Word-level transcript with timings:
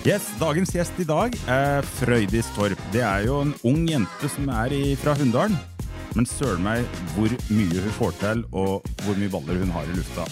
Yes, 0.00 0.30
Dagens 0.40 0.70
gjest 0.72 0.96
i 0.96 1.04
dag 1.04 1.34
er 1.52 1.84
Frøydis 1.98 2.46
Torp. 2.56 2.80
Det 2.88 3.02
er 3.04 3.26
jo 3.26 3.42
en 3.44 3.50
ung 3.68 3.82
jente 3.84 4.30
som 4.32 4.46
er 4.48 4.72
fra 4.96 5.12
Hunndalen. 5.18 5.58
Men 6.16 6.24
søren 6.24 6.62
meg 6.64 6.86
hvor 7.12 7.34
mye 7.52 7.82
hun 7.84 7.92
får 7.98 8.14
til, 8.22 8.40
og 8.48 8.86
hvor 9.04 9.18
mye 9.20 9.28
baller 9.28 9.58
hun 9.60 9.74
har 9.74 9.84
i 9.84 9.96
lufta. 9.98 10.24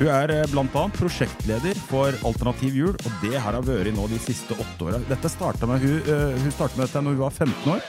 Hun 0.00 0.10
er 0.10 0.32
bl.a. 0.32 0.48
blant 0.50 0.74
annet 0.80 0.98
prosjektleder 0.98 1.78
for 1.86 2.18
Alternativ 2.26 2.74
Jul, 2.74 2.96
og 2.98 3.22
det 3.22 3.38
har 3.38 3.54
hun 3.60 3.68
vært 3.68 3.94
nå 3.94 4.08
de 4.10 4.18
siste 4.24 4.58
åtte 4.58 4.88
åra. 4.88 4.98
Dette 5.06 5.30
startet 5.30 5.70
med, 5.70 5.86
hun, 5.86 6.00
eh, 6.10 6.40
hun 6.42 6.56
startet 6.56 6.80
med 6.80 6.88
dette 6.88 7.04
når 7.04 7.14
hun 7.14 7.22
var 7.28 7.36
15 7.46 7.74
år. 7.76 7.86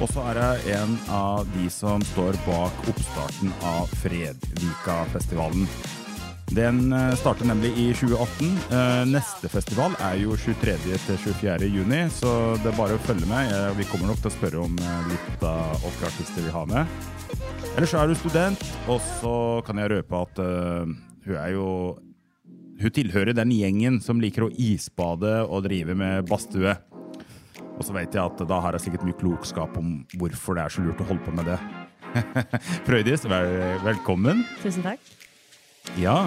Og 0.00 0.10
så 0.10 0.26
er 0.32 0.42
hun 0.42 0.72
en 0.80 0.98
av 1.20 1.46
de 1.54 1.70
som 1.70 2.02
står 2.10 2.40
bak 2.48 2.82
oppstarten 2.90 3.54
av 3.76 3.94
Fredvika-festivalen. 4.02 5.70
Den 6.54 6.92
eh, 6.92 7.14
starter 7.18 7.46
nemlig 7.48 7.72
i 7.78 7.86
2018. 7.94 8.50
Eh, 8.70 9.02
Neste 9.10 9.48
festival 9.50 9.96
er 9.98 10.20
jo 10.22 10.36
23. 10.38 10.76
til 10.78 11.18
24. 11.18 11.66
juni, 11.74 12.04
så 12.14 12.30
det 12.62 12.70
er 12.70 12.78
bare 12.78 12.96
å 12.96 13.02
følge 13.02 13.26
med. 13.28 13.50
Eh, 13.50 13.72
Vi 13.80 13.86
kommer 13.90 14.12
nok 14.12 14.20
til 14.22 14.30
å 14.30 14.34
spørre 14.36 14.62
om 14.62 14.76
litt 15.10 15.42
av 15.46 15.74
hvilke 15.82 16.06
artister 16.10 16.46
vi 16.46 16.54
har 16.54 16.68
med. 16.70 16.86
Ellers 17.76 17.94
er 17.98 18.06
du 18.08 18.14
student, 18.16 18.62
og 18.88 19.02
så 19.18 19.34
kan 19.66 19.82
jeg 19.82 19.90
røpe 19.92 20.22
at 20.22 20.38
hun 21.26 21.34
er 21.36 21.50
jo 21.56 21.98
Hun 22.76 22.92
tilhører 22.92 23.32
den 23.32 23.48
gjengen 23.56 24.02
som 24.04 24.18
liker 24.20 24.44
å 24.44 24.50
isbade 24.52 25.30
og 25.48 25.64
drive 25.64 25.94
med 25.96 26.26
badstue. 26.28 26.74
Og 27.78 27.80
så 27.84 27.94
vet 27.96 28.12
jeg 28.12 28.20
at 28.20 28.42
da 28.48 28.58
har 28.60 28.76
jeg 28.76 28.84
sikkert 28.84 29.06
mye 29.08 29.16
klokskap 29.16 29.78
om 29.80 30.04
hvorfor 30.20 30.54
det 30.58 30.64
er 30.66 30.74
så 30.74 30.84
lurt 30.84 31.00
å 31.00 31.06
holde 31.08 31.24
på 31.24 31.32
med 31.32 31.48
det. 31.48 31.56
Frøydis, 32.86 33.24
vel, 33.24 33.48
velkommen. 33.80 34.44
Tusen 34.60 34.84
takk. 34.84 35.00
Ja, 35.96 36.26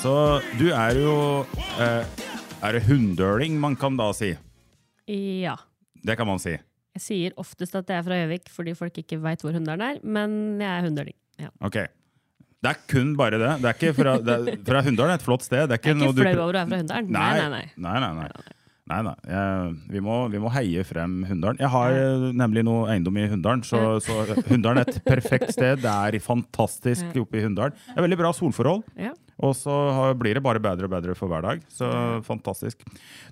så 0.00 0.12
du 0.58 0.68
er 0.70 0.96
jo 1.00 1.14
eh, 1.82 2.04
Er 2.62 2.76
det 2.76 2.82
hunndøling 2.86 3.56
man 3.60 3.76
kan 3.80 3.96
da 3.98 4.10
si? 4.16 4.34
Ja. 5.10 5.56
Det 6.04 6.16
kan 6.20 6.28
man 6.28 6.38
si. 6.42 6.52
Jeg 6.96 7.02
sier 7.04 7.34
oftest 7.40 7.74
at 7.78 7.88
jeg 7.90 7.98
er 8.02 8.04
fra 8.06 8.18
Gjøvik 8.20 8.50
fordi 8.52 8.74
folk 8.78 9.00
ikke 9.02 9.18
veit 9.22 9.42
hvor 9.44 9.54
Hunndalen 9.56 9.82
er, 9.86 9.98
men 10.04 10.60
jeg 10.60 10.70
er 10.70 10.86
hunndøling. 10.86 11.16
Ja. 11.40 11.50
Ok. 11.66 11.78
Det 12.60 12.68
er 12.74 12.80
kun 12.92 13.14
bare 13.16 13.38
det. 13.40 13.50
Det 13.62 13.68
er 13.70 13.76
ikke 13.78 13.92
fra, 13.96 14.14
det 14.20 14.34
er, 14.36 14.58
fra 14.66 14.82
Hunndalen 14.84 15.14
er 15.14 15.20
et 15.20 15.24
flott 15.24 15.46
sted. 15.46 15.66
Det 15.70 15.78
er 15.78 15.80
ikke, 15.80 15.94
Jeg 15.94 16.00
er 16.02 16.12
ikke 16.12 16.26
flau 16.34 16.44
over 16.44 16.54
å 16.54 16.58
være 16.60 16.70
fra 16.72 16.80
Hunndalen. 16.82 17.12
Nei, 17.14 17.28
Nei, 17.30 17.38
nei, 17.40 17.62
nei. 17.78 18.00
nei, 18.04 18.12
nei, 18.20 18.56
nei. 18.90 19.00
Nei. 19.06 19.14
Jeg, 19.30 19.74
vi, 19.94 20.02
må, 20.04 20.16
vi 20.32 20.40
må 20.42 20.50
heie 20.54 20.84
frem 20.86 21.20
Hunndalen. 21.28 21.60
Jeg 21.62 21.70
har 21.72 21.96
eh, 21.96 22.26
nemlig 22.36 22.64
noe 22.66 22.88
eiendom 22.92 23.18
i 23.20 23.28
Hunndalen, 23.30 23.62
så, 23.66 23.98
så 24.04 24.22
Hunndalen 24.50 24.82
er 24.82 24.90
et 24.90 25.00
perfekt 25.06 25.54
sted. 25.54 25.82
Det 25.84 25.90
er 25.90 26.18
fantastisk 26.24 27.20
oppe 27.22 27.40
i 27.40 27.44
Hunndalen. 27.46 27.76
Det 27.88 27.96
er 27.96 28.06
veldig 28.08 28.20
bra 28.20 28.34
solforhold. 28.36 28.84
Og 29.40 29.54
så 29.56 29.74
blir 30.20 30.36
det 30.36 30.44
bare 30.44 30.60
bedre 30.62 30.88
og 30.88 30.92
bedre 30.92 31.16
for 31.16 31.32
hver 31.32 31.46
dag. 31.46 31.62
Så 31.72 31.88
fantastisk. 32.26 32.84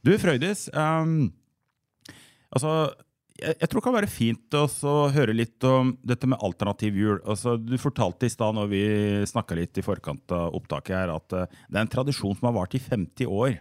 Du, 0.06 0.14
Frøydis. 0.20 0.68
Um, 0.72 1.28
altså, 2.54 2.88
jeg, 3.38 3.68
tror 3.68 3.78
det 3.78 3.86
kan 3.86 3.96
være 3.98 4.10
fint 4.10 4.56
å 4.58 4.94
høre 5.14 5.36
litt 5.36 5.62
om 5.68 5.92
dette 6.06 6.28
med 6.30 6.40
alternativ 6.44 6.96
jul. 6.98 7.20
Altså, 7.22 7.56
du 7.60 7.76
fortalte 7.80 8.26
i 8.26 8.32
stad 8.32 8.56
når 8.56 8.70
vi 8.72 8.82
snakka 9.30 9.58
litt 9.58 9.78
i 9.78 9.84
forkant 9.84 10.34
av 10.34 10.56
opptaket 10.58 10.96
her, 10.96 11.14
at 11.14 11.36
eh, 11.36 11.56
det 11.68 11.78
er 11.78 11.84
en 11.84 11.92
tradisjon 11.92 12.38
som 12.38 12.50
har 12.50 12.56
vart 12.58 12.74
i 12.74 12.82
50 12.82 13.30
år. 13.30 13.58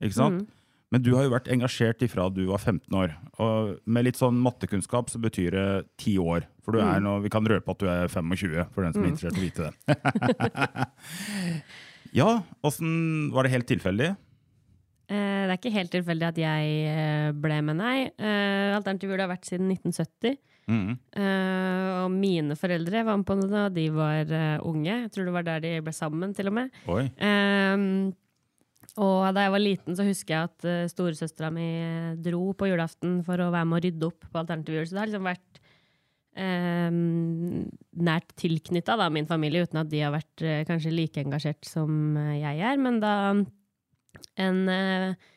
Ikke 0.00 0.16
sant? 0.16 0.46
Men 0.90 1.04
du 1.06 1.12
har 1.14 1.26
jo 1.26 1.34
vært 1.34 1.50
engasjert 1.54 2.02
ifra 2.02 2.26
du 2.34 2.42
var 2.48 2.58
15 2.58 2.96
år. 2.98 3.12
Og 3.42 3.76
med 3.86 4.08
litt 4.08 4.18
sånn 4.18 4.40
mattekunnskap 4.42 5.12
så 5.12 5.20
betyr 5.22 5.54
det 5.54 5.68
10 6.02 6.16
år. 6.18 6.48
For 6.64 6.74
du 6.74 6.82
er 6.82 6.98
nå, 7.02 7.16
vi 7.22 7.30
kan 7.32 7.46
røpe 7.46 7.70
at 7.70 7.82
du 7.82 7.86
er 7.90 8.10
25, 8.10 8.56
for 8.74 8.86
den 8.86 8.96
som 8.96 9.04
er 9.04 9.12
interessert 9.12 9.38
i 9.38 9.40
å 9.40 9.46
vite 9.46 9.68
det. 9.70 10.82
ja, 12.20 12.32
åssen 12.66 13.30
Var 13.34 13.46
det 13.46 13.54
helt 13.54 13.70
tilfeldig? 13.70 14.10
Eh, 15.10 15.40
det 15.46 15.54
er 15.54 15.58
ikke 15.58 15.74
helt 15.78 15.94
tilfeldig 15.94 16.28
at 16.28 16.42
jeg 16.42 16.76
eh, 16.90 17.30
ble 17.38 17.62
med, 17.66 17.78
nei. 17.78 17.96
Eh, 18.10 18.74
Alternativ 18.74 19.14
Jul 19.14 19.22
har 19.22 19.30
vært 19.30 19.46
siden 19.46 19.70
1970. 19.70 20.38
Mm. 20.70 20.94
Uh, 21.18 22.04
og 22.04 22.12
mine 22.14 22.54
foreldre 22.58 23.02
var 23.02 23.16
med 23.18 23.26
på 23.26 23.34
det 23.40 23.48
da 23.50 23.64
de 23.74 23.86
var 23.90 24.28
uh, 24.30 24.66
unge. 24.68 24.92
Jeg 24.92 25.12
tror 25.14 25.26
det 25.26 25.34
var 25.34 25.46
der 25.48 25.64
de 25.64 25.72
ble 25.82 25.94
sammen, 25.94 26.34
til 26.36 26.50
og 26.50 26.54
med. 26.60 26.76
Oi. 26.90 27.08
Ehm, 27.26 28.12
og 28.98 29.30
da 29.36 29.44
jeg 29.44 29.54
var 29.54 29.62
liten, 29.62 29.96
så 29.96 30.06
husker 30.06 30.34
jeg 30.34 30.50
at 30.50 30.66
uh, 30.66 30.90
storesøstera 30.90 31.50
mi 31.54 31.68
dro 32.22 32.50
på 32.58 32.70
julaften 32.70 33.20
for 33.26 33.40
å 33.42 33.50
være 33.54 33.68
med 33.68 33.78
å 33.78 33.84
rydde 33.86 34.08
opp 34.08 34.26
på 34.26 34.40
Alternativ 34.40 34.78
Jul. 34.78 34.88
Så 34.88 34.96
det 34.96 35.02
har 35.02 35.10
liksom 35.10 35.28
vært 35.28 35.60
ehm, 36.40 37.68
nært 38.10 38.34
tilknytta 38.40 38.96
min 39.14 39.28
familie, 39.30 39.66
uten 39.66 39.82
at 39.84 39.90
de 39.92 40.02
har 40.02 40.14
vært 40.14 40.46
uh, 40.46 40.62
kanskje 40.68 40.94
like 40.94 41.22
engasjert 41.22 41.68
som 41.68 42.18
jeg 42.34 42.64
er. 42.66 42.80
Men 42.82 42.98
da 43.04 43.14
en 44.40 44.60
uh, 44.66 45.28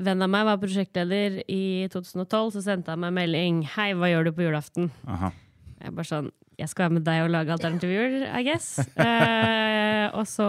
venn 0.00 0.24
av 0.24 0.30
meg 0.32 0.46
var 0.48 0.60
prosjektleder 0.62 1.42
i 1.50 1.88
2012, 1.92 2.54
så 2.56 2.64
sendte 2.64 2.94
han 2.94 3.02
meg 3.02 3.16
melding 3.16 3.64
'Hei, 3.66 3.92
hva 3.98 4.12
gjør 4.12 4.30
du 4.30 4.36
på 4.36 4.46
julaften?' 4.46 4.92
Aha. 5.08 5.32
Jeg 5.80 5.96
bare 5.96 6.08
sånn 6.08 6.30
Jeg 6.60 6.68
skal 6.68 6.84
være 6.84 6.94
med 6.98 7.04
deg 7.06 7.22
og 7.24 7.30
lage 7.32 7.52
alternativ 7.54 7.88
jul, 7.88 8.16
I 8.28 8.42
guess. 8.44 8.74
uh, 9.00 10.06
og 10.18 10.26
så 10.28 10.44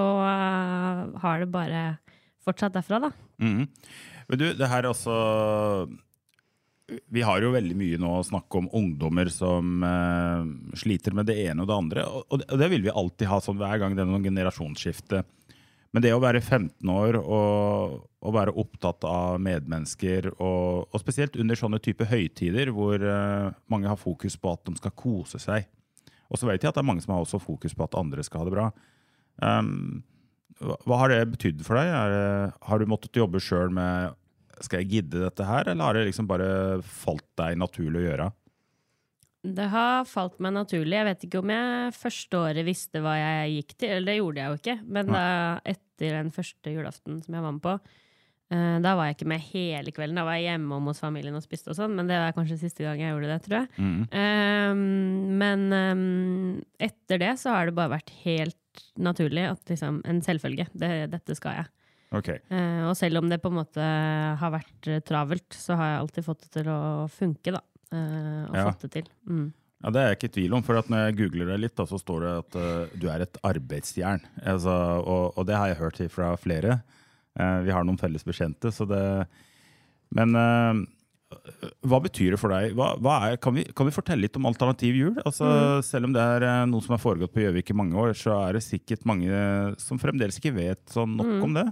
har 1.23 1.39
det 1.39 1.47
bare 1.47 1.83
fortsatt 2.45 2.77
derfra, 2.77 3.01
da. 3.07 3.11
Mhm. 3.41 3.67
Men 4.31 4.39
du, 4.39 4.45
det 4.55 4.69
her 4.71 4.85
er 4.85 4.93
også 4.93 5.15
Vi 7.11 7.23
har 7.23 7.39
jo 7.43 7.53
veldig 7.53 7.75
mye 7.75 7.97
nå 7.99 8.09
å 8.17 8.23
snakke 8.23 8.59
om 8.59 8.69
ungdommer 8.75 9.29
som 9.31 9.83
eh, 9.87 10.47
sliter 10.79 11.15
med 11.15 11.29
det 11.29 11.37
ene 11.45 11.63
og 11.63 11.69
det 11.69 11.77
andre. 11.77 12.03
Og, 12.03 12.41
og 12.43 12.57
det 12.59 12.67
vil 12.73 12.83
vi 12.83 12.91
alltid 12.91 13.29
ha 13.31 13.37
sånn 13.43 13.59
hver 13.61 13.79
gang 13.79 13.95
det 13.95 14.03
er 14.03 14.09
noen 14.09 14.25
generasjonsskifte. 14.27 15.21
Men 15.91 16.03
det 16.03 16.11
å 16.15 16.21
være 16.23 16.41
15 16.41 16.91
år 16.91 17.17
og, 17.21 17.95
og 18.23 18.35
være 18.35 18.55
opptatt 18.59 19.07
av 19.07 19.39
medmennesker, 19.43 20.29
og, 20.37 20.87
og 20.87 21.03
spesielt 21.03 21.35
under 21.39 21.59
sånne 21.59 21.81
type 21.83 22.07
høytider 22.07 22.71
hvor 22.75 22.99
eh, 22.99 23.51
mange 23.71 23.91
har 23.91 23.99
fokus 23.99 24.35
på 24.39 24.51
at 24.55 24.63
de 24.67 24.75
skal 24.79 24.95
kose 24.95 25.39
seg. 25.39 25.67
Og 26.31 26.39
så 26.39 26.47
vet 26.47 26.63
jeg 26.63 26.71
at 26.71 26.79
det 26.79 26.83
er 26.83 26.87
mange 26.87 27.03
som 27.03 27.15
har 27.15 27.23
også 27.23 27.41
fokus 27.43 27.75
på 27.75 27.87
at 27.87 27.99
andre 27.99 28.23
skal 28.23 28.43
ha 28.43 28.47
det 28.47 28.55
bra. 28.55 28.69
Um, 29.43 30.03
hva, 30.59 30.97
har 31.03 31.13
det 31.13 31.21
betydd 31.35 31.63
for 31.65 31.79
deg? 31.79 31.91
Det, 32.11 32.25
har 32.67 32.81
du 32.81 32.89
måttet 32.89 33.17
jobbe 33.17 33.41
sjøl 33.43 33.71
med 33.73 34.17
skal 34.61 34.83
jeg 34.83 34.91
gidde 34.91 35.23
dette 35.23 35.45
her, 35.47 35.71
eller 35.71 35.87
har 35.87 35.97
det 35.97 36.05
liksom 36.11 36.27
bare 36.29 36.51
falt 36.85 37.25
deg 37.39 37.57
naturlig 37.57 38.03
å 38.03 38.05
gjøre? 38.05 38.27
Det 39.41 39.67
har 39.73 40.05
falt 40.05 40.37
meg 40.43 40.53
naturlig. 40.53 40.99
Jeg 40.99 41.07
vet 41.07 41.23
ikke 41.25 41.39
om 41.41 41.49
jeg 41.49 41.95
første 41.97 42.37
året 42.37 42.67
visste 42.67 43.01
hva 43.01 43.15
jeg 43.17 43.55
gikk 43.55 43.73
til. 43.73 43.93
Eller 43.95 44.11
det 44.11 44.17
gjorde 44.19 44.41
jeg 44.41 44.51
jo 44.51 44.59
ikke. 44.59 44.75
Men 44.85 45.09
da, 45.09 45.23
etter 45.65 46.17
den 46.19 46.29
første 46.35 46.73
julaften 46.75 47.17
som 47.23 47.37
jeg 47.37 47.45
var 47.47 47.55
med 47.55 47.63
på, 47.65 47.73
uh, 48.53 48.77
da 48.85 48.93
var 48.99 49.09
jeg 49.09 49.17
ikke 49.17 49.31
med 49.31 49.47
hele 49.47 49.95
kvelden. 49.95 50.21
Da 50.21 50.27
var 50.27 50.37
jeg 50.37 50.51
hjemme 50.51 50.77
om 50.77 50.91
hos 50.91 51.01
familien 51.01 51.39
og 51.39 51.45
spiste 51.45 51.73
og 51.73 51.79
sånn, 51.79 51.97
men 51.97 52.11
det 52.11 52.21
var 52.21 52.37
kanskje 52.37 52.59
siste 52.61 52.85
gang 52.85 53.01
jeg 53.01 53.15
gjorde 53.15 53.31
det, 53.33 53.39
tror 53.47 53.57
jeg. 53.57 53.71
Mm. 53.81 53.99
Um, 54.13 54.85
men 55.41 55.65
um, 55.73 56.61
etter 56.77 57.25
det 57.25 57.33
så 57.41 57.57
har 57.57 57.71
det 57.71 57.77
bare 57.81 57.95
vært 57.97 58.13
helt 58.21 58.60
naturlig 59.01 59.45
at 59.49 59.71
liksom, 59.71 60.01
en 60.07 60.21
selvfølge. 60.25 60.67
Det, 60.73 60.91
dette 61.11 61.37
skal 61.37 61.61
jeg. 61.61 61.71
Okay. 62.11 62.41
Uh, 62.51 62.89
og 62.89 62.95
selv 62.99 63.21
om 63.21 63.29
det 63.31 63.39
på 63.39 63.47
en 63.51 63.59
måte 63.61 63.79
har 64.41 64.51
vært 64.51 64.87
eh, 64.91 64.99
travelt, 65.07 65.55
så 65.55 65.77
har 65.79 65.93
jeg 65.93 65.99
alltid 66.01 66.25
fått 66.27 66.41
det 66.43 66.51
til 66.57 66.69
å 66.73 66.79
funke, 67.11 67.53
da. 67.55 67.61
Uh, 67.91 68.47
og 68.49 68.57
Ja. 68.57 68.65
fått 68.67 68.85
det 68.87 68.91
til. 68.97 69.11
Mm. 69.27 69.45
Ja, 69.81 69.89
Det 69.89 70.01
er 70.01 70.09
jeg 70.09 70.17
ikke 70.17 70.29
i 70.29 70.35
tvil 70.35 70.53
om, 70.57 70.63
for 70.63 70.77
at 70.77 70.89
når 70.91 71.05
jeg 71.05 71.17
googler 71.21 71.53
det 71.53 71.59
litt, 71.63 71.75
da, 71.79 71.85
så 71.87 71.97
står 71.97 72.25
det 72.25 72.33
at 72.41 72.57
uh, 72.59 72.97
du 72.99 73.07
er 73.09 73.23
et 73.23 73.39
arbeidsjern. 73.47 74.25
Altså, 74.43 74.75
og, 75.01 75.37
og 75.37 75.47
det 75.47 75.55
har 75.57 75.71
jeg 75.71 75.79
hørt 75.79 76.01
fra 76.11 76.35
flere. 76.37 76.81
Uh, 77.39 77.63
vi 77.63 77.71
har 77.71 77.87
noen 77.87 77.99
felles 77.99 78.27
bekjente, 78.27 78.73
så 78.75 78.85
det 78.85 79.03
Men 80.11 80.35
hva 81.87 81.99
betyr 82.03 82.35
det 82.35 82.39
for 82.41 82.53
deg? 82.53 82.73
Hva, 82.77 82.91
hva 83.01 83.15
er, 83.29 83.37
kan, 83.41 83.55
vi, 83.55 83.63
kan 83.75 83.87
vi 83.87 83.93
fortelle 83.95 84.25
litt 84.25 84.37
om 84.39 84.45
alternativ 84.49 84.95
jul? 84.97 85.15
Altså, 85.25 85.81
Selv 85.85 86.09
om 86.09 86.13
det 86.15 86.21
er 86.21 86.45
eh, 86.47 86.65
noe 86.69 86.81
som 86.85 86.95
har 86.95 87.01
foregått 87.03 87.33
på 87.33 87.43
Gjøvik 87.45 87.71
i 87.73 87.77
mange 87.77 87.95
år, 87.97 88.13
så 88.17 88.35
er 88.47 88.57
det 88.57 88.63
sikkert 88.65 89.05
mange 89.09 89.31
som 89.81 89.99
fremdeles 90.01 90.37
ikke 90.41 90.53
vet 90.55 90.83
sånn 90.93 91.15
nok 91.19 91.45
om 91.47 91.53
det. 91.59 91.65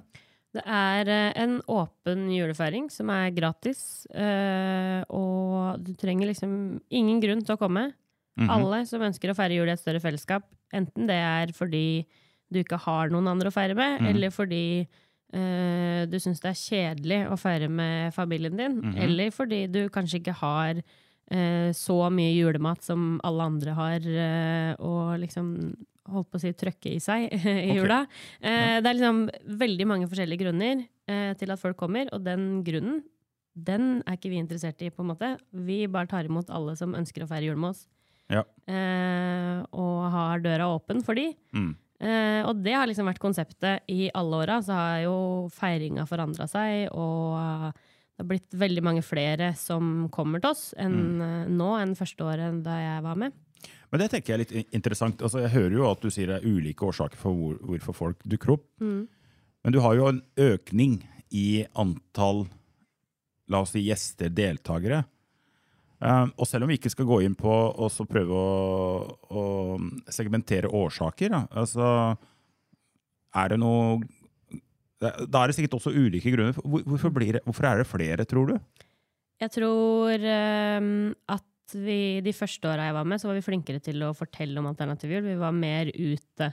Det 0.58 0.64
er 0.66 1.10
eh, 1.14 1.32
en 1.44 1.60
åpen 1.70 2.24
julefeiring 2.34 2.88
som 2.94 3.12
er 3.14 3.30
gratis, 3.36 4.08
eh, 4.18 5.04
og 5.14 5.84
du 5.86 5.92
trenger 6.00 6.32
liksom 6.32 6.54
ingen 6.90 7.20
grunn 7.22 7.44
til 7.46 7.54
å 7.58 7.62
komme. 7.62 7.92
Mhm. 8.40 8.50
Alle 8.56 8.86
som 8.88 9.04
ønsker 9.04 9.30
å 9.34 9.38
feire 9.38 9.58
jul 9.60 9.68
i 9.70 9.76
et 9.76 9.82
større 9.84 10.02
fellesskap, 10.02 10.48
enten 10.74 11.06
det 11.10 11.20
er 11.20 11.54
fordi 11.54 12.06
du 12.50 12.64
ikke 12.64 12.80
har 12.82 13.12
noen 13.14 13.28
andre 13.30 13.52
å 13.52 13.54
feire 13.54 13.76
med, 13.78 14.00
Mhm. 14.02 14.10
eller 14.10 14.30
fordi 14.34 14.88
eh, 15.34 16.08
du 16.10 16.18
syns 16.22 16.42
det 16.44 16.54
er 16.54 16.64
kjedelig 16.64 17.20
å 17.30 17.38
feire 17.40 17.70
med 17.70 18.16
familien 18.16 18.58
din, 18.58 18.80
eller 18.98 19.32
fordi 19.36 19.66
du 19.72 19.84
kanskje 19.94 20.22
ikke 20.22 20.38
har 20.42 20.82
uh, 20.82 21.70
så 21.76 22.00
mye 22.14 22.34
julemat 22.34 22.84
som 22.86 23.20
alle 23.28 23.48
andre 23.52 23.78
har, 23.78 24.10
uh, 24.10 24.74
og 24.82 25.20
liksom 25.22 25.54
holdt 26.14 26.30
på 26.32 26.40
å 26.40 26.44
si 26.44 26.52
trøkke 26.58 26.94
i 26.96 27.00
seg 27.04 27.30
i 27.70 27.76
jula. 27.78 28.04
Eh, 28.42 28.80
det 28.82 28.90
er 28.90 28.98
liksom 28.98 29.24
veldig 29.62 29.88
mange 29.90 30.10
forskjellige 30.10 30.44
grunner 30.44 30.84
eh, 31.10 31.32
til 31.40 31.54
at 31.54 31.62
folk 31.62 31.80
kommer, 31.80 32.10
og 32.16 32.26
den 32.26 32.62
grunnen 32.68 33.04
den 33.60 34.00
er 34.08 34.16
ikke 34.16 34.32
vi 34.32 34.40
interessert 34.40 34.80
i. 34.86 34.92
på 34.94 35.04
en 35.04 35.12
måte. 35.12 35.34
Vi 35.52 35.82
bare 35.92 36.08
tar 36.08 36.28
imot 36.28 36.52
alle 36.54 36.78
som 36.80 36.96
ønsker 36.96 37.26
å 37.26 37.30
feire 37.30 37.50
jul 37.50 37.60
med 37.60 37.74
oss. 37.74 37.88
Ja. 38.32 38.46
Eh, 38.70 39.66
og 39.74 39.98
har 40.14 40.44
døra 40.46 40.70
åpen 40.72 41.02
for 41.04 41.18
de. 41.18 41.32
Mm. 41.52 41.74
Eh, 42.00 42.42
og 42.48 42.62
det 42.64 42.74
har 42.78 42.88
liksom 42.88 43.10
vært 43.10 43.20
konseptet 43.20 43.84
i 43.92 44.10
alle 44.16 44.44
åra. 44.46 44.60
Så 44.64 44.72
har 44.76 45.02
jo 45.04 45.16
feiringa 45.52 46.06
forandra 46.08 46.48
seg, 46.48 46.88
og 46.96 47.74
det 47.76 48.24
har 48.24 48.30
blitt 48.30 48.56
veldig 48.56 48.84
mange 48.84 49.04
flere 49.04 49.52
som 49.60 50.08
kommer 50.12 50.40
til 50.44 50.52
oss 50.52 50.74
enn 50.80 50.96
Mm. 51.20 51.22
eh, 51.22 51.46
nå 51.52 51.70
enn 51.82 51.96
første 51.96 52.24
året 52.24 52.64
da 52.64 52.78
jeg 52.80 53.04
var 53.04 53.16
med. 53.16 53.34
Men 53.92 54.00
det 54.00 54.12
tenker 54.12 54.34
jeg 54.38 54.40
er 54.40 54.44
litt 54.64 54.74
interessant. 54.74 55.22
Altså, 55.22 55.42
jeg 55.42 55.50
hører 55.52 55.72
jo 55.76 55.92
at 55.92 56.02
du 56.02 56.10
sier 56.14 56.28
det 56.28 56.44
er 56.44 56.48
ulike 56.48 56.86
årsaker 56.86 57.18
for 57.18 57.34
hvor, 57.34 57.56
hvorfor 57.58 57.96
folk 57.96 58.18
dukker 58.24 58.52
opp. 58.54 58.66
Men 58.80 59.74
du 59.74 59.80
har 59.82 59.96
jo 59.96 60.08
en 60.08 60.22
økning 60.38 61.02
i 61.32 61.66
antall 61.76 62.48
la 63.50 63.62
oss 63.62 63.72
si, 63.74 63.82
gjester, 63.88 64.30
deltakere. 64.30 65.04
Um, 66.00 66.32
og 66.40 66.48
selv 66.48 66.64
om 66.64 66.72
vi 66.72 66.78
ikke 66.80 66.92
skal 66.94 67.08
gå 67.10 67.18
inn 67.26 67.34
på 67.36 67.54
så 67.92 68.06
prøve 68.08 68.32
å, 68.32 69.00
å 69.36 69.44
segmentere 70.16 70.72
årsaker, 70.72 71.34
da, 71.34 71.42
altså 71.60 71.90
Er 73.36 73.52
det 73.52 73.58
noe 73.60 73.98
Da 75.04 75.42
er 75.42 75.52
det 75.52 75.58
sikkert 75.58 75.76
også 75.76 75.92
ulike 75.92 76.32
grunner. 76.32 76.56
Hvorfor, 76.56 77.12
det, 77.20 77.44
hvorfor 77.44 77.68
er 77.68 77.82
det 77.82 77.90
flere, 77.90 78.28
tror 78.28 78.54
du? 78.54 78.56
Jeg 79.40 79.52
tror 79.56 80.24
um, 80.24 81.12
at 81.36 81.76
vi 81.76 82.20
de 82.24 82.34
første 82.36 82.68
åra 82.68 82.90
jeg 82.90 82.96
var 82.98 83.08
med, 83.08 83.22
så 83.22 83.30
var 83.30 83.38
vi 83.38 83.46
flinkere 83.46 83.84
til 83.84 84.02
å 84.04 84.16
fortelle 84.16 84.60
om 84.60 84.72
alternativ 84.72 85.14
jul. 85.14 85.28
Vi 85.28 85.38
var 85.40 85.56
mer 85.56 85.92
ute 85.94 86.52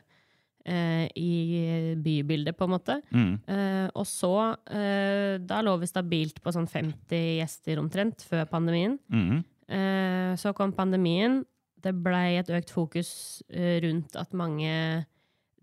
eh, 0.67 1.07
i 1.15 1.95
bybildet, 2.03 2.57
på 2.59 2.67
en 2.67 2.75
måte. 2.75 2.99
Mm. 3.15 3.33
Eh, 3.47 3.89
og 3.95 4.07
så 4.09 4.35
eh, 4.67 5.37
Da 5.43 5.63
lå 5.65 5.77
vi 5.81 5.91
stabilt 5.91 6.41
på 6.43 6.55
sånn 6.55 6.69
50 6.71 7.41
gjester 7.41 7.83
omtrent 7.83 8.25
før 8.27 8.47
pandemien. 8.51 8.99
Mm. 9.13 9.45
Eh, 9.67 10.33
så 10.41 10.55
kom 10.57 10.75
pandemien. 10.77 11.43
Det 11.83 11.95
blei 12.03 12.39
et 12.41 12.51
økt 12.51 12.73
fokus 12.75 13.11
eh, 13.51 13.79
rundt 13.85 14.19
at 14.19 14.35
mange 14.37 15.05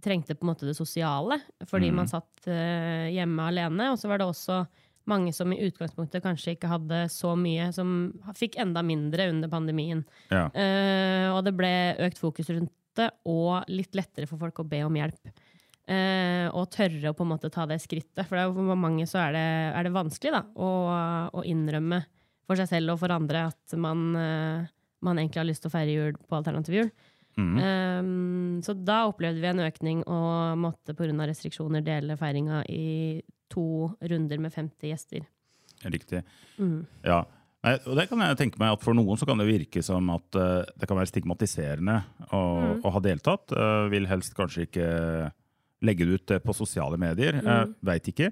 trengte 0.04 0.36
på 0.36 0.44
en 0.44 0.52
måte 0.52 0.68
det 0.68 0.76
sosiale, 0.76 1.38
fordi 1.70 1.90
mm. 1.92 1.96
man 1.96 2.10
satt 2.12 2.48
eh, 2.52 3.12
hjemme 3.16 3.48
alene. 3.48 3.94
Og 3.94 4.00
så 4.00 4.12
var 4.12 4.20
det 4.20 4.28
også 4.28 4.64
mange 5.10 5.34
som 5.36 5.52
i 5.52 5.60
utgangspunktet 5.66 6.24
kanskje 6.24 6.56
ikke 6.56 6.72
hadde 6.72 7.06
så 7.12 7.34
mye, 7.40 7.70
som 7.76 8.14
fikk 8.38 8.56
enda 8.62 8.84
mindre 8.86 9.28
under 9.32 9.52
pandemien. 9.52 10.04
Ja. 10.32 10.48
Eh, 10.52 11.28
og 11.34 11.44
det 11.48 11.56
ble 11.60 11.74
økt 12.08 12.22
fokus 12.22 12.52
rundt 12.54 12.72
det, 13.00 13.10
og 13.30 13.70
litt 13.72 13.96
lettere 13.98 14.30
for 14.30 14.42
folk 14.42 14.64
å 14.64 14.68
be 14.68 14.84
om 14.86 14.98
hjelp. 15.00 15.32
Eh, 15.84 16.48
og 16.56 16.70
tørre 16.72 17.12
å 17.12 17.16
på 17.18 17.26
en 17.26 17.32
måte 17.34 17.52
ta 17.52 17.66
det 17.68 17.82
skrittet. 17.84 18.24
For 18.28 18.38
det 18.38 18.46
er 18.46 18.54
for 18.56 18.80
mange 18.80 19.08
så 19.10 19.20
er 19.26 19.36
det, 19.36 19.48
er 19.74 19.88
det 19.88 19.96
vanskelig 19.96 20.36
da, 20.36 20.44
å, 20.56 20.70
å 21.34 21.44
innrømme 21.48 22.04
for 22.48 22.60
seg 22.60 22.70
selv 22.72 22.96
og 22.96 23.02
for 23.02 23.14
andre 23.16 23.48
at 23.50 23.76
man, 23.80 24.06
eh, 24.20 24.72
man 25.04 25.20
egentlig 25.20 25.42
har 25.42 25.50
lyst 25.50 25.66
til 25.66 25.72
å 25.72 25.76
feire 25.76 25.98
jul 25.98 26.22
på 26.24 26.40
alternativ 26.40 26.80
jul. 26.80 26.94
Mm. 27.34 27.56
Um, 27.58 28.58
så 28.62 28.76
da 28.78 29.08
opplevde 29.10 29.42
vi 29.42 29.50
en 29.50 29.64
økning 29.66 30.04
og 30.06 30.60
måtte 30.62 30.94
pga. 30.94 31.16
restriksjoner 31.26 31.82
dele 31.82 32.18
feiringa 32.18 32.62
i 32.70 33.24
to 33.50 33.90
runder 34.02 34.38
med 34.38 34.54
50 34.54 34.92
gjester. 34.92 35.26
Riktig. 35.84 36.22
Mm. 36.58 36.86
Ja. 37.02 37.24
Nei, 37.64 37.78
og 37.88 37.96
det 37.96 38.10
kan 38.10 38.20
jeg 38.26 38.40
tenke 38.40 38.60
meg 38.60 38.76
at 38.76 38.84
For 38.84 38.96
noen 38.98 39.20
så 39.20 39.28
kan 39.28 39.40
det 39.40 39.48
virke 39.48 39.84
som 39.86 40.10
at 40.12 40.40
uh, 40.40 40.66
det 40.76 40.90
kan 40.90 41.00
være 41.00 41.12
stigmatiserende 41.14 42.02
å, 42.36 42.44
å 42.84 42.92
ha 42.92 43.02
deltatt. 43.04 43.56
Uh, 43.56 43.88
vil 43.94 44.10
helst 44.10 44.36
kanskje 44.36 44.68
ikke 44.68 44.90
legge 45.84 46.08
det 46.08 46.20
ut 46.20 46.32
eh, 46.32 46.40
på 46.40 46.56
sosiale 46.56 46.96
medier. 47.00 47.36
Mm. 47.44 47.74
Veit 47.84 48.06
ikke. 48.08 48.30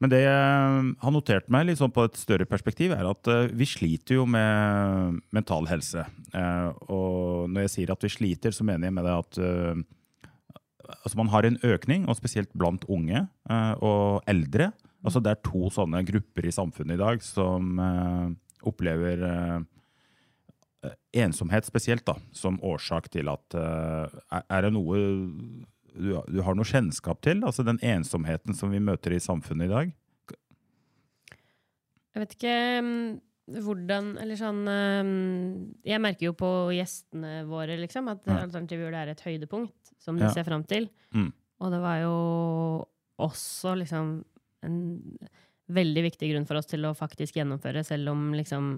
Men 0.00 0.08
det 0.08 0.22
jeg 0.22 0.92
har 1.02 1.12
notert 1.12 1.50
meg 1.52 1.66
liksom 1.68 1.92
på 1.92 2.06
et 2.08 2.16
større 2.16 2.46
perspektiv, 2.48 2.94
er 2.96 3.04
at 3.04 3.28
vi 3.52 3.66
sliter 3.68 4.16
jo 4.16 4.24
med 4.24 5.18
mental 5.34 5.68
helse. 5.68 6.06
Og 6.88 7.50
når 7.52 7.66
jeg 7.66 7.72
sier 7.74 7.92
at 7.92 8.06
vi 8.06 8.12
sliter, 8.14 8.54
så 8.56 8.64
mener 8.64 8.88
jeg 8.88 8.96
med 8.96 9.04
det 9.04 9.16
at 9.18 9.40
altså 11.02 11.20
man 11.20 11.28
har 11.34 11.50
en 11.50 11.60
økning, 11.68 12.06
og 12.08 12.16
spesielt 12.16 12.48
blant 12.56 12.86
unge 12.88 13.26
og 13.84 14.24
eldre. 14.30 14.70
Altså 15.04 15.20
det 15.22 15.30
er 15.30 15.42
to 15.46 15.68
sånne 15.70 16.00
grupper 16.08 16.48
i 16.48 16.54
samfunnet 16.54 16.96
i 16.96 17.02
dag 17.02 17.22
som 17.22 17.78
eh, 17.78 18.30
opplever 18.66 19.22
eh, 19.28 20.90
ensomhet 21.22 21.66
spesielt 21.68 22.04
da, 22.08 22.16
som 22.34 22.58
årsak 22.66 23.08
til 23.14 23.28
at 23.30 23.54
eh, 23.58 24.18
er- 24.42 24.62
det 24.66 24.72
noe 24.74 24.98
du, 25.98 26.10
du 26.30 26.42
har 26.46 26.54
noe 26.54 26.66
kjennskap 26.68 27.20
til? 27.24 27.40
Altså 27.46 27.64
den 27.66 27.78
ensomheten 27.82 28.54
som 28.54 28.70
vi 28.70 28.78
møter 28.82 29.14
i 29.16 29.22
samfunnet 29.22 29.66
i 29.66 29.72
dag? 29.72 29.94
Jeg 32.14 32.22
vet 32.24 32.34
ikke 32.36 32.54
mm, 32.82 33.20
hvordan 33.64 34.08
Eller 34.22 34.38
sånn 34.38 34.60
mm, 34.66 35.50
Jeg 35.86 36.02
merker 36.02 36.28
jo 36.28 36.34
på 36.38 36.48
gjestene 36.76 37.44
våre 37.48 37.76
liksom, 37.80 38.10
at 38.12 38.26
Ja. 38.28 38.40
Alternativ 38.44 38.82
jul 38.82 38.94
er 38.98 39.12
et 39.14 39.22
høydepunkt 39.24 39.92
som 40.02 40.18
de 40.18 40.26
Ja. 40.26 40.32
ser 40.34 40.44
fram 40.46 40.62
til. 40.68 40.88
Mm. 41.14 41.30
Og 41.60 41.72
det 41.74 41.80
var 41.82 41.98
jo 42.02 42.16
også 43.18 43.74
liksom 43.80 44.12
en 44.66 44.78
veldig 45.68 46.06
viktig 46.08 46.30
grunn 46.32 46.48
for 46.48 46.60
oss 46.60 46.70
til 46.70 46.86
å 46.88 46.94
faktisk 46.96 47.36
gjennomføre, 47.36 47.84
selv 47.84 48.14
om 48.14 48.32
liksom 48.36 48.72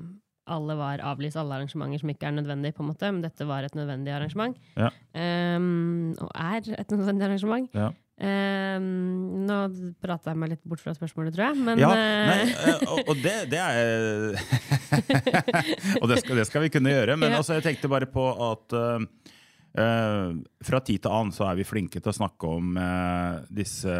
alle 0.50 0.74
var 0.74 1.02
avlyst, 1.06 1.38
alle 1.38 1.60
arrangementer 1.60 2.02
som 2.02 2.10
ikke 2.10 2.26
er 2.26 2.34
nødvendig, 2.34 2.72
på 2.74 2.82
en 2.82 2.90
måte, 2.90 3.10
men 3.12 3.22
dette 3.22 3.46
var 3.46 3.66
et 3.66 3.76
nødvendig 3.78 4.10
arrangement. 4.16 4.56
Ja. 4.74 4.88
Um, 5.14 6.16
og 6.18 6.30
er 6.34 6.72
et 6.80 6.94
nødvendig 6.94 7.28
arrangement. 7.28 7.68
Ja. 7.76 7.92
Um, 8.20 9.46
nå 9.46 9.58
prata 10.02 10.34
jeg 10.34 10.40
meg 10.42 10.50
litt 10.52 10.64
bort 10.68 10.82
fra 10.82 10.92
spørsmålet, 10.96 11.32
tror 11.36 11.46
jeg, 11.46 11.60
men 11.64 11.80
Ja, 11.80 11.92
eh, 11.96 12.26
nei, 12.28 12.42
eh, 12.52 12.82
og, 12.84 12.98
og 13.14 13.22
det, 13.22 13.36
det 13.48 13.60
er 13.62 14.36
Og 16.02 16.10
det 16.10 16.18
skal, 16.20 16.36
det 16.36 16.44
skal 16.50 16.66
vi 16.66 16.72
kunne 16.74 16.92
gjøre. 16.92 17.16
Men 17.16 17.32
Ja. 17.32 17.38
altså, 17.40 17.56
jeg 17.56 17.64
tenkte 17.70 17.88
bare 17.92 18.10
på 18.10 18.26
at 18.50 18.76
eh, 18.76 20.34
fra 20.66 20.82
tid 20.84 21.00
til 21.00 21.14
annen 21.14 21.32
så 21.32 21.48
er 21.48 21.62
vi 21.62 21.68
flinke 21.68 22.02
til 22.02 22.12
å 22.12 22.18
snakke 22.18 22.52
om 22.58 22.76
uh, 22.76 23.40
disse 23.48 23.94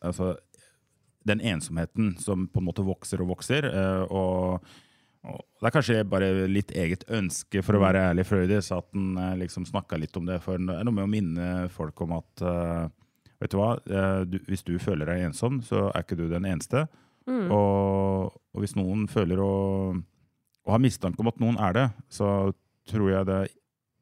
Altså 0.00 0.30
den 1.28 1.40
ensomheten 1.40 2.14
som 2.20 2.46
på 2.48 2.60
en 2.60 2.68
måte 2.68 2.84
vokser 2.86 3.22
og 3.22 3.34
vokser. 3.34 3.66
eh, 3.68 4.04
og, 4.08 4.70
det 5.20 5.68
er 5.68 5.74
kanskje 5.74 6.04
bare 6.08 6.30
litt 6.48 6.70
eget 6.72 7.02
ønske, 7.12 7.60
for 7.60 7.76
å 7.76 7.82
være 7.82 8.06
ærlig, 8.08 8.24
Frøydis, 8.24 8.70
at 8.72 8.88
en 8.96 9.18
eh, 9.20 9.36
liksom 9.42 9.66
snakka 9.68 9.98
litt 10.00 10.16
om 10.16 10.30
det. 10.30 10.38
For 10.44 10.56
det 10.56 10.78
er 10.78 10.88
noe 10.88 10.96
med 10.96 11.04
å 11.08 11.12
minne 11.12 11.50
folk 11.74 12.00
om 12.06 12.16
at 12.20 12.46
eh, 12.46 12.88
Vet 13.40 13.54
du 13.54 13.56
hva, 13.56 13.70
du, 14.28 14.34
hvis 14.50 14.60
du 14.68 14.74
føler 14.76 15.08
deg 15.08 15.22
ensom, 15.24 15.62
så 15.64 15.86
er 15.88 16.02
ikke 16.02 16.18
du 16.18 16.26
den 16.28 16.44
eneste. 16.44 16.82
mm. 17.24 17.46
Og, 17.48 18.34
og 18.52 18.60
hvis 18.60 18.74
noen 18.76 19.06
føler 19.08 19.40
å, 19.40 19.54
å 19.96 20.74
ha 20.74 20.76
mistanke 20.76 21.24
om 21.24 21.30
at 21.30 21.40
noen 21.40 21.56
er 21.56 21.72
det, 21.72 21.86
så 22.12 22.28
tror 22.90 23.08
jeg 23.08 23.28
det 23.30 23.38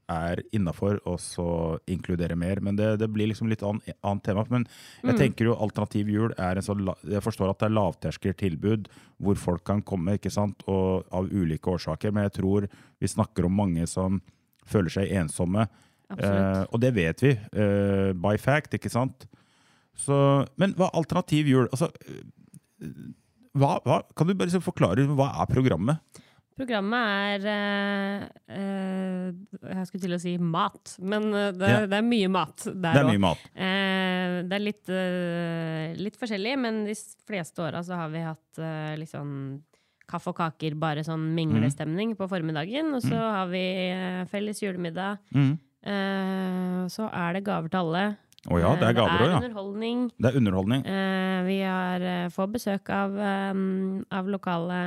er 0.09 0.41
innafor 0.57 0.99
og 1.07 1.19
så 1.21 1.79
inkludere 1.91 2.37
mer. 2.39 2.61
Men 2.65 2.77
det, 2.79 2.95
det 3.01 3.09
blir 3.13 3.29
liksom 3.31 3.49
litt 3.51 3.63
annet, 3.63 3.93
annet 4.03 4.25
tema. 4.25 4.45
Men 4.51 4.65
jeg 5.03 5.15
Mm. 5.15 5.19
tenker 5.19 5.45
jo 5.51 5.55
alternativ 5.57 6.09
jul 6.09 6.33
er 6.39 6.57
en 6.57 6.63
sånn 6.65 6.87
Jeg 7.05 7.23
forstår 7.23 7.51
at 7.51 7.59
det 7.59 7.67
er 7.69 7.77
lavterskeltilbud 7.77 8.89
hvor 9.21 9.37
folk 9.37 9.65
kan 9.65 9.83
komme, 9.83 10.17
ikke 10.19 10.31
sant, 10.33 10.63
og 10.67 11.05
av 11.13 11.29
ulike 11.31 11.69
årsaker. 11.71 12.13
Men 12.13 12.29
jeg 12.31 12.41
tror 12.41 12.69
vi 13.01 13.07
snakker 13.07 13.45
om 13.47 13.53
mange 13.57 13.87
som 13.87 14.21
føler 14.67 14.91
seg 14.91 15.11
ensomme. 15.13 15.69
Eh, 16.17 16.65
og 16.73 16.81
det 16.81 16.95
vet 16.95 17.21
vi, 17.21 17.31
eh, 17.53 18.13
by 18.17 18.37
fact, 18.41 18.73
ikke 18.73 18.91
sant? 18.91 19.27
Så, 19.99 20.47
men 20.57 20.73
hva 20.75 20.87
er 20.89 20.97
alternativ 21.03 21.47
jul? 21.51 21.69
Altså, 21.69 21.91
eh, 22.07 22.95
hva, 23.59 23.79
hva, 23.85 24.03
kan 24.17 24.27
du 24.29 24.35
bare 24.39 24.61
forklare 24.63 25.05
hva 25.19 25.33
er 25.43 25.51
programmet? 25.51 25.99
Programmet 26.59 27.45
er 27.45 27.45
eh, 27.53 28.25
eh, 28.51 29.29
Jeg 29.79 29.87
skulle 29.89 30.03
til 30.03 30.17
å 30.17 30.21
si 30.23 30.33
mat, 30.43 30.97
men 31.01 31.29
eh, 31.33 31.53
det, 31.55 31.69
Ja. 31.71 31.81
det 31.87 31.99
er 32.01 32.07
mye 32.07 32.29
mat 32.35 32.65
der 32.67 32.75
Det 32.99 33.03
er 33.05 33.11
òg. 33.13 33.21
mat. 33.23 33.45
Eh, 33.55 34.35
det 34.49 34.57
er 34.59 34.65
litt, 34.65 34.89
eh, 34.91 35.95
litt 36.03 36.19
forskjellig, 36.19 36.57
men 36.59 36.85
de 36.89 36.95
fleste 37.29 37.63
åra 37.63 37.83
så 37.87 37.95
har 38.01 38.11
vi 38.11 38.25
hatt 38.27 38.59
eh, 38.59 38.97
litt 38.99 39.13
sånn 39.15 39.63
kaffe 40.09 40.33
og 40.33 40.39
kaker, 40.41 40.75
bare 40.81 41.05
sånn 41.05 41.29
minglestemning 41.37 42.17
på 42.17 42.27
formiddagen. 42.31 42.95
Og 42.97 43.03
så 43.05 43.15
har 43.19 43.47
vi 43.53 43.61
felles 44.31 44.63
julemiddag. 44.63 45.19
Mm. 45.37 45.59
Så 46.89 47.05
er 47.13 47.35
det 47.37 47.43
gaver 47.45 47.69
til 47.69 47.79
alle. 47.83 48.05
Å 48.49 48.59
ja, 48.61 48.71
det 48.81 48.87
er 48.89 48.95
gaver 48.97 49.13
Eh, 49.13 49.25
òg, 49.27 49.31
ja. 49.31 49.39
underholdning. 49.43 49.99
Det 50.17 50.31
er 50.31 50.37
underholdning. 50.41 50.85
Eh, 50.89 51.43
vi 51.45 51.57
har, 51.63 52.01
eh, 52.01 52.29
får 52.33 52.47
besøk 52.55 52.89
av, 52.91 53.19
eh, 53.19 53.59
av 54.17 54.27
lokale 54.27 54.79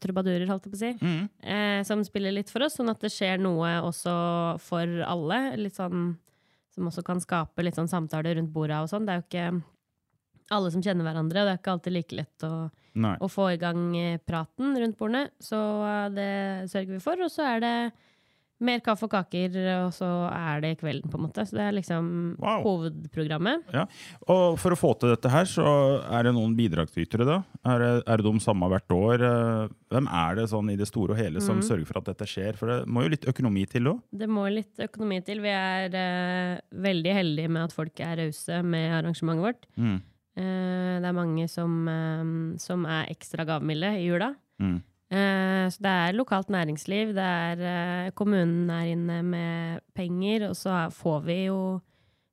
trubadurer, 0.00 0.46
holdt 0.48 0.64
jeg 0.64 0.72
på 0.72 0.78
å 0.78 0.82
si, 0.84 0.92
Mm. 1.04 1.28
eh, 1.42 1.82
som 1.84 2.02
spiller 2.04 2.32
litt 2.32 2.48
for 2.50 2.62
oss, 2.64 2.76
sånn 2.78 2.88
at 2.90 3.00
det 3.00 3.10
skjer 3.12 3.38
noe 3.40 3.80
også 3.82 4.58
for 4.60 4.86
alle. 5.04 5.56
Litt 5.56 5.74
sånn, 5.76 6.16
som 6.74 6.86
også 6.88 7.04
kan 7.04 7.20
skape 7.20 7.62
litt 7.62 7.74
sånn 7.76 7.88
samtaler 7.88 8.36
rundt 8.36 8.52
bordet 8.52 8.80
og 8.82 8.88
sånn. 8.88 9.04
Det 9.06 9.12
er 9.12 9.20
jo 9.20 9.28
ikke 9.28 9.62
alle 10.50 10.70
som 10.70 10.82
kjenner 10.82 11.04
hverandre. 11.04 11.40
Og 11.40 11.46
det 11.46 11.52
er 11.52 11.58
ikke 11.58 11.72
alltid 11.78 11.92
like 11.92 12.12
lett 12.16 12.38
å, 12.42 12.70
å 13.20 13.28
få 13.30 13.52
i 13.52 13.56
gang 13.58 13.94
eh, 13.96 14.18
praten 14.18 14.74
rundt 14.76 14.96
bordene. 14.98 15.28
Så 15.40 15.56
eh, 15.60 16.08
det 16.10 16.70
sørger 16.72 16.88
vi 16.96 16.98
for. 17.00 17.16
Og 17.22 17.30
så 17.30 17.44
er 17.56 17.60
det 17.60 17.92
mer 18.64 18.80
kaffe 18.84 19.08
og 19.08 19.12
kaker, 19.12 19.56
og 19.84 19.90
så 19.96 20.08
er 20.30 20.60
det 20.62 20.76
kvelden, 20.80 21.10
på 21.10 21.18
en 21.18 21.24
måte. 21.26 21.42
Så 21.46 21.56
det 21.58 21.64
er 21.66 21.74
liksom 21.74 22.36
Wow. 22.38 22.62
hovedprogrammet. 22.62 23.64
Ja. 23.74 23.86
Og 24.30 24.58
for 24.58 24.72
å 24.72 24.78
få 24.78 24.92
til 24.98 25.10
dette 25.10 25.30
her, 25.30 25.44
så 25.44 25.66
er 26.06 26.22
det 26.24 26.34
noen 26.34 26.54
bidragsytere, 26.56 27.26
da? 27.26 27.42
Er 27.66 27.78
det, 27.82 27.90
er 28.06 28.16
det 28.16 28.24
de 28.24 28.40
samme 28.40 28.68
hvert 28.70 28.94
år? 28.94 29.24
Eh, 29.24 29.74
Hvem 29.94 30.08
er 30.10 30.34
det 30.34 30.48
sånn 30.50 30.70
i 30.72 30.78
det 30.78 30.88
store 30.90 31.14
og 31.14 31.20
hele 31.20 31.42
som 31.44 31.60
mm. 31.60 31.66
sørger 31.68 31.86
for 31.86 32.00
at 32.00 32.08
dette 32.10 32.26
skjer? 32.26 32.56
For 32.58 32.70
det 32.70 32.78
må 32.90 33.04
jo 33.04 33.12
litt 33.12 33.28
økonomi 33.30 33.62
til 33.70 33.92
òg? 33.92 34.00
Det 34.10 34.26
må 34.30 34.48
litt 34.50 34.80
økonomi 34.82 35.20
til. 35.26 35.42
Vi 35.44 35.52
er 35.54 35.94
uh, 35.94 36.62
veldig 36.82 37.12
heldige 37.14 37.52
med 37.52 37.68
at 37.68 37.76
folk 37.76 38.02
er 38.02 38.18
rause 38.24 38.58
med 38.66 38.88
arrangementet 38.98 39.46
vårt. 39.46 39.68
Mm. 39.78 40.00
Uh, 40.34 40.94
det 40.98 41.10
er 41.10 41.14
mange 41.14 41.46
som, 41.52 41.76
uh, 41.86 42.58
som 42.58 42.88
er 42.90 43.12
ekstra 43.14 43.46
gavmilde 43.46 43.92
i 44.00 44.08
jula. 44.08 44.32
Mm. 44.58 44.80
Eh, 45.14 45.64
så 45.70 45.82
det 45.84 45.90
er 45.94 46.16
lokalt 46.18 46.48
næringsliv, 46.50 47.12
det 47.14 47.24
er 47.24 47.60
eh, 47.70 48.10
kommunen 48.18 48.70
er 48.74 48.88
inne 48.94 49.18
med 49.22 49.82
penger, 49.94 50.48
og 50.50 50.56
så 50.58 50.78
får 50.94 51.20
vi 51.28 51.36
jo 51.46 51.58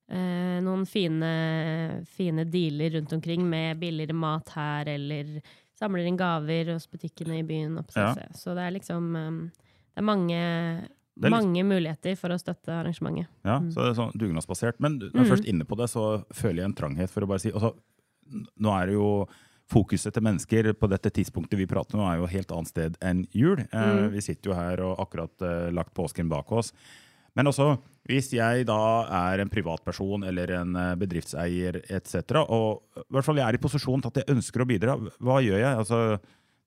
eh, 0.10 0.58
noen 0.66 0.86
fine, 0.90 1.32
fine 2.10 2.46
dealer 2.50 2.96
rundt 2.98 3.14
omkring 3.20 3.44
med 3.50 3.78
billigere 3.82 4.16
mat 4.18 4.50
her, 4.56 4.90
eller 4.96 5.38
samler 5.78 6.08
inn 6.10 6.18
gaver 6.20 6.74
hos 6.74 6.88
butikkene 6.92 7.40
i 7.42 7.46
byen. 7.48 7.78
Ja. 7.96 8.12
Så 8.38 8.56
det 8.58 8.66
er 8.68 8.76
liksom 8.80 9.12
Det 9.92 10.00
er 10.00 10.06
mange, 10.08 10.42
Det 11.18 11.28
litt- 11.30 11.32
mange 11.34 11.64
muligheter 11.68 12.16
for 12.18 12.30
å 12.30 12.40
støtte 12.40 12.72
arrangementet. 12.72 13.28
Ja, 13.44 13.60
så 13.60 13.82
det 13.84 13.90
er 13.92 13.98
sånn 14.00 14.14
dugnadsbasert. 14.18 14.80
Men 14.80 14.98
når 15.00 15.12
jeg 15.12 15.26
Mm. 15.26 15.32
først 15.36 15.50
inne 15.50 15.66
på 15.68 15.76
det, 15.78 15.90
så 15.90 16.24
føler 16.34 16.56
jeg 16.64 16.66
en 16.66 16.74
tranghet 16.74 17.10
for 17.10 17.22
å 17.22 17.28
bare 17.28 17.40
si 17.40 17.52
altså, 17.52 17.74
Nå 18.32 18.72
er 18.82 18.86
det 18.88 18.94
jo 18.96 19.28
Fokuset 19.72 20.12
til 20.14 20.24
mennesker 20.26 20.72
på 20.76 20.90
dette 20.92 21.12
tidspunktet 21.16 21.56
vi 21.60 21.68
prater 21.70 21.96
nå, 22.00 22.04
er 22.12 22.18
jo 22.20 22.26
et 22.28 22.34
helt 22.36 22.52
annet 22.52 22.72
sted 22.74 22.98
enn 23.08 23.24
jul. 23.32 23.62
Eh, 23.72 23.86
Mm. 23.88 24.12
vi 24.12 24.22
sitter 24.26 24.52
jo 24.52 24.58
her 24.58 24.82
og 24.84 25.00
akkurat 25.00 25.46
eh, 25.48 25.70
lagt 25.72 25.94
påsken 25.96 26.28
bak 26.32 26.52
oss. 26.52 26.74
Men 27.36 27.48
også, 27.48 27.78
hvis 28.10 28.34
jeg 28.36 28.66
da 28.68 28.78
er 29.32 29.40
en 29.40 29.50
privatperson 29.54 30.26
eller 30.28 30.52
en 30.60 30.76
eh, 30.76 30.96
bedriftseier 31.00 31.80
etc., 31.88 32.42
og 32.44 32.82
i 33.00 33.06
hvert 33.16 33.24
fall 33.30 33.40
jeg 33.40 33.48
er 33.48 33.56
i 33.56 33.62
posisjon 33.64 34.02
til 34.04 34.12
at 34.12 34.20
jeg 34.26 34.36
ønsker 34.36 34.62
å 34.66 34.68
bidra, 34.68 34.98
hva 35.24 35.38
gjør 35.40 35.62
jeg? 35.64 35.78
Altså, 35.86 36.02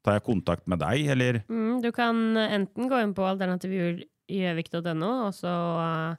tar 0.05 0.17
jeg 0.19 0.25
kontakt 0.25 0.67
med 0.69 0.81
deg, 0.81 1.05
eller? 1.13 1.43
Mm, 1.49 1.83
du 1.85 1.91
kan 1.93 2.17
enten 2.41 2.89
gå 2.89 3.03
inn 3.05 3.13
på 3.17 3.25
alternativjulgjøvik.no, 3.29 5.11
og 5.29 5.35
så 5.37 5.53
eh, 5.85 6.17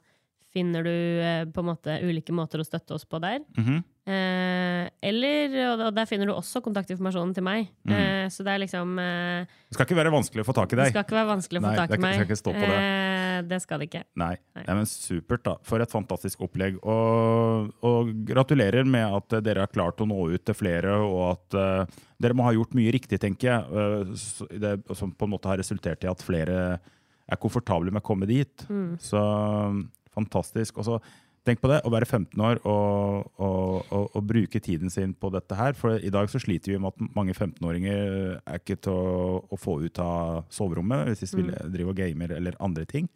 finner 0.56 0.86
du 0.86 0.94
eh, 1.20 1.44
på 1.52 1.62
en 1.62 1.70
måte 1.74 2.00
ulike 2.04 2.34
måter 2.34 2.62
å 2.62 2.66
støtte 2.66 2.96
oss 2.96 3.06
på 3.08 3.20
der. 3.22 3.44
Mhm. 3.58 3.84
Eh, 4.06 4.86
eller, 5.02 5.54
og 5.72 5.80
der 5.96 6.06
finner 6.06 6.28
du 6.30 6.32
også 6.36 6.60
kontaktinformasjonen 6.62 7.32
til 7.34 7.42
meg. 7.42 7.72
Mm. 7.88 7.94
Eh, 7.96 8.26
så 8.30 8.44
det 8.46 8.52
er 8.52 8.60
liksom 8.62 8.92
eh, 9.02 9.56
Det 9.66 9.74
skal 9.74 9.88
ikke 9.88 9.98
være 9.98 10.12
vanskelig 10.14 10.44
å 10.44 10.46
få 10.46 10.54
tak 10.54 10.70
i 10.70 10.78
deg. 10.78 10.92
Det 10.92 10.94
skal 10.94 11.06
ikke 11.08 11.16
være 11.18 11.30
vanskelig 11.32 11.58
å 11.58 11.64
få 11.64 11.72
Nei, 11.72 11.80
tak 11.80 11.94
i 11.96 12.02
meg. 12.04 12.14
skal 12.14 12.28
ikke 12.28 12.38
stå 12.38 12.54
på 12.54 12.62
det. 12.62 12.76
Eh, 12.84 13.40
det 13.50 13.58
skal 13.64 13.82
det 13.82 13.88
ikke. 13.90 14.04
Nei. 14.22 14.30
Nei. 14.54 14.62
Nei, 14.68 14.76
men 14.78 14.86
Supert, 14.88 15.42
da. 15.48 15.56
For 15.66 15.82
et 15.82 15.92
fantastisk 15.92 16.46
opplegg. 16.46 16.78
Og, 16.86 17.72
og 17.90 18.12
gratulerer 18.30 18.86
med 18.86 19.18
at 19.18 19.40
dere 19.44 19.66
har 19.66 19.74
klart 19.74 20.00
å 20.00 20.06
nå 20.08 20.28
ut 20.32 20.46
til 20.46 20.56
flere, 20.56 20.94
og 21.02 21.20
at 21.32 21.58
uh, 21.58 21.98
dere 22.22 22.38
må 22.38 22.46
ha 22.46 22.54
gjort 22.54 22.78
mye 22.78 22.94
riktig, 22.94 23.18
tenker 23.20 23.50
jeg. 23.50 23.66
Uh, 23.74 24.54
det, 24.54 24.76
som 24.96 25.12
på 25.12 25.26
en 25.26 25.34
måte 25.34 25.50
har 25.50 25.60
resultert 25.60 26.06
i 26.06 26.10
at 26.10 26.24
flere 26.24 26.78
er 27.26 27.42
komfortable 27.42 27.90
med 27.90 28.04
å 28.04 28.06
komme 28.06 28.28
dit. 28.30 28.66
Mm. 28.70 28.96
Så 29.02 29.20
mm, 29.20 29.84
fantastisk. 30.16 30.80
Og 30.80 30.88
så 30.88 30.98
tenk 31.46 31.60
på 31.62 31.70
det, 31.70 31.78
å 31.86 31.92
være 31.94 32.08
15 32.08 32.42
år 32.42 32.58
og, 32.66 33.28
og, 33.38 33.86
og, 33.94 34.08
og 34.18 34.26
bruke 34.26 34.60
tiden 34.62 34.90
sin 34.90 35.14
på 35.14 35.30
dette 35.34 35.58
her. 35.58 35.76
For 35.78 36.00
i 36.00 36.10
dag 36.12 36.32
så 36.32 36.40
sliter 36.42 36.74
vi 36.74 36.80
med 36.82 36.94
at 36.94 37.14
mange 37.16 37.36
15-åringer 37.36 38.40
er 38.40 38.58
ikke 38.58 38.80
til 38.88 38.96
å, 38.96 39.38
å 39.46 39.60
få 39.60 39.78
ut 39.84 40.02
av 40.02 40.42
soverommet 40.52 41.12
hvis 41.12 41.36
de 41.36 41.44
vil 41.44 41.54
drive 41.74 41.94
og 41.94 42.00
gamer 42.00 42.34
eller 42.40 42.58
andre 42.64 42.88
ting. 42.90 43.08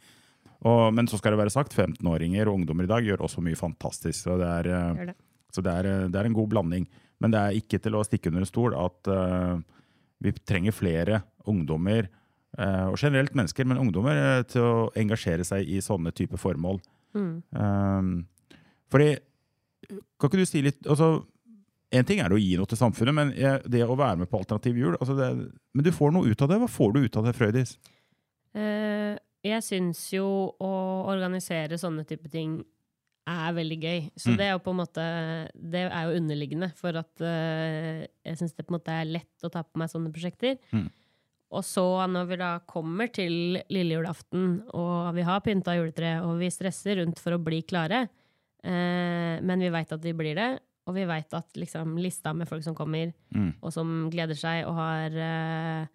Men 0.61 1.09
så 1.09 1.17
skal 1.17 1.33
det 1.33 1.41
være 1.41 1.53
sagt, 1.53 1.73
15-åringer 1.73 2.49
og 2.51 2.61
ungdommer 2.61 2.85
i 2.85 2.91
dag 2.91 3.07
gjør 3.07 3.25
også 3.25 3.43
mye 3.45 3.57
fantastisk. 3.57 4.19
Så 4.27 4.37
det 4.41 4.49
er, 4.61 4.69
eh, 4.69 5.05
det. 5.09 5.17
så 5.55 5.65
det 5.65 5.73
er, 5.73 5.87
eh, 5.89 6.09
det 6.09 6.21
er 6.21 6.29
en 6.29 6.37
god 6.37 6.49
blanding. 6.49 6.87
Men 7.21 7.33
det 7.33 7.41
er 7.41 7.57
ikke 7.57 7.81
til 7.81 7.97
å 7.97 8.05
stikke 8.05 8.29
under 8.29 8.45
en 8.45 8.49
stol 8.49 8.77
at 8.77 9.09
uh, 9.13 9.61
vi 10.25 10.33
trenger 10.33 10.73
flere 10.73 11.19
ungdommer, 11.45 12.09
og 12.91 12.97
generelt 12.99 13.35
mennesker, 13.39 13.65
men 13.65 13.79
ungdommer, 13.79 14.17
eh, 14.17 14.43
til 14.51 14.63
å 14.63 14.91
engasjere 14.99 15.45
seg 15.47 15.69
i 15.69 15.79
sånne 15.85 16.13
type 16.13 16.37
formål. 16.41 16.81
Mm. 17.15 17.43
Um, 17.55 18.27
fordi, 18.91 19.19
kan 20.19 20.29
ikke 20.31 20.39
du 20.39 20.47
si 20.47 20.61
litt 20.63 20.87
altså, 20.87 21.25
En 21.91 22.05
ting 22.07 22.21
er 22.23 22.31
å 22.31 22.39
gi 22.39 22.53
noe 22.57 22.67
til 22.71 22.79
samfunnet, 22.79 23.15
men 23.17 23.33
det 23.67 23.81
å 23.83 23.97
være 23.99 24.21
med 24.21 24.31
på 24.31 24.39
Alternativ 24.39 24.77
jul 24.79 24.95
altså 25.01 25.17
det, 25.19 25.31
Men 25.75 25.83
du 25.83 25.91
får 25.91 26.13
noe 26.15 26.31
ut 26.31 26.43
av 26.43 26.49
det. 26.53 26.59
Hva 26.63 26.69
får 26.71 26.93
du 26.95 27.01
ut 27.03 27.17
av 27.19 27.25
det, 27.27 27.33
Frøydis? 27.35 27.73
Eh, 28.55 29.17
jeg 29.43 29.65
syns 29.67 30.05
jo 30.15 30.27
å 30.61 30.71
organisere 31.11 31.79
sånne 31.81 32.05
type 32.07 32.31
ting 32.31 32.61
er 33.31 33.53
veldig 33.59 33.79
gøy. 33.83 33.99
Så 34.15 34.31
Mm. 34.31 34.37
det 34.39 34.47
er 34.47 34.53
jo 34.53 34.63
på 34.63 34.71
en 34.71 34.81
måte 34.81 35.05
Det 35.59 35.83
er 35.91 36.03
jo 36.07 36.17
underliggende 36.21 36.71
for 36.77 36.95
at 36.97 37.21
eh, 37.21 38.07
jeg 38.25 38.39
syns 38.39 38.55
det 38.55 38.67
på 38.67 38.71
en 38.75 38.79
måte 38.79 38.95
er 38.95 39.05
lett 39.11 39.43
å 39.43 39.51
ta 39.51 39.63
på 39.63 39.79
meg 39.83 39.91
sånne 39.91 40.13
prosjekter. 40.15 40.59
Mm. 40.73 40.91
Og 41.51 41.65
så 41.67 41.83
når 42.07 42.29
vi 42.31 42.37
da 42.39 42.51
kommer 42.71 43.11
til 43.13 43.59
lille 43.75 43.97
julaften, 43.99 44.63
og 44.73 45.15
vi 45.17 45.23
har 45.27 45.41
pynta 45.43 45.75
juletre, 45.75 46.21
og 46.23 46.39
vi 46.39 46.51
stresser 46.55 47.01
rundt 47.03 47.19
for 47.19 47.35
å 47.35 47.43
bli 47.43 47.63
klare, 47.67 48.05
eh, 48.63 49.41
men 49.43 49.59
vi 49.65 49.71
veit 49.75 49.91
at 49.93 50.05
vi 50.05 50.13
blir 50.15 50.37
det, 50.39 50.51
og 50.87 50.95
vi 50.95 51.05
veit 51.11 51.35
at 51.35 51.51
liksom, 51.59 51.97
lista 51.99 52.33
med 52.35 52.49
folk 52.49 52.63
som 52.63 52.75
kommer, 52.75 53.13
Mm. 53.35 53.55
og 53.63 53.73
som 53.73 54.11
gleder 54.11 54.35
seg 54.39 54.65
og 54.67 54.75
har 54.75 55.11
eh, 55.11 55.87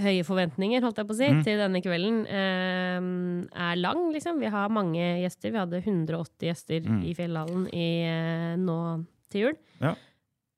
høye 0.00 0.24
forventninger, 0.24 0.80
holdt 0.84 0.96
jeg 0.96 1.06
på 1.06 1.14
å 1.14 1.16
si, 1.20 1.28
Mm. 1.32 1.44
til 1.44 1.58
denne 1.58 1.82
kvelden, 1.82 2.26
eh, 2.26 3.70
er 3.70 3.76
lang, 3.76 4.10
liksom. 4.12 4.38
Vi 4.40 4.46
har 4.46 4.68
mange 4.68 5.20
gjester. 5.22 5.50
Vi 5.52 5.58
hadde 5.58 5.82
180 5.84 6.48
gjester 6.48 6.80
Mm. 6.80 7.04
i 7.04 7.14
Fjellhallen 7.14 7.68
i, 7.74 8.02
eh, 8.04 8.56
nå 8.56 9.04
til 9.30 9.40
jul. 9.42 9.56
Ja. 9.80 9.94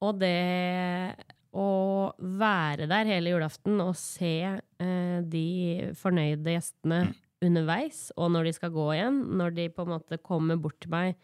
Og 0.02 0.18
det 0.18 1.16
være 2.40 2.88
der 2.90 3.08
hele 3.12 3.32
julaften 3.34 3.80
og 3.84 3.94
se 4.00 4.32
eh, 4.48 5.18
de 5.28 5.90
fornøyde 6.00 6.56
gjestene 6.56 7.02
Mm. 7.10 7.14
underveis, 7.46 7.98
og 8.20 8.32
når 8.34 8.44
de 8.50 8.52
skal 8.52 8.70
gå 8.74 8.86
igjen, 8.96 9.20
når 9.38 9.54
de 9.56 9.68
på 9.72 9.84
en 9.86 9.94
måte 9.94 10.18
kommer 10.22 10.58
bort 10.60 10.76
til 10.82 10.90
meg, 10.92 11.14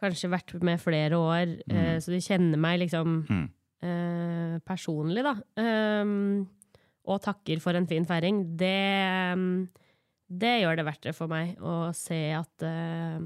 kanskje 0.00 0.30
vært 0.30 0.52
med 0.62 0.78
flere 0.80 1.18
år, 1.18 1.56
eh, 1.68 1.96
så 1.98 2.12
de 2.14 2.20
kjenner 2.22 2.56
meg 2.58 2.78
liksom 2.84 3.26
Mm. 3.28 3.48
eh, 3.82 4.58
personlig, 4.68 5.22
da. 5.24 5.34
Um, 5.58 6.46
og 7.08 7.20
takker 7.24 7.58
for 7.60 7.74
en 7.74 7.86
fin 7.88 8.04
feiring. 8.06 8.56
Det, 8.56 9.32
um, 9.34 9.68
det 10.30 10.60
gjør 10.62 10.76
det 10.76 10.84
verdt 10.86 11.02
det 11.08 11.14
for 11.16 11.26
meg 11.32 11.56
å 11.58 11.92
se 11.96 12.20
at, 12.36 12.62
eh, 12.62 13.18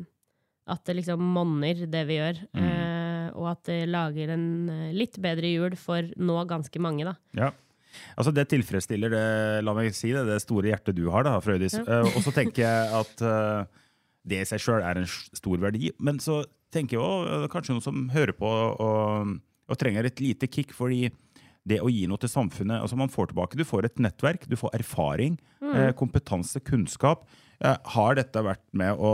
at 0.67 0.85
det 0.87 0.97
liksom 0.97 1.19
monner, 1.21 1.75
det 1.87 2.07
vi 2.09 2.17
gjør. 2.21 2.39
Mm. 2.55 2.63
Og 3.45 3.53
at 3.53 3.69
det 3.69 3.83
lager 3.93 4.33
en 4.35 4.49
eh, 4.73 4.97
litt 4.97 5.21
bedre 5.23 5.53
jul 5.53 5.77
for 5.81 6.11
nå 6.17 6.41
ganske 6.51 6.83
mange, 6.83 7.07
da. 7.07 7.15
Ja. 7.39 7.53
Altså 8.19 8.33
Det 8.35 8.49
tilfredsstiller 8.51 9.13
det, 9.13 9.27
la 9.63 9.75
meg 9.77 9.95
si 9.95 10.11
det, 10.11 10.25
det 10.27 10.41
store 10.43 10.73
hjertet 10.73 10.97
du 10.99 11.07
har, 11.15 11.27
da, 11.29 11.37
Frøydis. 11.45 11.77
Ja. 11.79 12.03
Uh, 12.03 12.17
og 12.17 12.25
så 12.25 12.33
tenker 12.35 12.65
jeg 12.65 12.89
at 12.99 13.23
uh, 13.23 13.85
det 14.27 14.41
i 14.43 14.49
seg 14.49 14.63
sjøl 14.65 14.83
er 14.83 14.99
en 14.99 15.07
stor 15.07 15.61
verdi. 15.63 15.93
Men 16.03 16.19
så 16.23 16.41
tenker 16.75 16.99
jeg 16.99 17.05
òg 17.05 17.47
kanskje 17.53 17.77
noen 17.77 17.85
som 17.85 18.09
hører 18.11 18.35
på 18.35 18.51
og, 18.51 19.37
og 19.71 19.79
trenger 19.79 20.09
et 20.09 20.23
lite 20.25 20.49
kick, 20.51 20.75
fordi 20.75 21.07
det 21.69 21.81
å 21.81 21.89
gi 21.89 22.05
noe 22.09 22.21
til 22.21 22.31
samfunnet 22.31 22.83
altså 22.83 22.99
Man 22.99 23.13
får 23.13 23.31
tilbake, 23.31 23.59
du 23.59 23.65
får 23.67 23.89
et 23.89 24.03
nettverk, 24.03 24.45
du 24.51 24.57
får 24.61 24.75
erfaring, 24.77 25.39
eh, 25.65 25.93
kompetanse, 25.97 26.61
kunnskap. 26.61 27.25
Eh, 27.65 27.77
har 27.95 28.17
dette 28.19 28.43
vært 28.45 28.65
med 28.77 28.99
å 29.01 29.13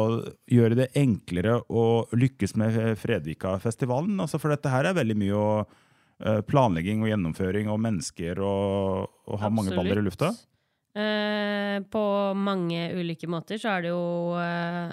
gjøre 0.51 0.79
det 0.81 0.89
enklere 0.99 1.61
å 1.71 1.85
lykkes 2.19 2.57
med 2.59 2.79
Fredvika-festivalen? 2.99 4.17
Altså, 4.23 4.41
for 4.43 4.51
dette 4.51 4.73
her 4.73 4.89
er 4.91 4.97
veldig 4.97 5.17
mye 5.23 5.37
å 5.39 5.51
eh, 5.61 6.41
planlegging 6.49 7.05
og 7.05 7.13
gjennomføring 7.13 7.71
og 7.71 7.79
mennesker 7.85 8.41
og, 8.43 9.13
og 9.31 9.39
ha 9.45 9.53
mange 9.55 9.77
baller 9.77 10.03
i 10.03 10.07
lufta? 10.09 10.33
Eh, 10.99 11.79
på 11.87 12.03
mange 12.35 12.89
ulike 12.99 13.31
måter 13.31 13.61
så 13.63 13.77
er 13.77 13.87
det 13.87 13.93
jo 13.93 14.35
eh, 14.43 14.91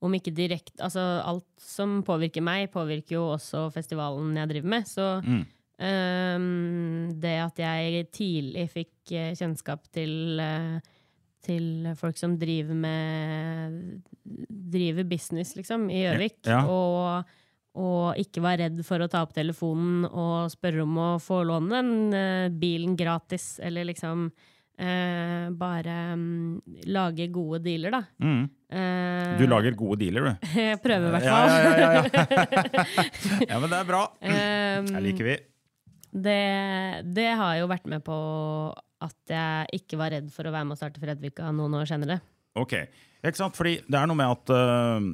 om 0.00 0.14
ikke 0.16 0.32
direkte 0.32 0.80
Altså 0.86 1.02
alt 1.20 1.44
som 1.60 1.98
påvirker 2.06 2.44
meg, 2.44 2.70
påvirker 2.72 3.18
jo 3.18 3.26
også 3.34 3.66
festivalen 3.74 4.32
jeg 4.40 4.54
driver 4.54 4.72
med. 4.72 4.88
Så 4.88 5.10
Mm. 5.20 5.44
eh, 5.84 7.12
det 7.20 7.36
at 7.44 7.60
jeg 7.60 8.08
tidlig 8.16 8.70
fikk 8.72 9.12
eh, 9.12 9.34
kjennskap 9.36 9.84
til 9.92 10.40
eh, 10.40 10.80
til 11.46 11.86
folk 11.98 12.18
som 12.20 12.34
driver 12.40 12.74
med 12.74 14.02
Driver 14.76 15.06
business, 15.06 15.54
liksom, 15.56 15.86
i 15.94 16.02
Gjøvik. 16.02 16.40
Ja. 16.50 16.64
Og, 16.66 17.30
og 17.78 18.18
ikke 18.20 18.42
var 18.44 18.58
redd 18.60 18.82
for 18.86 19.04
å 19.04 19.08
ta 19.12 19.22
opp 19.24 19.32
telefonen 19.36 20.04
og 20.08 20.50
spørre 20.52 20.82
om 20.84 20.98
å 20.98 21.08
få 21.22 21.42
låne 21.46 21.78
den 21.80 22.14
eh, 22.18 22.48
bilen 22.50 22.96
gratis, 22.98 23.56
eller 23.62 23.86
liksom 23.92 24.26
eh, 24.80 25.46
bare 25.56 25.96
um, 26.18 26.56
lage 26.90 27.28
gode 27.32 27.62
dealer, 27.64 27.94
da. 27.94 28.02
Mm. 28.20 28.42
Eh, 28.72 29.36
Du 29.38 29.46
lager 29.48 29.76
gode 29.78 30.00
dealer, 30.02 30.26
du. 30.32 30.48
Jeg 30.66 30.80
prøver 30.82 31.06
i 31.06 31.14
hvert 31.14 31.28
Ja, 31.28 31.36
fall. 31.36 31.52
ja, 31.54 31.76
ja, 31.78 31.92
ja. 31.94 33.46
ja, 33.52 33.60
men 33.62 33.70
det 33.70 33.78
er 33.82 33.88
bra. 33.94 34.02
Um, 34.26 34.90
Det 34.90 35.04
liker 35.06 35.30
vi. 35.30 35.36
det, 36.26 36.40
det 37.16 37.30
har 37.38 37.54
jo 37.62 37.70
vært 37.70 37.86
med 37.88 38.02
på 38.04 38.16
at 39.04 39.32
jeg 39.32 39.82
ikke 39.82 39.98
var 40.00 40.14
redd 40.14 40.32
for 40.32 40.48
å 40.48 40.54
være 40.54 40.68
med 40.68 40.76
og 40.76 40.80
starte 40.80 41.02
Fredvika 41.02 41.50
noen 41.54 41.76
år 41.78 41.88
senere. 41.90 42.18
Ok, 42.56 42.78
ikke 43.20 43.38
sant? 43.38 43.56
Fordi 43.58 43.78
det 43.84 43.98
er 43.98 44.08
noe 44.08 44.16
med 44.16 44.32
at 44.32 44.52
uh, 44.56 45.08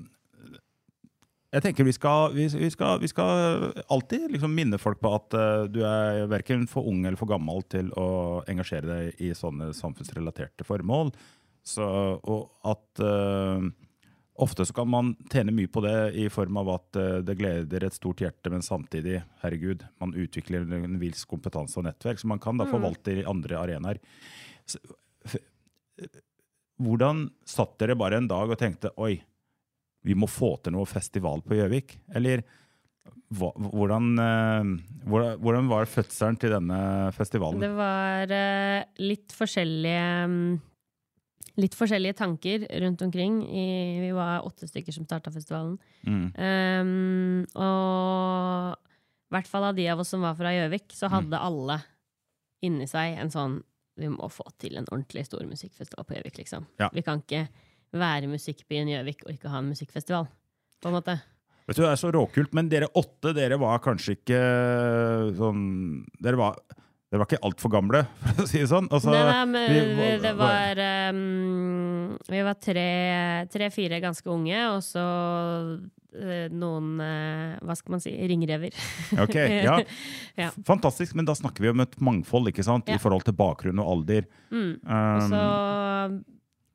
Jeg 1.53 1.65
tenker 1.65 1.89
vi 1.89 1.95
skal, 1.97 2.37
vi, 2.37 2.47
vi 2.47 2.71
skal, 2.71 3.01
vi 3.03 3.11
skal 3.11 3.67
alltid 3.91 4.31
liksom 4.37 4.55
minne 4.55 4.79
folk 4.81 5.03
på 5.03 5.15
at 5.19 5.37
uh, 5.37 5.65
du 5.67 5.83
er 5.83 6.29
verken 6.31 6.69
for 6.71 6.87
ung 6.89 7.03
eller 7.03 7.19
for 7.19 7.31
gammel 7.31 7.65
til 7.73 7.91
å 7.99 8.09
engasjere 8.51 8.89
deg 8.89 9.25
i 9.27 9.33
sånne 9.37 9.73
samfunnsrelaterte 9.77 10.67
formål. 10.69 11.11
Så, 11.63 11.85
og 12.27 12.49
at 12.67 13.03
øh, 13.07 13.69
ofte 14.35 14.67
så 14.67 14.73
kan 14.73 14.89
man 14.89 15.13
tjene 15.33 15.53
mye 15.55 15.69
på 15.69 15.83
det 15.85 15.97
i 16.19 16.29
form 16.33 16.57
av 16.63 16.71
at 16.77 16.99
øh, 17.01 17.19
det 17.27 17.37
gleder 17.41 17.85
et 17.87 17.97
stort 17.97 18.23
hjerte, 18.25 18.53
men 18.53 18.65
samtidig, 18.65 19.21
herregud, 19.43 19.85
man 20.01 20.15
utvikler 20.17 20.65
en 20.79 20.99
viss 21.03 21.27
kompetanse 21.29 21.79
og 21.81 21.87
nettverk, 21.89 22.21
som 22.23 22.33
man 22.33 22.43
kan 22.43 22.61
da 22.61 22.69
forvalte 22.71 23.19
i 23.19 23.27
andre 23.29 23.61
arenaer. 23.61 24.01
Hvordan 26.83 27.27
satt 27.47 27.77
dere 27.83 27.99
bare 27.99 28.19
en 28.19 28.31
dag 28.31 28.51
og 28.51 28.59
tenkte 28.59 28.95
oi, 28.97 29.15
vi 30.03 30.17
må 30.19 30.27
få 30.27 30.57
til 30.65 30.75
noe 30.75 30.89
festival 30.89 31.45
på 31.47 31.61
Gjøvik? 31.61 31.99
Eller 32.17 32.43
hvordan, 33.33 34.11
eh, 34.19 34.73
hvordan, 35.07 35.69
var 35.71 35.89
fødselen 35.89 36.37
til 36.41 36.53
denne 36.53 37.13
festivalen? 37.17 37.63
Det 37.63 37.73
var 37.77 38.33
eh, 38.33 38.85
litt 39.03 39.33
forskjellige 39.37 40.27
mm, 40.29 40.61
Litt 41.61 41.75
forskjellige 41.77 42.17
tanker 42.17 42.63
rundt 42.81 43.03
omkring. 43.05 43.43
I, 43.45 43.65
vi 44.01 44.13
var 44.17 44.47
åtte 44.47 44.65
stykker 44.71 44.95
som 44.97 45.05
starta 45.05 45.31
festivalen. 45.35 45.75
Mm. 46.07 46.23
Um, 46.33 47.43
og 47.61 48.79
i 48.79 49.35
hvert 49.37 49.49
fall 49.51 49.65
av 49.69 49.77
de 49.77 49.85
av 49.93 50.01
oss 50.01 50.13
som 50.15 50.25
var 50.25 50.35
fra 50.39 50.53
Gjøvik, 50.55 50.89
så 50.97 51.09
Mm. 51.11 51.13
hadde 51.17 51.41
alle 51.45 51.77
inni 52.63 52.87
seg 52.89 53.19
en 53.19 53.31
sånn 53.31 53.63
Vi 53.99 54.09
må 54.09 54.25
få 54.33 54.47
til 54.59 54.79
en 54.81 54.87
ordentlig 54.89 55.27
stor 55.27 55.43
musikkfestival 55.45 56.07
på 56.09 56.15
Gjøvik, 56.17 56.39
liksom. 56.39 56.65
Ja. 56.81 56.89
Vi 56.95 57.03
kan 57.05 57.21
ikke 57.21 57.43
være 57.93 58.25
musikkbyen 58.33 58.89
Gjøvik 58.89 59.27
og 59.27 59.35
ikke 59.35 59.51
ha 59.53 59.59
en 59.61 59.69
musikkfestival. 59.69 60.27
På 60.81 60.89
en 60.89 60.95
måte. 60.97 61.19
Vet 61.69 61.77
du, 61.77 61.83
Det 61.83 61.91
er 61.91 62.01
så 62.01 62.11
råkult, 62.11 62.55
men 62.57 62.71
dere 62.71 62.89
åtte 62.97 63.35
dere 63.37 63.59
var 63.61 63.79
kanskje 63.85 64.17
ikke 64.17 64.41
sånn 65.37 66.07
Dere 66.25 66.37
var, 66.41 66.57
dere 67.13 67.21
var 67.21 67.29
ikke 67.29 67.43
altfor 67.45 67.71
gamle, 67.75 67.99
for 68.25 68.43
å 68.43 68.49
si 68.49 68.63
det 68.63 68.71
sånn. 68.73 68.87
Altså, 68.89 69.13
nei, 69.13 69.23
nei, 69.29 69.41
men 69.53 69.67
vi- 69.69 69.97
vi, 70.01 70.11
det 70.25 70.31
var 70.39 70.81
um, 71.13 72.15
Vi 72.33 72.41
var 72.47 72.57
tre- 72.57 73.47
tre-fire 73.53 73.99
ganske 74.01 74.33
unge, 74.33 74.63
og 74.73 74.81
så 74.87 75.05
eh, 76.17 76.49
noen 76.53 76.95
eh, 77.05 77.59
Hva 77.65 77.77
skal 77.77 77.95
man 77.99 78.03
si? 78.05 78.13
Ringrever. 78.33 78.73
Ok, 79.21 79.37
ja. 79.69 79.77
Ja. 80.41 80.51
Fantastisk, 80.69 81.15
men 81.19 81.29
da 81.29 81.37
snakker 81.37 81.65
vi 81.69 81.73
om 81.73 81.85
et 81.85 81.99
mangfold 82.01 82.49
ikke 82.53 82.65
sant? 82.67 82.89
Ja. 82.89 82.97
i 82.97 83.03
forhold 83.03 83.29
til 83.29 83.37
bakgrunn 83.37 83.81
og 83.85 83.93
alder. 83.99 84.29
Mm. 84.53 84.73
Og 84.81 84.93
Um, 84.93 85.29
så 85.33 85.43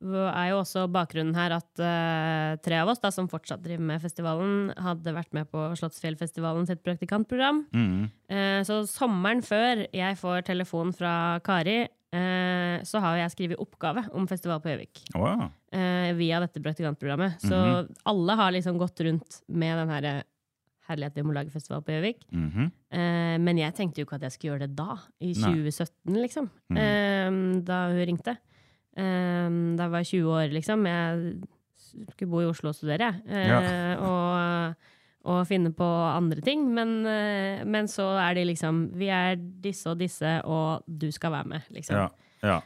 er 0.00 0.48
jo 0.52 0.60
også 0.62 0.84
bakgrunnen 0.92 1.34
her 1.34 1.56
at 1.56 1.80
uh, 1.82 2.56
tre 2.62 2.78
av 2.82 2.88
oss 2.92 3.00
da, 3.02 3.10
som 3.10 3.28
fortsatt 3.28 3.62
driver 3.64 3.82
med 3.90 4.00
festivalen, 4.02 4.70
hadde 4.78 5.14
vært 5.16 5.32
med 5.34 5.48
på 5.50 5.64
Slottsfjellfestivalen 5.80 6.66
sitt 6.70 6.82
praktikantprogram. 6.86 7.64
mm, 7.72 8.10
Uh, 8.28 8.60
så 8.62 8.82
sommeren 8.86 9.40
før 9.42 9.86
jeg 9.96 10.16
får 10.20 10.42
telefon 10.44 10.92
fra 10.92 11.40
Kari, 11.40 11.86
uh, 12.14 12.78
så 12.84 13.00
har 13.00 13.16
jeg 13.22 13.32
skrevet 13.32 13.58
oppgave 13.62 14.04
om 14.14 14.26
festival 14.28 14.60
på 14.60 14.68
Gjøvik. 14.74 15.04
Wow. 15.16 15.48
via 16.16 16.38
dette 16.40 16.60
praktikantprogrammet. 16.64 17.40
Så 17.44 17.52
Mhm. 17.56 17.94
alle 18.06 18.36
har 18.36 18.52
liksom 18.52 18.78
gått 18.78 19.00
rundt 19.04 19.42
med 19.48 19.76
den 19.76 19.88
herre 19.88 20.22
Herlighet, 20.88 21.14
vi 21.16 21.22
må 21.22 21.34
lage 21.34 21.50
festival 21.52 21.82
på 21.82 21.92
Gjøvik. 21.92 22.22
Mhm. 22.32 22.70
Eh, 22.92 23.36
men 23.36 23.58
jeg 23.58 23.74
tenkte 23.76 23.98
jo 24.00 24.06
ikke 24.06 24.14
at 24.14 24.22
jeg 24.22 24.32
skulle 24.32 24.52
gjøre 24.56 24.60
det 24.68 24.76
da, 24.76 24.96
i 25.20 25.34
Nei. 25.34 25.52
2017, 25.52 26.14
liksom. 26.16 26.48
Mhm. 26.72 27.64
Da 27.66 27.88
hun 27.90 28.06
ringte. 28.08 28.38
Eh, 28.98 29.48
da 29.78 29.88
var 29.92 30.06
20 30.06 30.34
år, 30.34 30.52
liksom. 30.54 30.86
Jeg 30.88 31.34
skulle 32.12 32.30
bo 32.30 32.42
i 32.42 32.48
Oslo 32.50 32.72
og 32.72 32.78
studere. 32.78 33.12
ja. 33.26 33.60
og, 34.08 34.86
og 35.28 35.44
finne 35.48 35.72
på 35.76 35.86
andre 35.86 36.42
ting. 36.44 36.66
Men, 36.74 36.98
eh, 37.06 37.64
men 37.66 37.90
så 37.90 38.10
er 38.22 38.38
de 38.38 38.46
liksom 38.48 38.88
Vi 38.98 39.10
er 39.12 39.36
disse 39.38 39.90
og 39.90 40.00
disse, 40.00 40.38
og 40.44 40.84
du 40.86 41.10
skal 41.14 41.34
være 41.36 41.52
med, 41.54 41.70
liksom. 41.74 41.96
ja. 41.96 42.08
ja. 42.42 42.58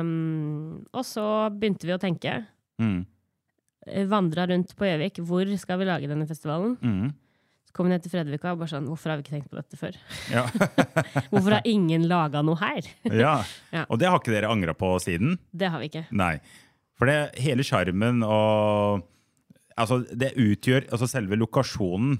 Um, 0.00 0.84
og 0.92 1.04
så 1.04 1.26
begynte 1.52 1.88
vi 1.88 1.96
å 1.96 2.00
tenke. 2.00 2.42
Mm, 2.80 3.02
Vandra 4.08 4.46
rundt 4.46 4.76
på 4.78 4.86
Gjøvik. 4.86 5.20
Hvor 5.26 5.48
skal 5.58 5.80
vi 5.80 5.88
lage 5.88 6.08
denne 6.10 6.26
festivalen? 6.28 6.76
mm, 6.80 7.10
Så 7.72 7.78
kom 7.78 7.86
vi 7.88 7.92
ned 7.94 8.02
til 8.04 8.12
Fredvika 8.12 8.50
og 8.52 8.58
bare 8.60 8.68
sånn 8.68 8.84
Hvorfor 8.84 9.08
har 9.08 9.16
vi 9.16 9.22
ikke 9.24 9.32
tenkt 9.38 9.48
på 9.48 9.56
dette 9.56 9.78
før? 9.80 9.94
ja. 10.28 10.42
Hvorfor 11.32 11.54
har 11.56 11.62
ingen 11.70 12.04
laga 12.10 12.42
noe 12.44 12.58
her? 12.60 12.84
ja. 13.24 13.38
Ja. 13.72 13.86
Og 13.88 13.96
det 14.02 14.10
har 14.12 14.20
ikke 14.20 14.34
dere 14.34 14.50
angra 14.52 14.74
på 14.76 14.90
siden? 15.00 15.38
Det 15.56 15.70
har 15.72 15.80
vi 15.80 15.88
ikke. 15.88 16.02
Nei. 16.12 16.34
For 17.00 17.08
det 17.08 17.40
hele 17.40 17.64
sjarmen 17.64 18.20
og 18.26 19.08
Altså, 19.72 20.02
det 20.04 20.34
utgjør 20.36 20.84
Altså, 20.92 21.08
selve 21.08 21.38
lokasjonen 21.40 22.18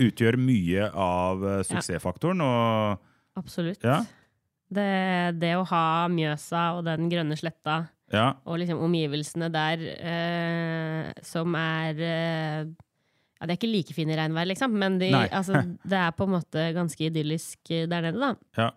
utgjør 0.00 0.36
mye 0.40 0.86
av 0.92 1.44
eh, 1.44 1.60
suksessfaktoren, 1.68 2.40
og 2.44 3.36
Absolutt. 3.36 3.84
Ja. 3.84 3.98
Det, 4.72 4.88
det 5.40 5.52
å 5.60 5.66
ha 5.68 5.84
Mjøsa 6.12 6.62
og 6.78 6.82
den 6.88 7.10
grønne 7.12 7.36
sletta 7.36 7.82
Ja. 8.12 8.30
og 8.48 8.58
liksom 8.62 8.80
omgivelsene 8.86 9.48
der 9.52 9.84
eh, 9.98 11.12
som 11.26 11.52
er 11.60 12.00
eh, 12.08 12.64
ja, 13.36 13.46
Det 13.46 13.52
er 13.52 13.58
ikke 13.58 13.72
like 13.72 13.96
fine 13.96 14.16
regnvær, 14.16 14.48
liksom, 14.48 14.76
men 14.80 14.98
de, 15.00 15.10
altså, 15.12 15.62
det 15.90 15.98
er 16.00 16.14
på 16.16 16.26
en 16.26 16.36
måte 16.38 16.70
ganske 16.76 17.08
idyllisk 17.08 17.72
eh, 17.74 17.88
der 17.90 18.08
nede, 18.08 18.20
da. 18.22 18.32
Ja. 18.56 18.70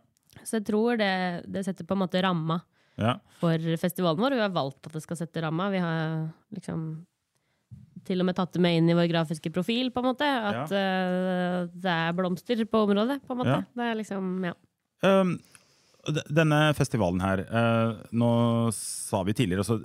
Så 0.43 0.59
jeg 0.59 0.67
tror 0.69 0.99
det, 0.99 1.13
det 1.51 1.65
setter 1.67 1.87
på 1.87 1.95
en 1.95 2.03
måte 2.03 2.21
ramma 2.23 2.59
ja. 2.99 3.17
for 3.39 3.77
festivalen 3.81 4.21
vår. 4.21 4.37
Vi 4.37 4.43
har 4.43 4.55
valgt 4.55 4.87
at 4.87 4.95
det 4.95 5.03
skal 5.03 5.19
sette 5.19 5.43
ramma. 5.43 5.69
Vi 5.73 5.81
har 5.83 6.27
liksom 6.55 6.89
til 8.07 8.23
og 8.23 8.29
med 8.29 8.37
tatt 8.37 8.55
det 8.55 8.63
med 8.63 8.79
inn 8.79 8.89
i 8.89 8.97
vår 8.97 9.09
grafiske 9.11 9.51
profil, 9.53 9.91
på 9.93 10.01
en 10.01 10.09
måte. 10.11 10.25
At 10.25 10.73
eh, 10.73 11.69
det 11.73 11.93
er 11.93 12.17
blomster 12.17 12.63
på 12.65 12.83
området, 12.87 13.19
på 13.25 13.35
en 13.35 13.41
måte. 13.43 13.59
Ja. 13.59 13.79
Det 13.79 13.87
er 13.87 13.99
liksom, 13.99 14.33
ja. 14.49 14.55
Um, 15.05 15.37
denne 16.27 16.57
festivalen 16.75 17.21
her 17.23 17.41
uh, 17.47 17.99
Nå 18.11 18.31
sa 18.75 19.21
vi 19.23 19.35
tidligere 19.35 19.63
altså, 19.63 19.77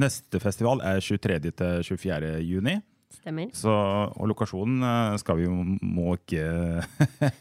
Neste 0.00 0.40
festival 0.40 0.80
er 0.80 1.02
23. 1.04 1.36
til 1.52 1.82
24. 1.84 2.30
juni. 2.42 2.78
Stemmer. 3.20 3.50
Så, 3.56 3.70
og 3.72 4.28
lokasjonen 4.30 4.82
eh, 4.84 5.16
skal 5.22 5.38
vi 5.40 5.46
jo 5.46 5.54
må 5.80 6.16
ikke 6.18 6.44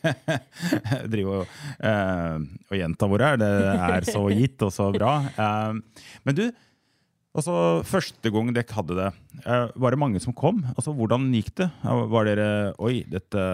drive 1.14 1.40
og, 1.42 1.58
eh, 1.84 2.38
og 2.70 2.78
gjenta 2.80 3.10
hvor 3.10 3.22
det 3.24 3.32
er. 3.34 3.42
Det 3.42 3.52
er 3.98 4.08
så 4.12 4.24
gitt 4.34 4.64
og 4.68 4.74
så 4.76 4.90
bra. 4.96 5.16
Eh, 5.34 6.08
men 6.28 6.38
du, 6.38 6.46
altså, 7.36 7.58
første 7.88 8.32
gang 8.34 8.54
dere 8.56 8.78
hadde 8.80 8.98
det, 9.00 9.10
eh, 9.46 9.68
var 9.76 9.96
det 9.96 10.02
mange 10.02 10.22
som 10.24 10.36
kom? 10.38 10.64
Altså, 10.76 10.94
hvordan 10.98 11.30
gikk 11.36 11.54
det? 11.64 11.70
Var 11.84 12.30
dere 12.32 12.50
Oi, 12.84 13.02
dette 13.10 13.46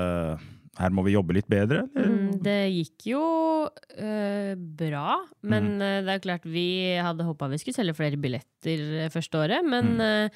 her 0.79 0.93
må 0.95 1.03
vi 1.03 1.11
jobbe 1.11 1.33
litt 1.35 1.49
bedre? 1.51 1.81
Mm, 1.91 2.37
det 2.45 2.59
gikk 2.71 3.09
jo 3.11 3.23
øh, 3.67 4.53
bra, 4.79 5.17
men 5.43 5.73
Mm. 5.75 6.05
det 6.07 6.13
er 6.13 6.21
klart 6.23 6.45
vi 6.47 6.95
hadde 7.03 7.25
håpa 7.27 7.49
vi 7.51 7.57
skulle 7.59 7.75
selge 7.75 7.97
flere 7.97 8.15
billetter 8.21 9.09
første 9.11 9.41
året. 9.41 9.65
Men 9.67 9.97
Mm. 9.97 10.29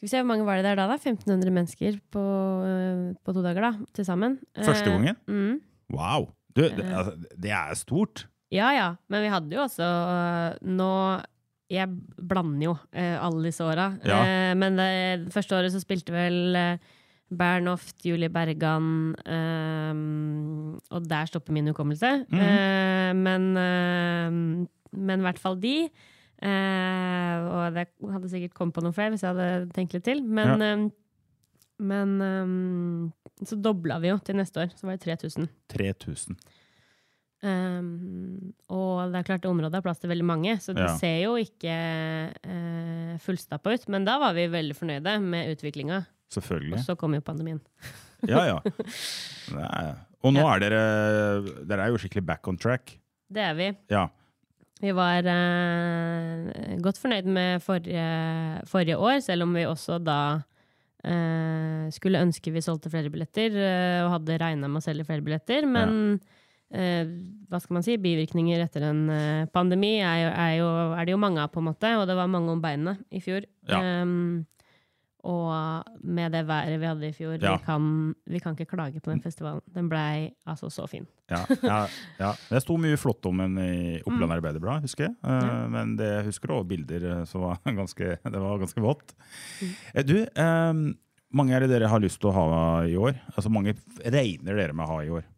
Skal 0.00 0.06
vi 0.06 0.12
se, 0.14 0.20
hvor 0.22 0.30
mange 0.32 0.46
var 0.48 0.56
det 0.56 0.64
der 0.64 0.78
da? 0.80 0.86
da? 0.88 0.96
1500 0.96 1.52
mennesker 1.52 1.98
på, 2.12 2.22
eh, 2.64 3.02
på 3.20 3.34
to 3.36 3.42
dager 3.44 3.66
da, 3.68 3.72
til 3.92 4.06
sammen. 4.08 4.38
Første 4.56 4.88
Eh, 4.88 4.94
gangen? 4.96 5.18
Mm. 5.28 5.58
Wow! 5.92 6.30
Du, 6.56 6.62
det, 6.64 6.80
altså, 6.88 7.12
det 7.36 7.50
er 7.52 7.74
stort. 7.78 8.24
Ja 8.50 8.72
ja, 8.74 8.86
men 9.12 9.22
vi 9.22 9.28
hadde 9.30 9.54
jo 9.54 9.60
også 9.62 9.86
Nå 10.66 10.88
Jeg 11.70 11.86
blander 12.18 12.64
jo 12.64 12.72
alle 13.22 13.44
disse 13.46 13.62
åra. 13.62 13.92
Ja. 14.02 14.16
Eh, 14.26 14.54
men 14.58 14.74
det 14.80 15.30
første 15.30 15.54
året 15.54 15.70
så 15.70 15.78
spilte 15.84 16.10
vel 16.10 16.56
uh, 16.58 16.96
Bernhoft, 17.30 18.00
Julie 18.02 18.26
Bergan 18.34 19.12
eh, 19.22 19.94
Og 20.90 21.06
der 21.06 21.30
stopper 21.30 21.54
min 21.54 21.68
hukommelse. 21.70 22.24
Mm. 22.26 22.40
Uh, 22.40 23.12
men, 23.20 23.46
i 23.54 24.66
men 24.98 25.20
i 25.20 25.28
hvert 25.28 25.38
fall 25.38 25.60
de. 25.62 25.76
Eh, 26.40 27.36
og 27.50 27.74
det 27.76 27.86
hadde 28.00 28.30
sikkert 28.32 28.54
kommet 28.56 28.76
på 28.76 28.84
noen 28.84 28.96
flere 28.96 29.12
hvis 29.12 29.24
jeg 29.26 29.34
hadde 29.34 29.74
tenkt 29.76 29.96
litt 29.96 30.06
til. 30.06 30.22
Men, 30.24 30.62
eh, 30.64 30.86
men 31.80 32.14
um, 32.20 33.12
så 33.44 33.56
dobla 33.60 33.98
vi 34.00 34.10
jo 34.12 34.18
til 34.24 34.38
neste 34.40 34.64
år. 34.64 34.72
Så 34.76 34.88
var 34.88 34.96
det 34.96 35.04
3000. 35.04 35.48
3000. 35.72 36.40
Um, 37.40 38.52
og 38.68 39.12
det 39.14 39.20
er 39.22 39.28
klart 39.30 39.46
området 39.48 39.78
har 39.78 39.84
plass 39.84 40.00
til 40.02 40.10
veldig 40.12 40.26
mange, 40.28 40.58
så 40.60 40.74
det 40.76 40.84
Ja. 40.84 40.96
ser 41.00 41.22
jo 41.22 41.38
ikke 41.40 41.72
uh, 42.36 43.14
fullstappa 43.24 43.72
ut. 43.72 43.88
Men 43.88 44.04
da 44.04 44.18
var 44.20 44.36
vi 44.36 44.44
veldig 44.52 44.76
fornøyde 44.76 45.16
med 45.24 45.56
utviklinga. 45.56 46.02
Og 46.36 46.84
så 46.84 46.94
kom 46.96 47.16
jo 47.16 47.20
pandemien. 47.24 47.60
Ja, 48.28 48.44
ja. 48.46 48.58
Nei. 49.56 49.94
Og 50.20 50.34
nå 50.36 50.44
er 50.44 50.60
dere 50.60 50.82
Dere 51.66 51.86
er 51.86 51.94
jo 51.94 51.98
skikkelig 51.98 52.22
back 52.28 52.46
on 52.46 52.58
track. 52.60 52.98
Det 53.32 53.40
er 53.40 53.54
vi. 53.56 53.70
Ja. 53.90 54.08
Vi 54.80 54.92
var 54.96 55.26
eh, 55.28 56.76
godt 56.80 57.00
fornøyd 57.02 57.28
med 57.28 57.64
forrige, 57.64 58.04
forrige 58.70 58.96
år, 58.96 59.18
selv 59.24 59.44
om 59.44 59.52
vi 59.56 59.66
også 59.68 59.98
da 60.00 60.20
eh, 61.04 61.88
skulle 61.92 62.22
ønske 62.24 62.52
vi 62.54 62.62
solgte 62.64 62.92
flere 62.92 63.12
billetter, 63.12 63.56
eh, 63.60 63.98
og 64.06 64.14
hadde 64.16 64.38
regna 64.40 64.70
med 64.70 64.80
å 64.80 64.84
selge 64.84 65.04
flere 65.08 65.24
billetter. 65.26 65.68
Men 65.68 66.16
eh, 66.72 67.12
hva 67.50 67.60
skal 67.60 67.76
man 67.76 67.84
si, 67.84 67.98
bivirkninger 68.00 68.64
etter 68.64 68.88
en 68.88 69.02
eh, 69.12 69.50
pandemi 69.52 69.98
er, 69.98 70.22
jo, 70.22 70.30
er, 70.32 70.54
jo, 70.62 70.70
er 70.96 71.04
det 71.04 71.16
jo 71.16 71.20
mange 71.26 71.44
av, 71.44 71.52
på 71.52 71.60
en 71.60 71.68
måte. 71.68 71.92
Og 72.00 72.06
det 72.08 72.16
var 72.16 72.32
mange 72.32 72.56
om 72.56 72.64
beinet 72.64 73.04
i 73.12 73.20
fjor. 73.24 73.44
Ja. 73.68 73.82
Um, 74.00 74.46
og 75.26 75.84
med 76.00 76.32
det 76.32 76.44
været 76.48 76.78
vi 76.80 76.86
hadde 76.88 77.08
i 77.08 77.12
fjor, 77.12 77.34
Ja. 77.42 77.56
vi, 77.56 77.64
kan, 77.66 78.14
vi 78.26 78.40
kan 78.40 78.56
ikke 78.56 78.70
klage 78.70 79.00
på 79.00 79.10
den 79.10 79.20
festivalen. 79.20 79.60
Den 79.74 79.88
blei 79.90 80.30
altså 80.46 80.70
så 80.70 80.86
fin. 80.88 81.06
Ja, 81.30 81.42
ja, 81.62 81.80
ja. 82.18 82.30
Det 82.48 82.62
sto 82.64 82.76
mye 82.80 82.96
flott 82.98 83.26
om 83.28 83.38
den 83.42 83.58
i 83.62 84.00
Oppland 84.04 84.32
Arbeiderblad, 84.32 84.80
husker 84.86 85.08
jeg. 85.08 85.14
Uh. 85.24 85.68
Men 85.70 85.96
det 86.00 86.08
jeg 86.08 86.24
husker 86.30 86.54
også 86.56 86.68
bilder 86.72 87.04
eh, 87.10 87.24
som 87.28 87.44
var 87.44 87.60
ganske, 87.82 88.16
det 88.24 88.40
var 88.40 88.58
ganske 88.62 88.80
vått. 88.84 89.14
Mm. 89.60 89.74
Du, 90.08 90.16
um, 90.40 90.82
mange 91.36 91.54
er 91.54 91.60
det 91.66 91.70
dere 91.74 91.90
har 91.92 92.00
lyst 92.02 92.18
til 92.22 92.32
å 92.32 92.34
ha 92.34 92.48
i 92.88 92.96
år? 92.98 93.14
Altså 93.36 93.52
Mange 93.52 93.76
regner 94.02 94.56
dere 94.56 94.72
med 94.74 94.86
å 94.88 94.96
ha 94.96 95.04
i 95.04 95.12
år? 95.20 95.28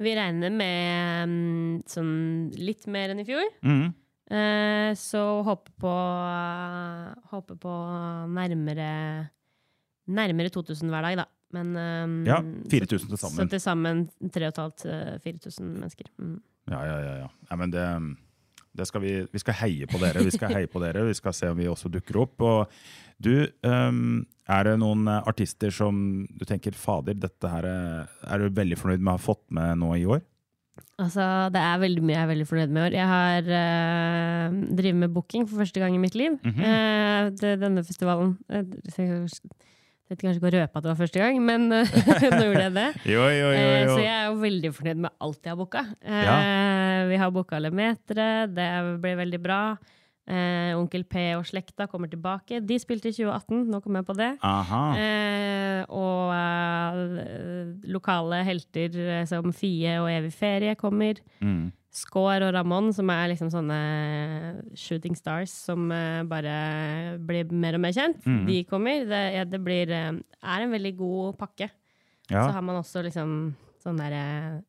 Vi 0.00 0.12
regner 0.16 0.52
med 0.52 1.28
um, 1.28 1.82
sånn 1.88 2.12
litt 2.56 2.86
mer 2.88 3.12
enn 3.12 3.20
i 3.22 3.28
fjor. 3.28 3.46
Mhm. 3.62 3.90
Eh, 4.30 4.92
så 4.94 5.20
håper 5.42 5.74
på, 5.82 5.92
håper 7.32 7.56
på 7.58 7.74
nærmere 8.30 8.90
Nærmere 10.10 10.50
2000 10.50 10.90
hver 10.90 11.04
dag, 11.06 11.16
da. 11.20 11.26
Men 11.54 11.74
eh, 11.76 12.30
Ja, 12.30 12.38
4000 12.70 13.10
til 13.10 13.18
Så 13.18 13.46
til 13.50 13.60
sammen 13.62 14.08
3500-4000 14.22 15.62
mennesker. 15.62 16.10
Mm. 16.18 16.40
Ja, 16.70 16.80
ja, 16.86 16.98
ja. 16.98 17.14
ja. 17.24 17.28
Nei, 17.50 17.58
men 17.58 17.74
det, 17.74 17.84
det 18.78 18.86
skal 18.86 19.02
vi, 19.02 19.12
vi 19.32 19.42
skal 19.42 19.58
heie 19.64 19.86
på 19.90 19.98
dere. 20.02 20.24
Vi 20.26 20.34
skal 20.34 20.54
heie 20.56 20.70
på 20.70 20.82
dere. 20.82 21.04
Vi 21.08 21.16
skal 21.18 21.34
se 21.34 21.50
om 21.50 21.58
vi 21.58 21.68
også 21.70 21.90
dukker 21.90 22.20
opp. 22.22 22.42
Og 22.46 22.74
du, 23.22 23.46
um, 23.66 24.22
er 24.50 24.66
det 24.66 24.76
noen 24.82 25.06
eh, 25.10 25.22
artister 25.30 25.74
som 25.74 26.26
du 26.30 26.46
tenker 26.48 26.76
fader, 26.78 27.18
dette 27.18 27.50
her 27.50 27.66
er, 27.66 28.10
er 28.30 28.42
du 28.42 28.60
veldig 28.60 28.78
fornøyd 28.78 29.02
med 29.02 29.14
å 29.14 29.18
ha 29.18 29.22
fått 29.22 29.44
med 29.54 29.82
nå 29.82 29.94
i 29.98 30.06
år? 30.06 30.22
Altså, 31.00 31.24
det 31.54 31.60
er 31.64 31.80
veldig 31.80 32.02
mye 32.04 32.12
jeg 32.16 32.22
er 32.26 32.28
veldig 32.28 32.46
fornøyd 32.48 32.72
med 32.74 32.82
i 32.82 32.86
år. 32.88 32.94
Jeg 32.98 33.08
har 33.08 33.46
øh, 33.60 34.58
drevet 34.76 35.00
med 35.00 35.14
booking 35.14 35.46
for 35.48 35.62
første 35.62 35.80
gang 35.80 35.94
i 35.96 36.00
mitt 36.02 36.14
liv. 36.18 36.36
Mhm. 36.44 36.60
Eh, 36.60 37.30
det, 37.40 37.54
denne 37.62 37.84
festivalen 37.86 38.34
eh, 38.50 38.64
Jeg 38.98 39.30
vet 40.10 40.24
kanskje 40.24 40.40
ikke 40.40 40.50
å 40.50 40.54
røpe 40.58 40.76
at 40.80 40.84
det 40.84 40.90
var 40.90 40.98
første 40.98 41.22
gang, 41.22 41.38
men 41.46 41.68
eh, 41.72 41.94
nå 42.34 42.42
gjorde 42.48 42.66
jeg 42.66 42.74
det. 42.76 42.88
Jo, 43.14 43.22
jo, 43.32 43.46
jo. 43.48 43.54
Eh, 43.54 43.84
jo. 43.86 43.94
Så 43.94 44.02
jeg 44.02 44.12
er 44.16 44.26
jo 44.28 44.36
veldig 44.42 44.72
fornøyd 44.76 45.02
med 45.06 45.16
alt 45.28 45.40
jeg 45.46 45.54
har 45.54 45.60
booka. 45.62 45.86
Uh, 46.04 46.20
Ja. 46.26 46.36
Vi 47.10 47.16
har 47.22 47.30
booka 47.32 47.58
Lemetere, 47.62 48.28
det 48.52 48.68
ble 49.00 49.14
veldig 49.22 49.40
bra. 49.40 49.60
Eh, 50.30 50.76
Onkel 50.78 51.02
P 51.10 51.22
og 51.34 51.46
slekta 51.48 51.88
kommer 51.90 52.10
tilbake. 52.10 52.60
De 52.62 52.76
spilte 52.78 53.10
i 53.10 53.14
2018, 53.16 53.64
nå 53.72 53.80
kom 53.82 53.98
jeg 53.98 54.06
på 54.06 54.14
det. 54.18 54.30
Eh, 55.00 55.80
og 55.90 56.30
eh, 56.36 57.74
lokale 57.90 58.42
helter 58.46 58.98
eh, 59.02 59.26
som 59.28 59.50
Fie 59.56 59.96
og 59.98 60.10
Evig 60.12 60.32
ferie 60.36 60.76
kommer. 60.78 61.18
Mm. 61.42 61.70
Skår 61.90 62.44
og 62.46 62.52
Ramón, 62.54 62.92
som 62.94 63.10
er 63.10 63.32
liksom 63.32 63.48
sånne 63.50 63.78
shooting 64.78 65.16
stars 65.18 65.50
som 65.50 65.88
eh, 65.90 66.20
bare 66.30 67.16
blir 67.26 67.50
mer 67.50 67.74
og 67.80 67.82
mer 67.82 67.96
kjent, 67.96 68.20
mm. 68.22 68.44
de 68.46 68.60
kommer. 68.70 69.08
Det, 69.10 69.22
ja, 69.34 69.48
det 69.48 69.62
blir, 69.66 69.90
eh, 69.90 70.12
er 70.14 70.66
en 70.66 70.76
veldig 70.76 70.94
god 71.00 71.40
pakke. 71.40 71.72
Ja. 72.30 72.44
Så 72.44 72.52
har 72.54 72.62
man 72.62 72.78
også 72.78 73.02
liksom 73.02 73.34
sånn 73.82 73.98
der 73.98 74.14
eh, 74.14 74.60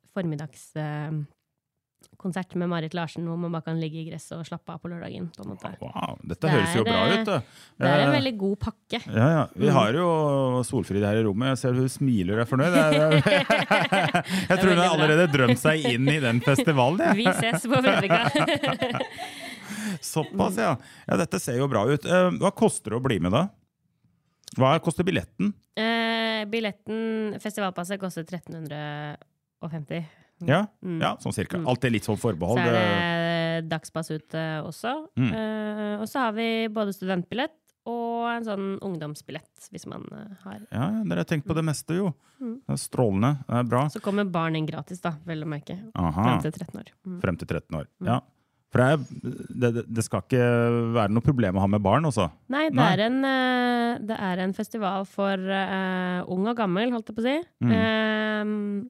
formiddagskonsert 2.22 2.56
med 2.56 2.70
Marit 2.70 2.94
Larsen, 2.94 3.26
hvor 3.26 3.38
man 3.38 3.52
bare 3.52 3.64
kan 3.66 3.80
ligge 3.82 4.02
i 4.02 4.10
gresset 4.10 4.38
og 4.38 4.46
slappe 4.46 4.70
av 4.74 4.80
på 4.82 4.90
lørdagen. 4.92 5.30
på. 5.36 5.46
Wow, 5.82 6.18
dette 6.24 6.42
Det 6.42 6.52
høres 6.52 6.76
jo 6.76 6.84
bra 6.84 7.08
ut. 7.10 7.26
da. 7.26 7.40
Det 7.80 7.88
er 7.88 8.00
en 8.06 8.12
veldig 8.14 8.38
god 8.38 8.60
pakke. 8.60 9.00
Ja, 9.08 9.28
ja. 9.30 9.48
Vi 9.56 9.68
Mm. 9.68 9.74
har 9.74 9.94
jo 9.94 10.64
Solfrid 10.64 11.04
her 11.04 11.16
i 11.18 11.24
rommet. 11.24 11.48
Jeg 11.50 11.58
ser 11.58 11.74
hun 11.74 11.90
smiler 11.90 12.34
og 12.34 12.42
er 12.42 12.46
fornøyd. 12.46 12.74
Jeg, 14.50 14.58
tror 14.60 14.70
hun 14.70 14.78
har 14.78 14.90
allerede 14.96 15.28
drømt 15.32 15.58
seg 15.60 15.86
inn 15.86 16.08
i 16.08 16.20
den 16.20 16.42
festivalen. 16.42 17.00
jeg. 17.00 17.16
Vi 17.18 17.26
ses 17.26 17.66
på 17.66 17.82
Fredrika! 17.82 18.30
Såpass, 20.02 20.58
ja. 20.58 20.78
ja. 21.08 21.18
Dette 21.18 21.40
ser 21.40 21.58
jo 21.58 21.68
bra 21.68 21.86
ut. 21.90 22.06
Eh, 22.06 22.30
Hva 22.42 22.52
koster 22.56 22.92
det 22.92 22.98
å 23.00 23.04
bli 23.04 23.20
med, 23.20 23.32
da? 23.32 23.48
Hva 24.58 24.80
koster 24.84 25.04
billetten? 25.08 25.54
eh, 25.80 26.46
billetten, 26.46 27.38
festivalpasset, 27.40 28.00
koster 28.02 28.24
1350. 28.26 30.06
Ja, 30.48 30.66
Mm. 30.84 31.00
ja 31.02 31.16
sånn 31.18 31.34
cirka. 31.34 31.62
Alt 31.68 31.84
er 31.86 31.90
litt 31.92 32.04
sånn 32.08 32.18
forbehold. 32.20 32.58
Så 32.58 32.68
er 32.68 32.72
det- 32.72 33.62
det 33.62 33.70
dagspass 33.70 34.10
ute 34.12 34.42
også. 34.66 35.08
Mm. 35.18 35.32
Uh, 35.34 36.02
og 36.02 36.08
så 36.08 36.20
har 36.20 36.32
vi 36.34 36.68
både 36.68 36.94
studentbillett 36.94 37.52
og 37.86 38.28
en 38.30 38.44
sånn 38.46 38.80
ungdomsbillett, 38.80 39.70
hvis 39.74 39.88
man 39.88 40.04
eh, 40.12 40.36
har. 40.44 40.60
Ja, 40.72 41.04
dere 41.04 41.18
har 41.18 41.26
tenkt 41.26 41.48
på 41.48 41.56
det 41.56 41.64
meste, 41.66 41.96
jo. 41.98 42.14
Mm. 42.40 42.60
Det 42.68 42.76
er 42.76 42.78
strålende. 42.78 43.32
Det 43.48 43.56
er 43.58 43.64
bra. 43.64 43.88
Så 43.90 44.00
kommer 44.00 44.24
barn 44.30 44.56
inn 44.56 44.68
gratis, 44.68 45.02
da, 45.02 45.16
vel 45.26 45.42
å 45.44 45.48
merke. 45.48 45.80
Aha. 45.96 46.24
Frem 46.24 46.42
til 46.44 46.52
13 46.52 46.80
år. 46.80 46.92
Mm. 47.08 47.22
Frem 47.24 47.38
til 47.42 47.48
13 47.48 47.80
år. 47.80 47.88
Ja. 48.06 48.20
For 48.72 48.78
det, 48.80 48.88
er, 48.88 49.74
det, 49.74 49.86
det- 49.94 50.04
skal 50.06 50.22
ikke 50.22 50.94
være 50.94 51.10
noe 51.12 51.22
problem 51.26 51.56
å 51.58 51.60
ha 51.60 51.68
med 51.68 51.82
barn, 51.84 52.06
også. 52.06 52.30
Nei, 52.54 52.70
det, 52.70 52.76
Nei. 52.76 52.94
Er 52.94 53.00
en, 53.08 53.26
eh, 53.26 53.98
det 54.00 54.18
er 54.30 54.40
en 54.46 54.54
festival 54.54 55.04
for 55.06 55.34
uh, 55.36 56.22
ung 56.32 56.48
og 56.48 56.56
gammel, 56.56 56.92
holdt 56.94 57.10
jeg 57.10 57.16
på 57.18 57.26
å 57.26 57.28
si. 57.28 57.44
Mm. 57.66 57.74
Eh, 57.76 58.90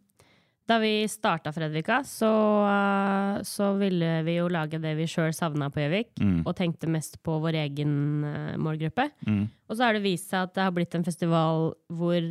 da 0.71 0.77
vi 0.79 0.91
starta 1.11 1.51
Fredrika, 1.53 1.99
så, 2.07 2.29
eh, 2.71 3.41
så 3.47 3.71
ville 3.79 4.21
vi 4.27 4.37
jo 4.37 4.47
lage 4.51 4.79
det 4.81 4.93
vi 4.97 5.07
sjøl 5.11 5.33
savna 5.35 5.67
på 5.73 5.81
Gjøvik, 5.83 6.13
Mm. 6.21 6.43
og 6.47 6.55
tenkte 6.55 6.87
mest 6.89 7.19
på 7.23 7.35
vår 7.43 7.57
egen 7.65 8.23
eh, 8.23 8.55
målgruppe. 8.57 9.09
Mm. 9.27 9.43
Og 9.69 9.75
så 9.77 9.83
har 9.89 9.93
det 9.97 10.03
vist 10.05 10.29
seg 10.31 10.47
at 10.47 10.53
det 10.55 10.63
har 10.63 10.71
blitt 10.71 10.95
en 10.95 11.03
festival 11.07 11.73
hvor 11.91 12.21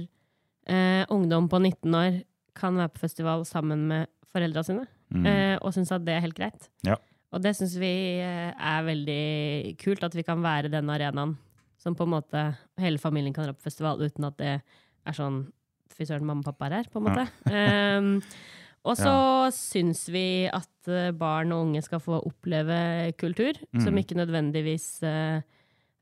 eh, 0.71 1.05
ungdom 1.11 1.49
på 1.51 1.59
19 1.61 1.95
år 1.95 2.23
kan 2.55 2.77
være 2.77 2.93
på 2.95 3.01
festival 3.05 3.45
sammen 3.49 3.87
med 3.89 4.07
foreldra 4.33 4.63
sine, 4.65 4.87
Mm. 5.11 5.25
eh, 5.27 5.59
og 5.61 5.73
syns 5.75 5.91
at 5.93 6.05
det 6.05 6.15
er 6.17 6.21
helt 6.23 6.37
greit. 6.39 6.69
Ja. 6.87 6.95
Og 7.33 7.43
det 7.43 7.57
syns 7.57 7.77
vi 7.79 8.21
eh, 8.21 8.53
er 8.55 8.83
veldig 8.87 9.77
kult, 9.79 10.05
at 10.05 10.15
vi 10.15 10.23
kan 10.23 10.41
være 10.43 10.71
den 10.71 10.87
arenaen 10.89 11.37
som 11.79 11.95
på 11.97 12.05
en 12.05 12.13
måte 12.15 12.57
hele 12.79 12.99
familien 12.99 13.33
kan 13.35 13.45
dra 13.49 13.53
på 13.57 13.63
festival 13.67 13.99
uten 13.99 14.25
at 14.29 14.37
det 14.37 14.63
er 15.07 15.13
sånn 15.17 15.51
Fy 15.97 16.07
søren, 16.09 16.27
mamma 16.27 16.45
og 16.45 16.51
pappa 16.53 16.69
er 16.71 16.79
her, 16.81 16.91
på 16.93 17.01
en 17.01 17.07
måte. 17.09 17.25
Um, 17.51 18.11
og 18.89 18.97
så 18.97 19.15
syns 19.53 20.07
vi 20.13 20.49
at 20.49 20.89
eh, 20.89 21.11
barn 21.13 21.53
og 21.53 21.67
unge 21.67 21.83
skal 21.85 22.01
få 22.01 22.21
oppleve 22.25 23.13
kultur, 23.21 23.59
som 23.77 23.93
Mm. 23.93 23.99
ikke 24.03 24.17
nødvendigvis 24.17 25.03
uh, 25.05 25.43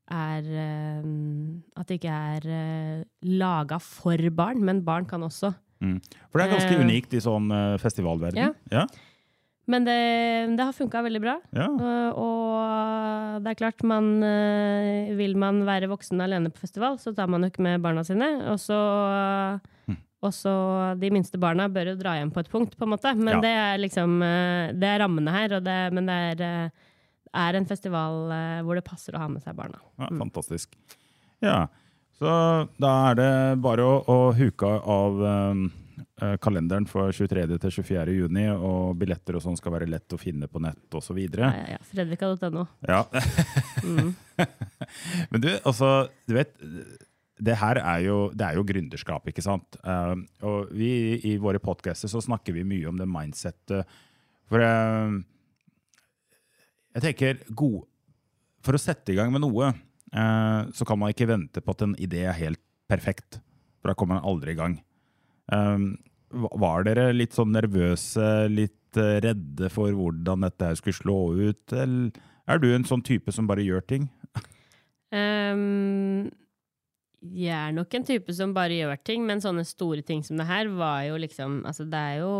er 0.09 0.47
eh, 0.47 1.09
At 1.77 1.87
det 1.87 1.99
ikke 1.99 2.13
er 2.13 2.47
uh, 2.47 3.03
laga 3.23 3.77
for 3.83 4.17
barn, 4.31 4.63
men 4.63 4.83
barn 4.85 5.05
kan 5.05 5.23
også. 5.23 5.51
Mm. 5.81 5.99
For 6.31 6.39
det 6.39 6.47
er 6.47 6.55
ganske 6.57 6.79
uh, 6.79 6.83
unikt 6.85 7.13
i 7.13 7.21
sånn 7.23 7.51
festivalverden. 7.79 8.39
Ja. 8.39 8.51
Ja. 8.71 8.87
Men 9.69 9.85
det, 9.85 9.95
det 10.57 10.65
har 10.65 10.73
funka 10.73 11.03
veldig 11.05 11.21
bra. 11.21 11.35
ja. 11.53 11.67
Uh, 11.69 12.11
og 12.17 13.43
det 13.45 13.51
er 13.53 13.59
klart, 13.59 13.83
man, 13.87 14.07
uh, 14.23 15.11
vil 15.19 15.35
man 15.39 15.61
være 15.67 15.89
voksen 15.91 16.19
alene 16.25 16.49
på 16.51 16.63
festival, 16.63 16.97
så 16.99 17.13
tar 17.15 17.29
man 17.29 17.45
jo 17.45 17.51
ikke 17.51 17.63
med 17.67 17.83
barna 17.85 18.03
sine. 18.07 18.31
Og 18.51 18.57
så 18.61 18.79
Hm. 19.89 19.95
og 20.21 20.33
så 20.35 20.51
De 21.01 21.09
minste 21.09 21.39
barna 21.41 21.67
bør 21.69 21.93
jo 21.93 21.95
dra 21.97 22.15
hjem 22.19 22.29
på 22.33 22.41
et 22.43 22.49
punkt, 22.51 22.75
på 22.77 22.85
en 22.85 22.91
måte. 22.93 23.13
Men 23.17 23.35
Ja. 23.37 23.41
det 23.41 23.53
er 23.57 23.77
liksom 23.81 24.17
uh, 24.21 24.73
Det 24.73 24.89
er 24.89 24.99
rammene 25.05 25.31
her. 25.33 25.55
Og 25.57 25.63
det, 25.65 25.77
men 25.93 26.05
det 26.09 26.17
er, 26.39 26.65
uh, 26.69 26.87
er 27.33 27.55
en 27.57 27.65
festival 27.69 28.29
uh, 28.33 28.61
hvor 28.65 28.75
det 28.75 28.85
passer 28.85 29.13
å 29.15 29.21
ha 29.23 29.27
med 29.29 29.41
seg 29.45 29.55
barna. 29.57 29.79
Ja, 30.01 30.09
fantastisk. 30.17 30.73
Ja, 31.41 31.67
så 32.19 32.67
da 32.81 32.89
er 33.11 33.15
det 33.15 33.61
bare 33.63 33.85
å, 33.85 34.01
å 34.11 34.17
huke 34.35 34.67
av 34.67 35.21
um, 35.23 35.61
eh, 35.69 35.77
kalenderen 36.43 36.87
for 36.89 37.13
23. 37.15 37.45
til 37.63 37.73
24. 37.79 38.15
juni, 38.17 38.45
og 38.51 38.97
billetter 38.99 39.37
og 39.37 39.43
sånn 39.45 39.57
skal 39.59 39.75
være 39.75 39.89
lett 39.89 40.15
å 40.15 40.19
finne 40.19 40.49
på 40.51 40.61
nett 40.63 40.97
osv. 40.99 41.19
Ja, 41.21 41.51
ja, 41.55 41.75
ja. 41.75 41.81
Fredrika.no. 41.91 42.65
Ja. 42.87 43.03
Mm. 43.85 44.11
Men 45.31 45.43
du, 45.45 45.51
altså, 45.63 46.09
du 46.27 46.35
vet 46.35 46.57
det 47.39 47.55
her 47.59 47.79
er 47.79 48.03
jo, 48.03 48.17
det 48.35 48.45
er 48.45 48.57
jo 48.59 48.65
gründerskap, 48.67 49.27
ikke 49.31 49.43
sant? 49.43 49.79
Uh, 49.85 50.19
og 50.45 50.71
vi 50.75 50.91
i 51.29 51.37
våre 51.39 51.61
podcaster 51.63 52.11
så 52.11 52.21
snakker 52.23 52.55
vi 52.55 52.67
mye 52.67 52.89
om 52.89 52.99
det 52.99 53.07
mindsettet. 53.07 53.99
For 54.51 54.63
uh, 54.63 55.15
jeg 56.97 57.05
tenker 57.05 57.45
god, 57.53 57.85
For 58.65 58.75
å 58.75 58.81
sette 58.81 59.13
i 59.13 59.15
gang 59.15 59.31
med 59.31 59.39
noe, 59.39 59.69
uh, 59.71 60.61
så 60.75 60.83
kan 60.87 60.99
man 60.99 61.13
ikke 61.13 61.29
vente 61.29 61.63
på 61.63 61.71
at 61.71 61.85
en 61.85 61.95
idé 61.95 62.25
er 62.27 62.35
helt 62.35 62.59
perfekt. 62.91 63.39
For 63.79 63.91
da 63.91 63.95
kommer 63.95 64.19
man 64.19 64.27
aldri 64.27 64.51
i 64.51 64.59
gang. 64.59 64.75
Um, 65.47 65.93
var 66.31 66.83
dere 66.87 67.09
litt 67.15 67.33
sånn 67.37 67.51
nervøse, 67.55 68.47
litt 68.53 68.97
eh, 68.97 69.19
redde 69.25 69.69
for 69.73 69.91
hvordan 69.95 70.45
dette 70.45 70.69
her 70.71 70.75
skulle 70.79 70.99
slå 70.99 71.19
ut? 71.49 71.73
Eller 71.73 72.11
er 72.49 72.59
du 72.61 72.69
en 72.73 72.85
sånn 72.87 73.03
type 73.05 73.31
som 73.33 73.47
bare 73.49 73.65
gjør 73.65 73.81
ting? 73.89 74.09
Um, 75.09 76.29
jeg 77.19 77.49
er 77.51 77.73
nok 77.75 77.93
en 77.97 78.05
type 78.05 78.33
som 78.37 78.53
bare 78.55 78.77
gjør 78.77 78.99
ting, 79.03 79.23
men 79.27 79.41
sånne 79.43 79.65
store 79.67 80.03
ting 80.05 80.21
som 80.23 80.37
det 80.39 80.45
her 80.47 80.69
var 80.71 81.01
jo 81.09 81.17
liksom 81.19 81.63
Altså, 81.67 81.83
det 81.89 81.99
er 81.99 82.19
jo 82.21 82.35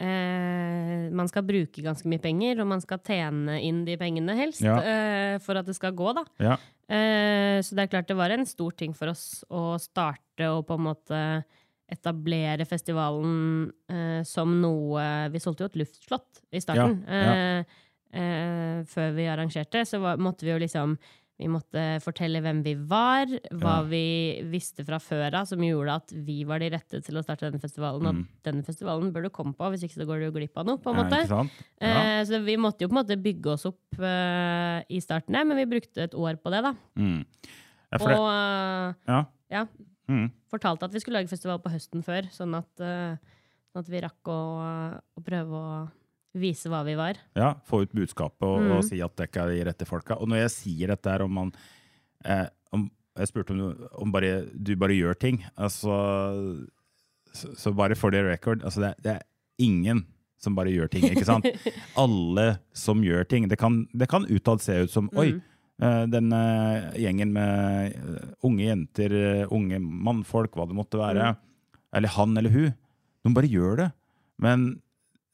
eh, 0.00 1.10
man 1.12 1.28
skal 1.28 1.44
bruke 1.44 1.82
ganske 1.84 2.08
mye 2.08 2.22
penger, 2.22 2.62
og 2.62 2.70
man 2.70 2.80
skal 2.80 3.02
tjene 3.04 3.58
inn 3.66 3.82
de 3.84 3.98
pengene 4.00 4.36
helst, 4.38 4.62
Ja. 4.64 4.78
eh, 4.80 5.38
for 5.44 5.58
at 5.60 5.66
det 5.66 5.74
skal 5.76 5.92
gå, 5.92 6.14
da. 6.16 6.24
Ja. 6.40 6.56
Eh, 6.88 7.60
så 7.62 7.74
det 7.76 7.84
er 7.84 7.92
klart 7.92 8.08
det 8.08 8.16
var 8.16 8.30
en 8.34 8.46
stor 8.46 8.72
ting 8.72 8.94
for 8.96 9.12
oss 9.12 9.44
å 9.50 9.78
starte 9.78 10.48
og 10.48 10.64
på 10.70 10.78
en 10.78 10.86
måte 10.86 11.20
etablere 11.90 12.66
festivalen 12.68 13.70
eh, 13.90 14.20
som 14.28 14.52
noe 14.62 15.04
Vi 15.32 15.40
solgte 15.42 15.64
jo 15.66 15.70
et 15.72 15.80
luftslott 15.84 16.42
i 16.52 16.60
starten. 16.62 17.00
Ja, 17.06 17.22
ja. 17.22 17.38
Eh, 17.62 17.80
eh, 18.20 18.76
før 18.90 19.14
vi 19.16 19.28
arrangerte, 19.30 19.84
så 19.86 20.00
var, 20.02 20.16
måtte 20.22 20.46
vi 20.46 20.54
jo 20.54 20.60
liksom 20.62 20.98
vi 21.40 21.48
måtte 21.48 21.82
fortelle 22.04 22.42
hvem 22.44 22.58
vi 22.60 22.74
var, 22.76 23.24
hva 23.56 23.78
Ja. 23.78 23.84
vi 23.88 24.42
visste 24.52 24.84
fra 24.84 24.98
før 25.00 25.38
av, 25.38 25.46
som 25.48 25.62
gjorde 25.64 25.94
at 25.94 26.12
vi 26.12 26.42
var 26.44 26.60
de 26.60 26.68
rette 26.74 27.00
til 27.00 27.16
å 27.16 27.22
starte 27.24 27.46
denne 27.48 27.62
festivalen. 27.62 28.04
Og 28.10 28.26
denne 28.44 28.60
festivalen 28.66 29.08
bør 29.14 29.24
du 29.24 29.30
komme 29.32 29.54
på, 29.56 29.70
hvis 29.72 29.86
ikke 29.86 30.02
så 30.02 30.06
går 30.10 30.20
du 30.20 30.34
glipp 30.36 30.58
av 30.60 30.66
noe. 30.68 30.76
på 30.76 30.92
en 30.92 30.98
måte. 31.00 31.22
Ja. 31.24 31.40
Ja. 31.80 32.02
Eh, 32.20 32.24
så 32.28 32.42
vi 32.44 32.58
måtte 32.60 32.84
jo 32.84 32.90
på 32.90 32.98
en 32.98 33.00
måte 33.00 33.16
bygge 33.16 33.54
oss 33.54 33.64
opp 33.70 33.96
eh, 34.04 34.84
i 34.92 35.00
starten, 35.00 35.32
der, 35.32 35.48
men 35.48 35.56
vi 35.56 35.64
brukte 35.80 36.04
et 36.04 36.12
år 36.12 36.36
på 36.36 36.52
det. 36.52 36.60
da. 36.68 36.74
Mm. 37.00 37.24
Ja, 37.90 37.98
for 37.98 38.08
det, 38.12 38.18
Og 38.20 38.28
eh, 38.28 39.24
ja. 39.56 39.64
Mm. 40.10 40.26
fortalte 40.50 40.88
at 40.88 40.92
vi 40.96 40.98
skulle 41.02 41.20
lage 41.20 41.30
festival 41.30 41.60
på 41.62 41.70
høsten 41.70 42.02
før, 42.02 42.26
sånn 42.34 42.56
at, 42.58 42.80
eh, 42.82 43.16
sånn 43.70 43.84
at 43.84 43.90
vi 43.92 44.00
rakk 44.02 44.30
å, 44.32 44.38
å 45.16 45.22
prøve 45.22 45.54
å 45.54 45.90
vise 46.34 46.66
hva 46.70 46.80
vi 46.86 46.96
var. 46.98 47.14
Ja, 47.38 47.52
få 47.66 47.82
ut 47.84 47.92
budskapet 47.94 48.42
og, 48.46 48.60
Mm. 48.62 48.72
og 48.76 48.84
si 48.86 49.00
at 49.02 49.14
dere 49.16 49.44
er 49.44 49.54
de 49.54 49.64
rette 49.70 49.86
folka. 49.86 50.16
Og 50.20 50.28
når 50.28 50.42
jeg 50.48 50.50
sier 50.56 50.88
dette 50.92 51.10
her 51.10 51.22
om 51.22 51.32
man 51.32 51.52
eh, 52.24 52.48
om, 52.72 52.90
Jeg 53.16 53.26
spurte 53.28 53.50
om, 53.50 53.58
du- 53.58 53.88
om 53.98 54.12
bare, 54.12 54.46
du 54.54 54.74
bare 54.76 54.94
gjør 54.94 55.18
ting. 55.18 55.44
Altså 55.58 56.68
Så, 57.32 57.54
så 57.56 57.72
bare 57.74 57.94
for 57.94 58.10
the 58.10 58.22
record, 58.22 58.62
altså 58.62 58.80
det, 58.80 58.94
det 59.02 59.12
er 59.16 59.22
ingen 59.58 60.04
som 60.40 60.54
bare 60.56 60.72
gjør 60.72 60.88
ting, 60.90 61.04
ikke 61.04 61.24
sant? 61.28 61.44
Alle 62.00 62.58
som 62.72 63.02
gjør 63.04 63.26
ting. 63.28 63.46
Det 63.48 63.58
kan, 63.60 63.86
det 63.94 64.08
kan 64.08 64.24
utad 64.26 64.60
se 64.60 64.72
ut 64.82 64.90
som 64.90 65.10
Oi, 65.14 65.32
Mm. 65.32 65.42
Eh, 65.82 66.04
den 66.12 66.32
eh, 66.36 66.90
gjengen 67.02 67.32
med 67.34 67.96
eh, 67.96 68.28
unge 68.46 68.66
jenter, 68.66 69.16
unge 69.52 69.80
mannfolk, 69.80 70.54
hva 70.56 70.68
det 70.68 70.78
måtte 70.78 71.00
være, 71.00 71.34
eller 71.96 72.14
han 72.16 72.36
eller 72.38 72.54
hun, 72.54 72.72
de 73.24 73.34
bare 73.36 73.50
gjør 73.50 73.82
det. 73.82 73.88
Men 74.40 74.70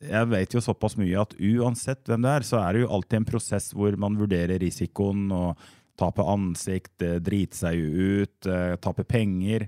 jeg 0.02 0.28
vet 0.32 0.54
jo 0.54 0.62
såpass 0.64 0.96
mye 1.00 1.22
at 1.22 1.35
uansett 1.38 2.09
hvem 2.09 2.24
det 2.24 2.32
er, 2.32 2.46
så 2.46 2.61
er 2.61 2.74
det 2.74 2.85
jo 2.85 2.92
alltid 2.96 3.20
en 3.20 3.28
prosess 3.28 3.70
hvor 3.76 3.96
man 4.00 4.18
vurderer 4.18 4.61
risikoen 4.61 5.30
og 5.35 5.68
taper 5.96 6.28
ansikt, 6.28 7.00
drite 7.24 7.56
seg 7.56 7.80
ut, 7.80 8.48
taper 8.85 9.06
penger. 9.09 9.64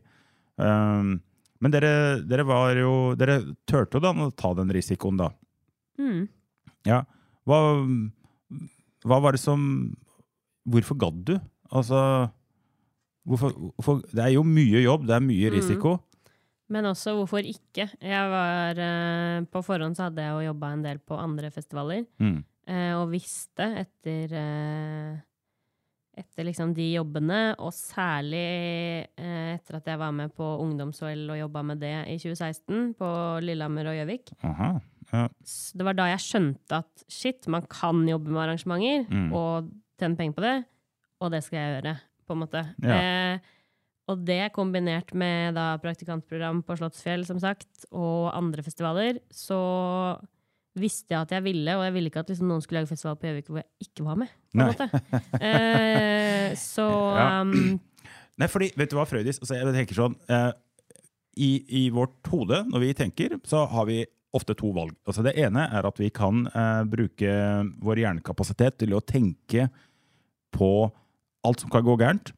Um, 0.61 1.15
men 1.63 1.73
dere, 1.75 1.93
dere 2.27 2.45
var 2.47 2.75
jo 2.79 3.15
Dere 3.19 3.39
turte 3.69 3.99
jo 3.99 4.03
da 4.03 4.11
å 4.13 4.31
ta 4.35 4.51
den 4.59 4.73
risikoen, 4.75 5.19
da. 5.21 5.31
Mm. 5.99 6.27
Ja. 6.87 7.03
Hva, 7.49 7.61
hva 9.09 9.19
var 9.25 9.35
det 9.35 9.43
som 9.43 9.63
Hvorfor 10.69 10.99
gadd 11.01 11.25
du? 11.25 11.39
Altså 11.73 12.31
hvorfor, 13.29 13.53
hvorfor, 13.77 14.03
Det 14.09 14.19
er 14.25 14.33
jo 14.35 14.43
mye 14.43 14.83
jobb, 14.83 15.07
det 15.07 15.15
er 15.17 15.21
mye 15.25 15.51
Mm. 15.51 15.57
risiko. 15.59 15.99
Men 16.71 16.85
også 16.85 17.15
hvorfor 17.17 17.39
ikke? 17.45 17.89
Jeg 18.01 18.31
var, 18.31 18.79
eh, 18.79 19.41
på 19.49 19.63
forhånd 19.65 19.97
så 19.97 20.05
hadde 20.09 20.21
jeg 20.23 20.33
jo 20.37 20.53
jobba 20.53 20.73
en 20.73 20.83
del 20.83 20.99
på 20.99 21.17
andre 21.19 21.51
festivaler, 21.51 22.05
Mm. 22.21 22.45
eh, 22.67 22.93
og 22.95 23.11
visste 23.11 23.65
etter 23.85 24.33
eh, 24.33 25.17
etter 26.19 26.45
liksom 26.45 26.75
de 26.75 26.95
jobbene, 26.97 27.55
og 27.61 27.71
særlig 27.73 29.07
etter 29.17 29.77
at 29.77 29.85
jeg 29.87 29.99
var 29.99 30.11
med 30.11 30.33
på 30.35 30.43
ungdoms-OL 30.61 31.31
og 31.31 31.39
jobba 31.39 31.63
med 31.63 31.79
det 31.81 32.09
i 32.09 32.17
2016, 32.19 32.95
på 32.99 33.41
Lillehammer 33.41 33.87
og 33.87 33.95
Gjøvik. 33.95 34.33
Aha. 34.43 34.81
Ja. 35.13 35.29
Det 35.77 35.85
var 35.87 35.93
da 35.95 36.09
jeg 36.11 36.19
skjønte 36.19 36.73
at 36.83 37.05
shit, 37.09 37.47
man 37.47 37.63
kan 37.71 38.05
jobbe 38.09 38.29
med 38.31 38.43
arrangementer 38.49 39.07
Mm. 39.09 39.33
og 39.33 39.71
tjene 40.01 40.19
penger 40.19 40.37
på 40.39 40.45
det, 40.45 40.57
og 41.23 41.33
det 41.35 41.43
skal 41.47 41.59
jeg 41.61 41.77
gjøre, 41.77 41.95
på 42.29 42.35
en 42.37 42.43
måte. 42.45 42.65
Ja. 42.85 42.99
Eh, 42.99 43.55
og 44.09 44.23
det 44.25 44.41
kombinert 44.57 45.11
med 45.19 45.57
da 45.59 45.75
praktikantprogram 45.83 46.63
på 46.65 46.79
Slottsfjell, 46.79 47.27
som 47.29 47.41
sagt, 47.43 47.85
og 47.93 48.31
andre 48.33 48.65
festivaler, 48.65 49.19
så 49.29 49.59
visste 50.79 51.13
jeg 51.13 51.27
at 51.27 51.33
jeg 51.35 51.45
ville, 51.45 51.75
og 51.77 51.83
jeg 51.85 51.95
ville 51.97 52.11
ikke 52.13 52.23
at 52.23 52.31
liksom 52.31 52.49
noen 52.49 52.63
skulle 52.63 52.81
lage 52.85 52.93
festival 52.93 53.17
på 53.19 53.29
Gjøvik 53.29 53.51
hvor 53.51 53.61
jeg 53.61 53.89
ikke 53.89 54.07
var 54.07 54.21
med. 54.21 54.33
på 54.55 54.63
en 54.63 54.71
måte. 54.71 54.89
Eh, 55.43 56.55
så 56.61 56.87
Ja. 57.19 57.29
um, 57.43 57.81
Nei, 58.39 58.47
fordi, 58.47 58.69
vet 58.79 58.93
du 58.93 58.95
hva, 58.95 59.03
Frøydis? 59.11 59.41
Altså, 59.43 59.57
jeg 59.59 59.75
tenker 59.75 59.99
sånn 59.99 60.15
eh, 60.31 60.53
i, 61.43 61.49
I 61.81 61.89
vårt 61.91 62.29
hode, 62.31 62.61
når 62.71 62.85
vi 62.85 62.93
tenker, 62.95 63.35
så 63.49 63.65
har 63.73 63.89
vi 63.91 64.05
ofte 64.37 64.55
to 64.55 64.71
valg. 64.77 64.95
Altså, 65.09 65.25
det 65.27 65.35
ene 65.43 65.65
er 65.75 65.89
at 65.89 65.99
vi 65.99 66.13
kan 66.15 66.45
eh, 66.47 66.85
bruke 66.87 67.33
vår 67.83 68.03
hjernekapasitet 68.05 68.79
til 68.85 68.95
å 68.95 69.03
tenke 69.03 69.67
på 70.55 70.89
alt 71.47 71.63
som 71.63 71.73
kan 71.73 71.87
gå 71.87 71.97
gærent. 72.01 72.33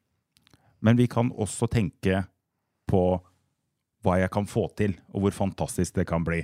Men 0.81 0.97
vi 0.97 1.09
kan 1.11 1.33
også 1.37 1.69
tenke 1.71 2.25
på 2.91 3.03
hva 4.05 4.17
jeg 4.17 4.33
kan 4.33 4.49
få 4.49 4.65
til, 4.79 4.95
og 5.13 5.27
hvor 5.27 5.37
fantastisk 5.37 5.99
det 5.99 6.07
kan 6.09 6.25
bli. 6.25 6.41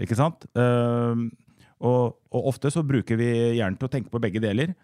Ikke 0.00 0.16
sant? 0.18 0.44
Ehm, 0.58 1.30
og, 1.80 2.20
og 2.28 2.50
ofte 2.52 2.72
så 2.72 2.84
bruker 2.84 3.16
vi 3.20 3.30
hjernen 3.56 3.78
til 3.80 3.88
å 3.88 3.92
tenke 3.92 4.12
på 4.12 4.20
begge 4.20 4.42
deler. 4.42 4.74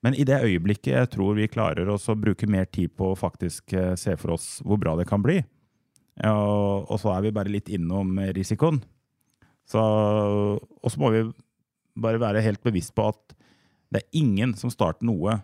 Men 0.00 0.16
i 0.16 0.24
det 0.24 0.40
øyeblikket 0.40 0.94
jeg 0.94 1.10
tror 1.12 1.36
vi 1.36 1.50
klarer 1.52 1.88
oss 1.92 2.08
å 2.08 2.16
bruke 2.16 2.48
mer 2.48 2.64
tid 2.72 2.94
på 2.96 3.12
å 3.12 3.18
faktisk 3.18 3.74
eh, 3.76 3.92
se 4.00 4.16
for 4.20 4.38
oss 4.38 4.46
hvor 4.64 4.80
bra 4.80 4.94
det 4.96 5.04
kan 5.10 5.20
bli, 5.20 5.42
og, 6.24 6.96
så 7.00 7.14
er 7.14 7.22
vi 7.24 7.32
bare 7.32 7.52
litt 7.52 7.68
innom 7.72 8.18
risikoen, 8.36 8.80
så, 9.68 9.80
og 10.60 10.92
så 10.92 11.00
må 11.00 11.12
vi 11.14 11.22
bare 12.00 12.20
være 12.20 12.42
helt 12.44 12.60
bevisst 12.64 12.92
på 12.96 13.06
at 13.12 13.36
det 13.92 14.02
er 14.02 14.18
ingen 14.20 14.52
som 14.58 14.72
starter 14.72 15.06
noe 15.08 15.38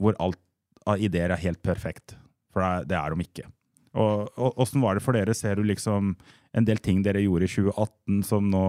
hvor 0.00 0.16
alt 0.22 0.40
av 0.88 1.00
ideer 1.02 1.30
er 1.34 1.42
helt 1.42 1.62
perfekt. 1.62 2.16
For 2.52 2.84
det 2.84 2.96
er, 2.98 3.14
de 3.14 3.24
ikke. 3.26 3.46
Og, 3.92 4.28
og 4.36 4.58
Åssen 4.64 4.82
var 4.84 4.96
det 4.96 5.04
for 5.04 5.16
dere? 5.16 5.34
Ser 5.36 5.56
du 5.60 5.66
liksom 5.68 6.14
en 6.52 6.66
del 6.68 6.80
ting 6.84 7.02
dere 7.04 7.22
gjorde 7.22 7.48
i 7.48 7.52
2018 7.52 8.22
som 8.28 8.48
nå 8.52 8.62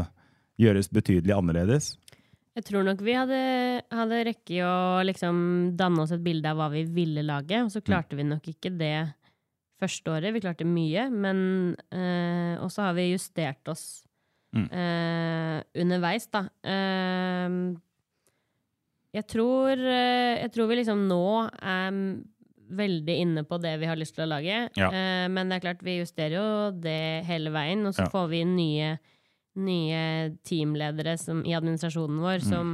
eh, 0.00 0.08
gjøres 0.62 0.88
betydelig 0.92 1.34
annerledes? 1.36 1.94
Jeg 2.56 2.64
tror 2.70 2.86
nok 2.86 3.02
vi 3.04 3.12
hadde, 3.12 3.38
hadde 3.92 4.22
rekket 4.30 4.62
å 4.64 5.02
liksom 5.04 5.38
danne 5.76 6.06
oss 6.06 6.14
et 6.16 6.22
bilde 6.24 6.48
av 6.48 6.56
hva 6.60 6.70
vi 6.72 6.86
ville 6.88 7.24
lage, 7.26 7.58
og 7.66 7.72
så 7.74 7.82
klarte 7.84 8.16
vi 8.16 8.24
nok 8.24 8.46
ikke 8.48 8.72
det 8.78 8.94
første 9.76 10.14
året. 10.14 10.32
Vi 10.32 10.40
klarte 10.40 10.64
mye, 10.64 11.10
men 11.12 11.38
eh, 11.92 12.56
Og 12.64 12.70
så 12.72 12.86
har 12.88 12.96
vi 12.96 13.10
justert 13.12 13.68
oss 13.72 13.86
Mm. 14.56 14.68
eh, 14.72 15.58
underveis, 15.82 16.28
da. 16.32 16.46
Eh, 16.64 17.48
jeg 19.16 19.26
tror 19.32 19.72
eh, 19.80 20.42
Jeg 20.44 20.52
tror 20.54 20.68
vi 20.70 20.76
liksom 20.82 21.06
nå 21.08 21.22
er 21.62 22.00
veldig 22.66 23.14
inne 23.22 23.44
på 23.46 23.60
det 23.62 23.76
vi 23.78 23.86
har 23.86 23.96
lyst 23.98 24.16
til 24.16 24.24
å 24.26 24.30
lage. 24.32 24.56
Ja. 24.76 24.88
Eh, 24.90 25.26
men 25.30 25.48
det 25.48 25.60
er 25.60 25.64
klart, 25.68 25.84
vi 25.86 26.00
justerer 26.00 26.34
jo 26.34 26.46
det 26.82 27.24
hele 27.28 27.52
veien, 27.54 27.84
og 27.86 27.94
så 27.94 28.04
Ja. 28.06 28.10
får 28.10 28.28
vi 28.32 28.44
nye 28.44 28.98
nye 29.56 30.34
teamledere 30.44 31.14
som, 31.16 31.38
i 31.46 31.54
administrasjonen 31.56 32.18
vår 32.20 32.42
Mm. 32.42 32.48
som, 32.50 32.72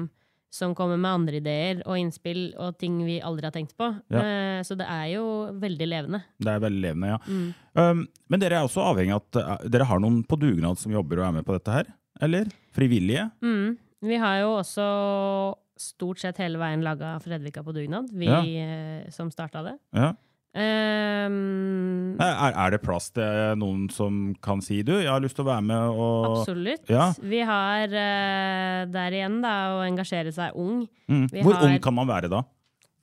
som 0.50 0.74
kommer 0.74 0.96
med 0.98 1.12
andre 1.12 1.36
ideer 1.38 1.82
og 1.86 1.94
innspill 2.00 2.54
og 2.58 2.74
ting 2.80 2.96
vi 3.06 3.20
aldri 3.22 3.44
har 3.46 3.52
tenkt 3.54 3.76
på. 3.78 3.86
Ja. 4.10 4.18
Eh, 4.24 4.62
så 4.66 4.74
det 4.76 4.88
er 4.90 5.12
jo 5.14 5.22
veldig 5.62 5.86
levende. 5.86 6.22
Det 6.42 6.48
er 6.56 6.58
veldig 6.64 6.82
levende, 6.82 7.12
ja. 7.12 7.18
Mm. 7.28 7.54
Um, 7.78 8.08
men 8.28 8.40
dere 8.42 8.58
er 8.58 8.66
også 8.66 8.82
avhengig 8.82 9.14
av 9.14 9.22
at 9.22 9.70
dere 9.70 9.84
har 9.86 10.00
noen 10.02 10.24
på 10.26 10.36
dugnad 10.40 10.76
som 10.78 10.90
jobber 10.92 11.20
og 11.22 11.28
er 11.28 11.32
med 11.38 11.46
på 11.46 11.54
dette 11.54 11.70
her? 11.72 11.86
Eller? 12.20 12.50
Frivillige? 12.74 13.30
Mm. 13.42 13.76
Vi 14.02 14.16
har 14.18 14.40
jo 14.40 14.56
også 14.58 15.54
stort 15.82 16.22
sett 16.22 16.38
hele 16.42 16.58
veien 16.62 16.82
laga 16.86 17.16
Fredvika 17.24 17.64
på 17.66 17.74
dugnad, 17.76 18.10
vi 18.14 18.26
Ja. 18.30 18.40
eh, 18.42 19.10
som 19.10 19.30
starta 19.34 19.62
det. 19.66 19.76
Ja. 19.98 20.12
Um, 20.54 22.16
Er, 22.20 22.52
er 22.52 22.74
det 22.74 22.80
plass 22.84 23.10
til 23.14 23.56
noen 23.60 23.86
som 23.92 24.34
kan 24.44 24.60
si 24.64 24.82
du, 24.86 24.92
jeg 25.00 25.08
har 25.10 25.22
lyst 25.24 25.38
til 25.38 25.46
å 25.46 25.50
være 25.50 25.64
med 25.64 26.00
og 26.02 26.26
absolutt. 26.42 26.84
Ja. 26.92 27.10
Vi 27.20 27.40
har 27.48 27.84
eh, 27.88 28.82
der 28.92 29.16
igjen 29.16 29.38
da, 29.44 29.54
å 29.78 29.84
engasjere 29.86 30.32
seg 30.34 30.56
ung. 30.58 30.84
mm. 31.08 31.28
Hvor 31.42 31.54
har- 31.56 31.68
ung 31.70 31.78
kan 31.84 31.94
man 31.96 32.10
være 32.10 32.28
da? 32.32 32.42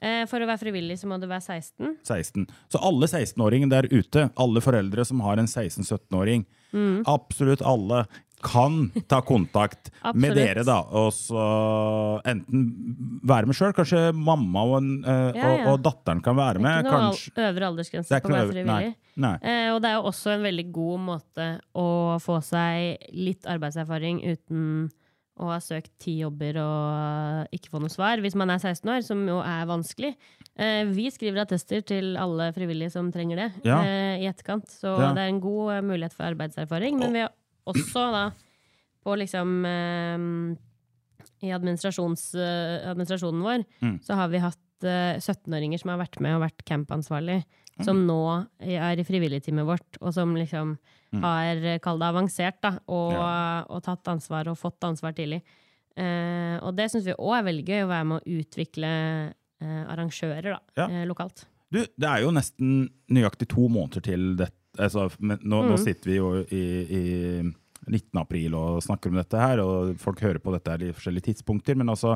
Eh, 0.01 0.23
for 0.31 0.39
å 0.39 0.47
være 0.47 0.61
frivillig 0.61 0.95
så 1.01 1.09
må 1.11 1.17
du 1.19 1.25
være 1.27 1.43
16. 1.43 1.97
16. 2.07 2.45
Så 2.71 2.79
alle 2.81 3.05
16-åringer 3.11 3.69
der 3.73 3.89
ute, 3.91 4.29
alle 4.39 4.61
foreldre 4.63 5.03
som 5.05 5.19
har 5.25 5.37
en 5.41 5.49
16-17-åring, 5.49 6.45
Mm. 6.71 7.01
absolutt 7.09 7.63
alle, 7.65 8.05
kan 8.43 8.91
ta 9.11 9.19
kontakt 9.25 9.89
med 10.15 10.35
dere, 10.37 10.63
da. 10.67 10.79
Og 10.95 11.11
så 11.15 11.43
enten 12.29 12.65
være 13.27 13.49
med 13.49 13.57
sjøl, 13.57 13.73
kanskje 13.77 14.03
mamma 14.15 14.63
og, 14.67 14.77
en, 14.81 14.91
uh, 15.05 15.31
Ja, 15.35 15.39
ja. 15.39 15.65
Og, 15.67 15.73
og 15.75 15.83
datteren 15.89 16.21
kan 16.25 16.37
være 16.39 16.61
med. 16.63 16.69
Det 16.69 16.77
er 16.79 16.85
ikke 16.87 16.93
noe 16.95 17.09
Kanskje. 17.09 17.47
øvre 17.49 17.71
aldersgrense 17.73 18.15
er 18.15 18.23
på 18.23 18.31
å 18.31 18.37
være 18.37 18.53
frivillig. 18.53 18.93
Eh, 19.19 19.67
og 19.73 19.81
det 19.83 19.89
er 19.91 19.97
jo 19.99 20.07
også 20.13 20.31
en 20.37 20.45
veldig 20.47 20.67
god 20.75 21.03
måte 21.09 21.49
å 21.75 21.89
få 22.23 22.39
seg 22.45 23.11
litt 23.15 23.49
arbeidserfaring 23.51 24.21
uten 24.31 24.89
å 25.39 25.47
ha 25.53 25.59
søkt 25.63 25.93
ti 26.03 26.17
jobber 26.19 26.57
og 26.59 27.53
ikke 27.55 27.69
få 27.71 27.79
noe 27.79 27.91
svar, 27.91 28.19
hvis 28.19 28.35
man 28.35 28.51
er 28.51 28.59
16 28.59 28.89
år, 28.91 29.03
som 29.07 29.21
jo 29.27 29.37
er 29.39 29.67
vanskelig. 29.69 30.09
Eh, 30.59 30.81
vi 30.91 31.05
skriver 31.15 31.45
attester 31.45 31.79
til 31.87 32.17
alle 32.19 32.49
frivillige 32.55 32.91
som 32.91 33.07
trenger 33.11 33.39
det, 33.39 33.49
Ja. 33.63 33.77
i 34.19 34.27
etterkant. 34.27 34.67
Så 34.67 34.97
det 35.15 35.23
er 35.23 35.29
en 35.31 35.39
god 35.39 35.79
mulighet 35.87 36.11
for 36.15 36.27
arbeidserfaring. 36.27 36.99
Men 36.99 37.15
vi 37.15 37.23
har 37.23 37.31
også 37.73 38.05
da 38.15 38.23
på 39.05 39.15
liksom 39.15 39.53
eh, 39.65 40.17
I 41.45 41.51
eh, 41.53 41.55
administrasjonen 41.55 43.43
vår 43.45 43.63
Mm. 43.81 43.99
så 44.03 44.17
har 44.19 44.27
vi 44.31 44.41
hatt 44.43 44.83
eh, 44.83 45.15
17-åringer 45.19 45.79
som 45.79 45.93
har 45.93 46.01
vært 46.01 46.19
med 46.23 46.35
og 46.35 46.43
vært 46.43 46.65
campansvarlig, 46.67 47.43
som 47.83 48.01
nå 48.07 48.19
er 48.59 48.99
i 48.99 49.05
frivilligteamet 49.07 49.65
vårt, 49.67 49.97
og 50.01 50.13
som 50.13 50.35
liksom 50.35 50.77
har, 51.23 51.55
eh, 51.63 51.79
kall 51.79 51.99
det 51.99 52.09
avansert, 52.11 52.59
da, 52.61 52.73
og, 52.87 53.15
og 53.71 53.83
tatt 53.83 54.07
ansvar 54.11 54.47
og 54.51 54.57
fått 54.59 54.83
ansvar 54.83 55.15
tidlig. 55.15 55.41
Eh, 55.99 56.57
og 56.61 56.75
det 56.75 56.89
syns 56.91 57.07
vi 57.07 57.15
òg 57.17 57.37
er 57.39 57.47
veldig 57.47 57.65
gøy, 57.65 57.79
å 57.85 57.89
være 57.91 58.05
med 58.11 58.19
å 58.19 58.35
utvikle 58.39 58.91
eh, 59.61 59.83
arrangører 59.91 60.53
da, 60.53 60.59
Ja. 60.77 61.05
lokalt. 61.07 61.45
Du, 61.71 61.79
det 61.85 62.07
er 62.09 62.23
jo 62.23 62.31
nesten 62.33 62.89
nøyaktig 63.13 63.47
to 63.51 63.67
måneder 63.69 64.01
til 64.01 64.35
dette. 64.39 64.55
Altså, 64.79 65.09
men 65.19 65.41
nå, 65.43 65.63
nå 65.67 65.77
sitter 65.81 66.11
vi 66.11 66.17
jo 66.19 66.29
i, 66.55 66.63
i 66.99 67.03
19. 67.89 68.19
april 68.21 68.55
og 68.57 68.81
snakker 68.85 69.11
om 69.11 69.19
dette 69.19 69.39
her, 69.39 69.61
og 69.63 69.93
folk 70.01 70.21
hører 70.23 70.41
på 70.43 70.53
dette 70.55 70.71
her 70.73 70.87
i 70.89 70.93
forskjellige 70.95 71.31
tidspunkter. 71.31 71.77
Men 71.79 71.91
altså, 71.91 72.15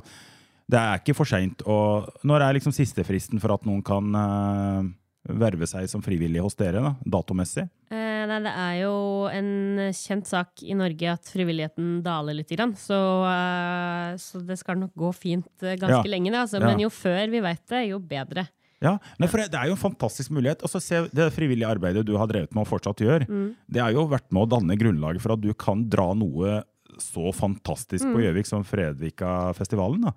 det 0.71 0.79
er 0.79 1.01
ikke 1.01 1.15
for 1.17 1.29
seint. 1.29 1.63
Når 1.67 2.45
er 2.47 2.57
liksom 2.57 2.75
siste 2.75 3.03
fristen 3.07 3.41
for 3.43 3.55
at 3.55 3.65
noen 3.67 3.83
kan 3.85 4.15
uh, 4.15 4.83
verve 5.27 5.67
seg 5.69 5.87
som 5.91 6.03
frivillig 6.03 6.41
hos 6.43 6.55
dere, 6.59 6.81
da, 6.83 6.93
datomessig? 7.17 7.65
Eh, 7.93 8.23
nei, 8.29 8.39
det 8.45 8.53
er 8.63 8.73
jo 8.81 8.95
en 9.31 9.51
kjent 9.95 10.29
sak 10.29 10.63
i 10.63 10.75
Norge 10.79 11.13
at 11.17 11.31
frivilligheten 11.33 11.97
daler 12.05 12.37
litt. 12.39 12.51
Grann, 12.55 12.75
så, 12.79 12.99
uh, 13.27 14.15
så 14.19 14.43
det 14.47 14.59
skal 14.61 14.79
nok 14.83 14.95
gå 14.99 15.11
fint 15.15 15.51
eh, 15.65 15.75
ganske 15.79 16.03
Ja. 16.03 16.11
lenge. 16.15 16.31
Det, 16.31 16.43
altså. 16.45 16.59
Ja. 16.61 16.67
Men 16.69 16.83
jo 16.85 16.91
før 16.93 17.23
vi 17.33 17.43
veit 17.43 17.65
det, 17.71 17.85
jo 17.91 17.99
bedre. 17.99 18.47
Ja, 18.83 18.97
for 19.31 19.39
det 19.39 19.55
er 19.55 19.69
jo 19.71 19.77
en 19.77 19.81
fantastisk 19.85 20.33
mulighet. 20.35 20.63
Altså, 20.65 20.81
se, 20.83 21.03
det 21.15 21.29
frivillige 21.35 21.69
arbeidet 21.69 22.05
du 22.07 22.13
har 22.19 22.27
drevet 22.29 22.51
med 22.53 22.65
og 22.65 22.69
fortsatt 22.73 23.03
gjør, 23.03 23.25
det 23.71 23.81
har 23.81 23.95
jo 23.95 24.05
vært 24.11 24.27
med 24.35 24.45
å 24.45 24.51
danne 24.57 24.77
grunnlaget 24.79 25.23
for 25.23 25.37
at 25.37 25.43
du 25.43 25.53
kan 25.55 25.85
dra 25.89 26.11
noe 26.17 26.61
så 27.01 27.31
fantastisk 27.33 28.05
på 28.05 28.21
Gjøvik 28.21 28.45
som 28.45 28.61
Fredvika-festivalen. 28.67 30.03
da. 30.09 30.13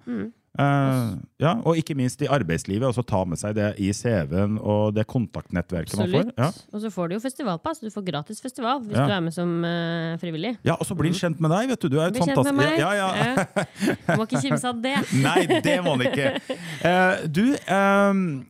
Eh, 0.57 1.09
ja, 1.43 1.51
og 1.69 1.77
ikke 1.77 1.93
minst 1.99 2.23
i 2.25 2.29
arbeidslivet, 2.33 2.87
også 2.89 3.05
ta 3.05 3.23
med 3.29 3.37
seg 3.41 3.57
det 3.59 3.75
i 3.83 3.91
CV-en 3.97 4.57
og 4.57 4.95
det 4.97 5.05
kontaktnettverket 5.11 5.97
man 6.01 6.13
får. 6.15 6.31
Ja. 6.39 6.49
Og 6.73 6.81
så 6.85 6.91
får 6.93 7.11
du 7.11 7.17
jo 7.17 7.21
festivalpass. 7.21 7.83
Du 7.85 7.91
får 7.93 8.07
gratis 8.07 8.41
festival 8.45 8.81
hvis 8.87 8.97
Ja. 8.97 9.07
du 9.07 9.13
er 9.19 9.21
med 9.27 9.35
som 9.37 9.53
uh, 9.65 10.17
frivillig. 10.23 10.57
ja, 10.65 10.79
og 10.79 10.87
så 10.89 10.97
blir 10.97 11.13
han 11.13 11.21
kjent 11.21 11.41
med 11.45 11.53
deg, 11.53 11.69
vet 11.75 11.81
du. 11.81 11.89
Du 11.93 11.99
er 12.01 12.11
med 12.11 12.23
fantastisk. 12.25 12.79
Ja, 12.81 12.93
ja. 12.97 14.17
Må 14.17 14.25
ikke 14.25 14.41
kimse 14.47 14.69
av 14.73 14.81
det. 14.81 14.97
Nei, 15.27 15.47
det 15.61 15.79
må 15.85 15.97
han 15.97 16.07
ikke. 16.09 16.35
Eh, 16.87 17.27
du, 17.33 17.57
ehm, 17.73 18.47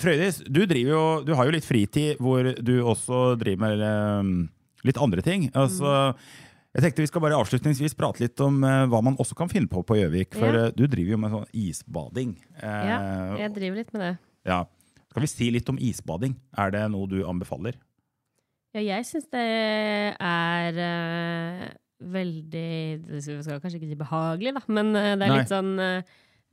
Frøydis, 0.00 0.38
du, 0.48 0.62
jo, 0.80 1.00
du 1.26 1.34
har 1.36 1.44
jo 1.48 1.52
litt 1.54 1.66
fritid 1.66 2.20
hvor 2.22 2.46
du 2.56 2.72
også 2.88 3.34
driver 3.40 3.60
med 3.66 3.82
ehm, 3.84 4.30
litt 4.88 4.96
andre 5.02 5.20
ting. 5.26 5.48
Altså, 5.52 6.14
jeg 6.72 6.84
tenkte 6.86 7.02
Vi 7.04 7.10
skal 7.10 7.20
bare 7.24 7.36
avslutningsvis 7.40 7.96
prate 7.98 8.22
litt 8.24 8.40
om 8.44 8.62
eh, 8.64 8.86
hva 8.88 9.02
man 9.04 9.18
også 9.20 9.36
kan 9.36 9.50
finne 9.52 9.68
på 9.68 9.82
på 9.84 9.98
Gjøvik. 9.98 10.34
For 10.38 10.48
Ja. 10.48 10.66
eh, 10.68 10.72
du 10.76 10.86
driver 10.86 11.10
jo 11.16 11.18
med 11.20 11.34
sånn 11.34 11.48
isbading. 11.52 12.36
Eh, 12.62 12.88
Ja, 12.88 12.98
jeg 13.44 13.54
driver 13.58 13.76
litt 13.82 13.92
med 13.92 14.00
det. 14.06 14.12
ja. 14.46 14.64
Skal 15.10 15.22
vi 15.24 15.26
si 15.26 15.50
litt 15.50 15.68
om 15.68 15.78
isbading? 15.82 16.36
Er 16.56 16.70
det 16.70 16.84
noe 16.92 17.08
du 17.10 17.24
anbefaler? 17.26 17.74
Ja, 18.72 18.80
jeg 18.80 19.02
syns 19.08 19.26
det 19.32 19.42
er 20.22 20.76
eh, 20.78 21.68
veldig 22.00 23.06
det 23.08 23.22
skal- 23.24 23.36
Vi 23.36 23.42
skal 23.42 23.60
kanskje 23.60 23.80
ikke 23.80 23.88
si 23.90 23.96
behagelig, 23.98 24.54
da, 24.54 24.60
men 24.68 24.94
eh, 24.94 25.16
det 25.16 25.22
er 25.26 25.28
Nei. 25.34 25.38
litt 25.40 25.50
sånn 25.50 25.72
eh, 25.82 26.02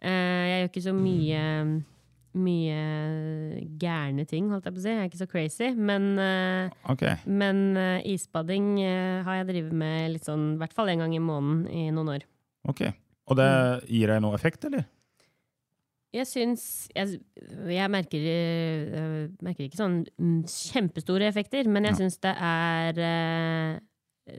eh, 0.02 0.42
Jeg 0.50 0.58
gjør 0.58 0.72
ikke 0.72 0.86
så 0.88 0.96
mye 0.98 1.84
mye 2.40 3.68
gærne 3.82 4.26
ting, 4.30 4.50
holdt 4.52 4.66
jeg 4.70 4.74
på 4.76 4.82
å 4.82 4.84
si. 4.84 4.90
Jeg 4.94 5.04
er 5.04 5.10
ikke 5.10 5.22
så 5.24 5.30
crazy. 5.32 5.70
Men, 5.76 6.06
eh, 6.20 6.70
Ok. 6.92 7.04
men 7.26 7.78
eh, 7.78 8.02
isbading 8.14 8.80
eh, 8.84 9.24
har 9.24 9.40
jeg 9.42 9.48
drevet 9.52 9.74
med 9.74 10.12
litt 10.16 10.26
sånn, 10.28 10.54
i 10.56 10.58
hvert 10.62 10.74
fall 10.74 10.90
en 10.90 11.00
gang 11.06 11.16
i 11.16 11.20
måneden 11.24 11.68
i 11.72 11.90
noen 11.92 12.14
år. 12.18 12.28
ok. 12.68 12.86
Og 13.28 13.36
det 13.36 13.48
gir 13.92 14.08
deg 14.08 14.22
noe 14.24 14.36
effekt, 14.38 14.64
eller? 14.64 14.86
Jeg 16.16 16.24
syns 16.26 16.88
Jeg, 16.96 17.18
jeg 17.68 17.90
merker, 17.92 18.24
eh, 18.24 19.28
merker 19.44 19.66
ikke 19.68 19.76
sånn 19.82 19.98
kjempestore 20.48 21.28
effekter, 21.28 21.68
men 21.68 21.84
jeg 21.90 21.96
syns 22.00 22.18
det 22.24 22.32
er 22.40 23.82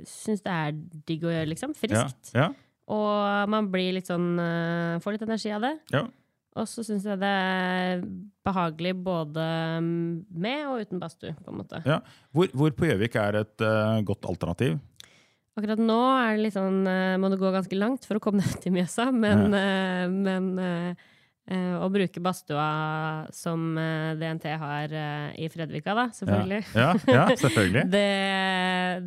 Syns 0.08 0.42
det 0.44 0.52
er 0.52 0.72
digg 1.08 1.22
å 1.24 1.30
gjøre, 1.32 1.48
liksom. 1.48 1.74
Friskt. 1.76 2.32
Ja. 2.34 2.48
ja. 2.48 2.48
Og 2.88 3.48
man 3.52 3.68
blir 3.72 3.92
litt 3.96 4.08
sånn 4.08 4.36
Får 5.04 5.12
litt 5.16 5.22
energi 5.28 5.52
av 5.52 5.60
det. 5.64 5.74
ja. 5.92 6.06
Og 6.58 6.68
så 6.70 6.84
syns 6.86 7.06
jeg 7.06 7.20
det 7.20 7.30
er 7.30 8.04
behagelig 8.46 8.94
både 9.06 9.48
med 9.82 10.68
og 10.68 10.84
uten 10.84 11.02
badstue, 11.02 11.34
på 11.38 11.52
en 11.52 11.60
måte. 11.62 11.82
ja. 11.86 12.00
Hvor, 12.34 12.50
hvor 12.54 12.74
på 12.76 12.88
Gjøvik 12.88 13.18
er 13.20 13.42
et 13.42 13.64
uh, 13.64 13.98
godt 14.06 14.26
alternativ? 14.30 14.78
Akkurat 15.58 15.80
nå 15.82 16.00
er 16.14 16.36
det 16.36 16.44
litt 16.46 16.54
sånn 16.54 16.84
uh, 16.86 17.18
må 17.18 17.32
du 17.32 17.38
gå 17.40 17.50
ganske 17.50 17.78
langt 17.78 18.06
for 18.06 18.18
å 18.18 18.22
komme 18.22 18.42
deg 18.44 18.58
til 18.62 18.74
Mjøsa, 18.76 19.10
men, 19.14 19.48
eh, 19.58 20.04
men 20.12 20.50
eh, 20.62 21.06
eh, 21.50 21.74
å 21.80 21.88
bruke 21.90 22.22
badstua 22.22 22.68
som 23.34 23.72
DNT 24.20 24.46
har 24.60 24.94
i 25.34 25.48
Fredvika, 25.50 25.96
da, 25.98 26.06
selvfølgelig. 26.14 26.60
Ja, 26.76 26.92
ja, 27.08 27.16
ja 27.16 27.36
selvfølgelig. 27.42 27.84
Det, 27.90 28.04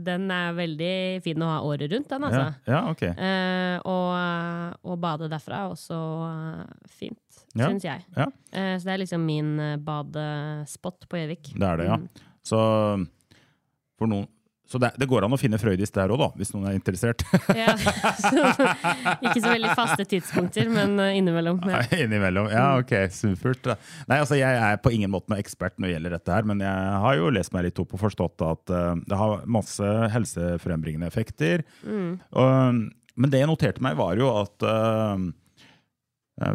den 0.03 0.27
er 0.35 0.57
veldig 0.57 0.93
fin 1.23 1.45
å 1.45 1.51
ha 1.53 1.61
året 1.69 1.93
rundt, 1.93 2.09
den, 2.11 2.27
altså. 2.27 2.43
Ja, 2.67 2.75
ja, 2.75 2.83
ok. 2.91 3.05
Eh, 3.13 3.77
og, 3.87 4.87
å 4.91 4.99
bade 4.99 5.31
derfra 5.31 5.63
er 5.63 5.75
også 5.77 6.01
fint, 6.91 7.20
Ja, 7.55 7.67
syns 7.71 7.83
jeg. 7.87 8.03
ja. 8.15 8.27
Eh, 8.55 8.75
så 8.79 8.87
det 8.87 8.93
er 8.93 9.01
liksom 9.05 9.25
min 9.27 9.55
eh, 9.59 9.77
badespot 9.81 11.07
på 11.11 11.19
Gjøvik. 11.23 11.53
Det 11.57 11.67
er 11.67 11.81
det, 11.81 11.89
ja. 11.89 11.97
Mm. 11.99 12.29
Så, 12.47 12.59
noen, 14.01 14.23
så 14.71 14.79
det, 14.79 14.93
det 14.95 15.05
går 15.11 15.25
an 15.27 15.35
å 15.35 15.37
finne 15.37 15.57
Frøydis 15.59 15.91
der 15.91 16.09
òg, 16.15 16.21
da, 16.21 16.27
hvis 16.39 16.53
noen 16.55 16.69
er 16.71 16.77
interessert. 16.77 17.25
Ja, 17.59 17.73
så, 17.75 18.45
ikke 19.19 19.41
så 19.43 19.51
veldig 19.51 19.73
faste 19.75 20.05
tidspunkter, 20.07 20.69
men 20.71 20.95
eh, 21.03 21.17
innimellom. 21.19 21.59
Ja. 21.67 21.81
Innimellom. 21.99 22.47
Ja, 22.53 22.69
Mm. 22.71 22.85
ok, 22.85 22.93
supert. 23.11 23.67
Nei, 24.07 24.21
altså 24.21 24.39
Jeg 24.39 24.61
er 24.63 24.79
på 24.81 24.93
ingen 24.95 25.11
måte 25.11 25.27
noen 25.33 25.41
ekspert 25.43 25.75
når 25.75 25.89
det 25.91 25.93
gjelder 25.97 26.15
dette, 26.15 26.31
her, 26.37 26.47
men 26.47 26.63
jeg 26.63 26.95
har 27.03 27.19
jo 27.19 27.29
lest 27.35 27.51
meg 27.53 27.67
litt 27.67 27.83
opp 27.83 27.97
og 27.97 28.03
forstått 28.05 28.45
at 28.47 28.73
det 29.11 29.19
har 29.19 29.43
masse 29.51 29.91
helsefrembringende 30.15 31.11
effekter. 31.11 31.65
Mm. 31.83 32.15
Og, 32.31 32.81
men 33.19 33.29
det 33.35 33.43
jeg 33.43 33.51
noterte 33.51 33.83
meg, 33.83 33.99
var 33.99 34.15
jo 34.17 34.31
at 34.39 34.65
eh, 34.71 35.27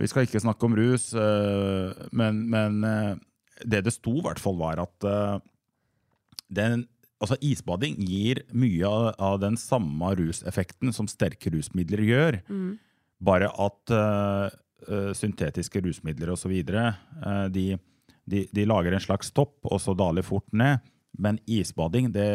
Vi 0.00 0.08
skal 0.10 0.24
ikke 0.26 0.40
snakke 0.42 0.66
om 0.66 0.74
rus, 0.76 1.10
eh, 1.14 2.06
men, 2.16 2.44
men 2.50 2.78
eh, 2.86 3.18
det 3.64 3.84
det 3.86 3.94
sto, 3.94 4.16
i 4.18 4.24
hvert 4.24 4.40
fall, 4.42 4.56
var 4.58 4.80
at 4.82 5.06
eh, 5.06 5.36
den, 6.56 6.86
altså 7.22 7.38
isbading 7.44 7.98
gir 8.02 8.42
mye 8.56 8.88
av, 8.88 9.38
den 9.42 9.58
samme 9.60 10.12
ruseffekten 10.18 10.94
som 10.96 11.08
sterke 11.10 11.52
rusmidler 11.54 12.02
gjør. 12.06 12.40
Bare 13.26 13.52
at 13.52 13.94
eh, 13.94 14.56
eh, 14.88 15.12
syntetiske 15.16 15.80
rusmidler 15.84 16.34
osv. 16.34 16.52
Uh, 16.66 17.46
de, 17.52 17.68
de, 18.28 18.44
de 18.52 18.66
lager 18.68 18.96
en 18.96 19.06
slags 19.06 19.32
topp, 19.32 19.58
og 19.64 19.80
så 19.82 19.94
daler 19.96 20.26
fort 20.26 20.48
ned. 20.52 20.82
Men 21.18 21.38
isbading 21.48 22.10
det 22.14 22.28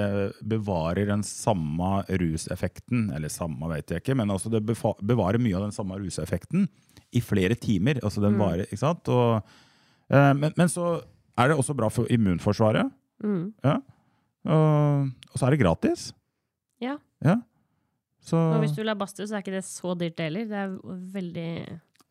bevarer 0.48 1.10
den 1.10 1.24
samme 1.28 2.02
ruseffekten, 2.08 3.10
eller 3.15 3.32
samme 3.32 3.70
vet 3.74 3.94
jeg 3.94 4.04
ikke, 4.04 4.15
men 4.17 4.34
altså 4.34 4.50
det 4.54 4.63
bevarer 4.65 5.41
mye 5.41 5.58
av 5.60 5.67
den 5.67 5.76
samme 5.76 6.00
ruseffekten 6.02 6.65
i 7.12 7.22
flere 7.22 7.58
timer. 7.60 8.00
altså 8.04 8.24
den 8.24 8.39
varer, 8.39 8.65
ikke 8.65 8.82
sant? 8.82 9.12
Og, 9.12 9.54
eh, 10.10 10.34
men, 10.38 10.56
men 10.58 10.72
så 10.72 10.96
er 11.38 11.52
det 11.52 11.60
også 11.60 11.76
bra 11.78 11.89
for 11.94 12.10
immunforsvaret. 12.12 12.89
Mm. 13.24 13.54
Ja. 13.65 13.78
Og, 14.50 15.12
og 15.32 15.38
så 15.38 15.48
er 15.48 15.54
det 15.54 15.62
gratis. 15.62 16.10
Ja. 16.82 16.98
Ja. 17.22 17.38
Så, 18.22 18.38
Og 18.38 18.60
hvis 18.62 18.74
du 18.74 18.82
vil 18.84 18.91
ha 18.91 18.98
badstue, 18.98 19.28
så 19.28 19.38
er 19.38 19.46
ikke 19.46 19.56
det 19.56 19.65
så 19.65 19.96
dyrt 19.98 20.20
heller. 20.22 20.46
Det 20.50 20.58
er 20.58 20.74
veldig, 21.15 21.52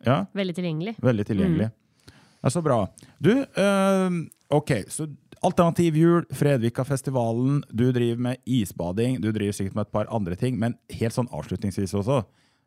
ja. 0.06 0.24
veldig 0.34 0.56
tilgjengelig. 0.58 0.96
Veldig 1.02 1.26
tilgjengelig. 1.26 1.70
Det 2.10 2.48
er 2.48 2.54
så 2.54 2.62
bra. 2.64 2.78
Du, 3.22 3.32
eh, 3.42 4.16
ok, 4.56 4.72
så 4.90 5.06
Alternativ 5.40 5.96
jul, 5.96 6.24
Fredvika-festivalen, 6.36 7.62
du 7.72 7.86
driver 7.96 8.20
med 8.26 8.36
isbading, 8.44 9.16
du 9.24 9.30
driver 9.32 9.56
sikkert 9.56 9.78
med 9.78 9.86
et 9.86 9.92
par 9.94 10.10
andre 10.12 10.36
ting, 10.36 10.58
men 10.60 10.74
helt 10.92 11.16
sånn 11.16 11.30
avslutningsvis 11.32 11.94
også, 11.96 12.18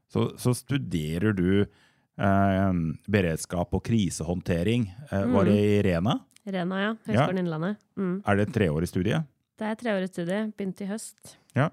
så, 0.09 0.23
så 0.41 0.53
studerer 0.57 1.35
du 1.37 1.49
eh, 1.61 2.79
beredskap 3.13 3.77
og 3.77 3.83
krisehåndtering. 3.85 4.87
Eh, 5.11 5.27
Var 5.35 5.49
det 5.49 5.59
i 5.61 5.77
Rena? 5.85 6.17
Rena, 6.49 6.81
ja. 6.81 6.89
Høgskolen 7.07 7.43
Innlandet. 7.43 7.77
Mm. 7.95 8.15
Er 8.25 8.39
det 8.39 8.47
et 8.49 8.55
treårig 8.57 8.89
studie? 8.89 9.21
Det 9.61 9.69
er 9.69 9.77
treårig 9.79 10.09
studie. 10.09 10.41
Begynte 10.57 10.83
i 10.83 10.89
høst. 10.89 11.37
Ja. 11.55 11.69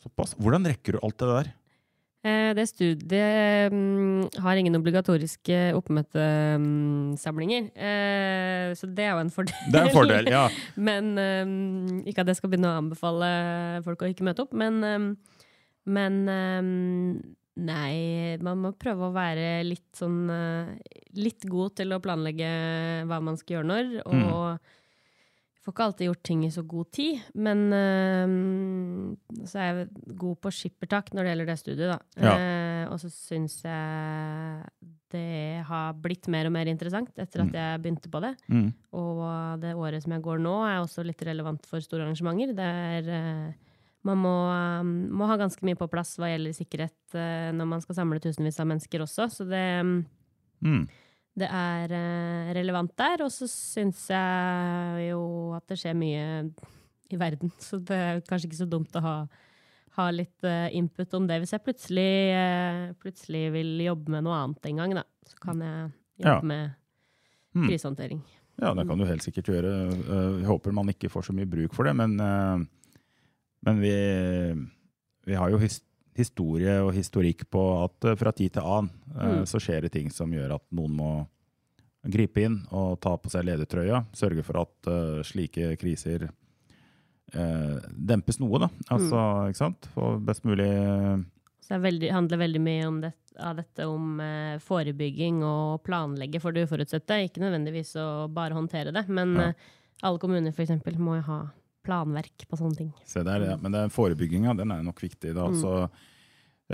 Såpass. 0.00 0.36
Hvordan 0.40 0.70
rekker 0.70 0.96
du 0.96 1.02
alt 1.04 1.18
det 1.20 1.28
der? 1.34 1.50
Eh, 2.20 2.50
det 2.52 2.66
studiet 2.68 3.72
mm, 3.72 4.26
har 4.44 4.58
ingen 4.60 4.76
obligatoriske 4.76 5.70
oppmøtesamlinger, 5.78 7.70
eh, 7.72 8.74
så 8.76 8.88
det 8.92 9.06
er 9.06 9.14
jo 9.14 9.22
en 9.22 9.32
fordel. 9.32 9.62
Det 9.72 9.80
er 9.80 9.88
en 9.88 9.94
fordel, 9.94 10.28
ja. 10.28 10.42
men 10.88 11.14
eh, 11.16 11.54
Ikke 12.10 12.20
at 12.20 12.28
jeg 12.28 12.36
skal 12.42 12.52
begynne 12.52 12.74
å 12.74 12.80
anbefale 12.82 13.30
folk 13.86 14.04
å 14.04 14.10
ikke 14.12 14.26
møte 14.28 14.44
opp, 14.44 14.52
men, 14.52 14.82
eh, 14.84 15.36
men 15.88 16.20
eh, 16.28 16.72
Nei, 17.60 18.36
man 18.40 18.60
må 18.62 18.70
prøve 18.78 19.08
å 19.08 19.12
være 19.12 19.64
litt 19.66 19.88
sånn 19.98 20.30
eh, 20.32 20.76
Litt 21.18 21.44
god 21.50 21.74
til 21.80 21.92
å 21.92 21.98
planlegge 22.00 22.50
hva 23.10 23.18
man 23.24 23.36
skal 23.40 23.58
gjøre 23.58 23.68
når, 23.68 23.90
og 24.06 24.76
får 25.70 25.76
ikke 25.76 25.86
alltid 25.86 26.08
gjort 26.08 26.22
ting 26.26 26.44
i 26.44 26.50
så 26.52 26.64
god 26.66 26.90
tid, 26.92 27.20
men 27.46 27.60
eh, 27.76 29.44
så 29.46 29.60
er 29.60 29.68
jeg 29.68 30.16
god 30.18 30.40
på 30.42 30.52
skippertak 30.54 31.12
når 31.14 31.22
det 31.22 31.32
gjelder 31.32 31.50
det 31.50 31.58
studiet, 31.60 31.92
da. 31.94 31.98
Ja. 32.18 32.34
Uh, 32.34 32.84
og 32.90 32.98
så 33.02 33.10
syns 33.14 33.60
jeg 33.62 34.90
det 35.10 35.62
har 35.66 35.96
blitt 35.98 36.28
mer 36.30 36.46
og 36.46 36.54
mer 36.54 36.68
interessant 36.70 37.16
etter 37.18 37.42
at 37.42 37.56
jeg 37.56 37.80
begynte 37.82 38.10
på 38.10 38.20
det. 38.22 38.30
Mm. 38.50 38.68
Og 38.94 39.24
det 39.62 39.74
året 39.74 40.04
som 40.04 40.14
jeg 40.14 40.22
går 40.22 40.38
nå, 40.42 40.54
er 40.68 40.78
også 40.78 41.02
litt 41.06 41.22
relevant 41.26 41.66
for 41.66 41.82
store 41.82 42.06
arrangementer. 42.06 42.54
Der 42.54 42.78
er 43.00 43.10
eh, 43.16 43.58
Man 44.06 44.16
må, 44.16 44.32
um, 44.80 44.92
må 45.12 45.26
ha 45.28 45.34
ganske 45.36 45.60
mye 45.66 45.76
på 45.76 45.90
plass 45.92 46.14
hva 46.16 46.30
gjelder 46.30 46.54
sikkerhet 46.56 47.18
uh, 47.18 47.50
når 47.52 47.66
man 47.68 47.82
skal 47.84 47.98
samle 47.98 48.22
tusenvis 48.22 48.60
av 48.62 48.70
mennesker 48.70 49.02
også, 49.04 49.26
så 49.28 49.44
det 49.44 49.66
um, 49.84 49.98
Mm. 50.60 50.88
Det 51.40 51.48
er 51.50 51.92
eh, 51.96 52.50
relevant 52.56 52.92
der. 53.00 53.24
Og 53.26 53.32
så 53.34 53.48
syns 53.50 54.06
jeg 54.12 55.06
jo 55.10 55.20
at 55.56 55.66
det 55.70 55.78
skjer 55.80 55.96
mye 55.98 56.26
i 57.10 57.18
verden, 57.18 57.50
så 57.58 57.80
det 57.82 57.96
er 57.98 58.20
kanskje 58.26 58.46
ikke 58.50 58.60
så 58.62 58.68
dumt 58.70 58.94
å 58.94 59.02
ha, 59.02 59.14
ha 59.98 60.08
litt 60.14 60.44
eh, 60.46 60.68
input 60.78 61.16
om 61.18 61.24
det. 61.26 61.40
Hvis 61.42 61.56
jeg 61.56 61.64
plutselig, 61.66 62.10
eh, 62.36 62.82
plutselig 63.02 63.46
vil 63.56 63.72
jobbe 63.88 64.14
med 64.14 64.28
noe 64.28 64.36
annet 64.44 64.68
en 64.70 64.82
gang, 64.84 64.94
da, 65.00 65.06
så 65.26 65.40
kan 65.48 65.64
jeg 65.66 65.88
jobbe 66.26 66.36
Ja. 66.36 66.40
med 66.52 66.76
Mm. 67.50 67.64
krisehåndtering. 67.66 68.20
Ja, 68.62 68.70
det 68.78 68.84
kan 68.86 68.98
du 69.00 69.02
helt 69.08 69.24
sikkert 69.24 69.48
gjøre. 69.50 69.70
Jeg 70.38 70.46
håper 70.46 70.70
man 70.76 70.86
ikke 70.92 71.08
får 71.10 71.24
så 71.26 71.32
mye 71.34 71.48
bruk 71.50 71.72
for 71.74 71.82
det, 71.88 71.96
men, 71.98 72.12
men 73.66 73.80
vi, 73.82 73.90
vi 75.26 75.34
har 75.34 75.50
jo 75.50 75.58
his, 75.58 75.80
historie 76.16 76.72
og 76.82 76.92
historikk 76.96 77.44
på 77.50 77.60
at 77.84 78.04
eh, 78.10 78.16
fra 78.18 78.32
tid 78.32 78.52
til 78.56 78.62
annen 78.66 78.90
eh, 79.14 79.38
Mm. 79.40 79.46
så 79.46 79.60
skjer 79.62 79.82
det 79.86 79.92
ting 79.92 80.10
som 80.10 80.32
gjør 80.32 80.56
at 80.56 80.64
noen 80.74 80.92
må 80.96 81.10
gripe 82.08 82.40
inn 82.42 82.62
og 82.72 82.98
ta 83.00 83.16
på 83.20 83.28
seg 83.30 83.44
ledertrøya. 83.44 84.04
Sørge 84.16 84.42
for 84.42 84.60
at 84.62 84.88
eh, 84.90 85.22
slike 85.26 85.76
kriser 85.80 86.30
dempes 87.30 88.40
noe, 88.42 88.58
da. 88.58 88.68
Altså, 88.90 89.20
ikke 89.46 89.60
sant? 89.60 89.86
Få 89.94 90.16
best 90.26 90.42
mulig 90.42 90.66
Så 91.62 91.76
det 91.76 91.82
veldig, 91.84 92.08
handler 92.10 92.40
veldig 92.40 92.60
mye 92.64 92.86
om 92.88 92.96
det, 93.04 93.12
av 93.38 93.54
dette 93.60 93.86
om 93.86 94.18
forebygging 94.66 95.38
og 95.46 95.84
planlegge 95.86 96.40
for 96.42 96.50
det 96.50 96.64
uforutsette. 96.66 97.20
Ikke 97.28 97.38
nødvendigvis 97.44 97.94
å 98.02 98.26
bare 98.34 98.56
håndtere 98.58 98.90
det, 98.90 99.04
men 99.08 99.36
Ja. 99.36 99.52
alle 100.02 100.18
kommuner 100.18 100.50
for 100.52 100.64
eksempel 100.64 100.98
må 100.98 101.20
jo 101.20 101.22
ha 101.28 101.38
planverk 101.86 102.46
på 102.48 102.58
sånne 102.60 102.78
ting. 102.78 102.92
Se 103.08 103.24
der, 103.26 103.48
ja. 103.52 103.56
Men 103.60 103.74
den 103.76 103.92
forebygginga, 103.94 104.54
den 104.58 104.72
er 104.74 104.86
nok 104.86 105.02
viktig. 105.02 105.34
da. 105.36 105.48
Mm. 105.50 105.58
Så, 105.60 105.74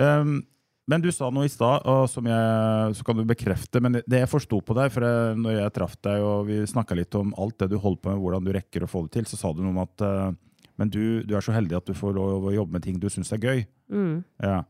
um, 0.03 0.39
men 0.87 1.03
du 1.03 1.11
sa 1.15 1.29
noe 1.35 1.49
i 1.49 1.51
stad, 1.51 1.87
som 2.13 2.27
jeg, 2.31 2.97
så 2.99 3.07
kan 3.07 3.19
du 3.19 3.25
bekrefte. 3.27 3.83
Men 3.83 3.99
det 3.99 4.23
jeg 4.23 4.31
forsto 4.31 4.61
på 4.63 4.77
deg, 4.79 4.93
for 4.95 5.07
jeg, 5.07 5.39
når 5.43 5.61
jeg 5.61 5.77
traff 5.79 5.97
deg 6.07 6.23
og 6.23 6.47
vi 6.51 6.61
snakka 6.71 6.99
litt 6.99 7.19
om 7.19 7.33
alt 7.43 7.59
det 7.63 7.73
du 7.73 7.79
holder 7.83 8.03
på 8.03 8.13
med, 8.13 8.23
hvordan 8.23 8.47
du 8.47 8.53
rekker 8.55 8.87
å 8.87 8.91
få 8.91 9.07
det 9.07 9.17
til, 9.19 9.31
så 9.31 9.41
sa 9.41 9.55
du 9.55 9.65
noe 9.65 9.75
om 9.75 9.83
at 9.83 10.07
uh, 10.07 10.29
men 10.77 10.93
du, 10.93 11.25
du 11.25 11.35
er 11.37 11.45
så 11.45 11.55
heldig 11.57 11.79
at 11.79 11.89
du 11.89 11.97
får 11.97 12.17
lov 12.17 12.47
å 12.47 12.55
jobbe 12.55 12.77
med 12.77 12.85
ting 12.85 12.99
du 13.01 13.09
syns 13.13 13.33
er 13.33 13.41
gøy. 13.41 13.65
Mm. 13.93 14.21
Ja. 14.45 14.61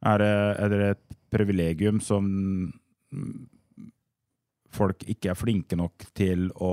Er, 0.00 0.20
det, 0.22 0.34
er 0.60 0.72
det 0.72 0.90
et 0.94 1.04
privilegium 1.32 2.00
som 2.04 2.28
folk 4.70 5.02
ikke 5.08 5.32
er 5.32 5.38
flinke 5.38 5.78
nok 5.78 6.06
til 6.16 6.48
å 6.60 6.72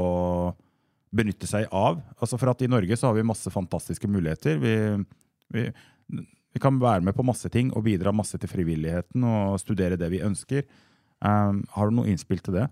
benytte 1.16 1.48
seg 1.50 1.70
av? 1.72 2.02
Altså 2.18 2.40
For 2.40 2.52
at 2.52 2.64
i 2.66 2.72
Norge 2.72 2.98
så 2.98 3.10
har 3.10 3.18
vi 3.18 3.28
masse 3.28 3.52
fantastiske 3.54 4.10
muligheter. 4.12 4.60
Vi, 4.62 4.74
vi, 5.56 5.68
vi 6.54 6.64
kan 6.64 6.80
være 6.82 7.06
med 7.08 7.16
på 7.18 7.26
masse 7.28 7.50
ting 7.54 7.72
og 7.76 7.86
bidra 7.88 8.14
masse 8.16 8.40
til 8.42 8.52
frivilligheten 8.52 9.24
og 9.28 9.60
studere 9.62 10.00
det 10.00 10.10
vi 10.14 10.24
ønsker. 10.26 10.68
Um, 11.18 11.64
har 11.74 11.90
du 11.90 11.98
noe 11.98 12.12
innspill 12.12 12.44
til 12.46 12.60
det? 12.60 12.68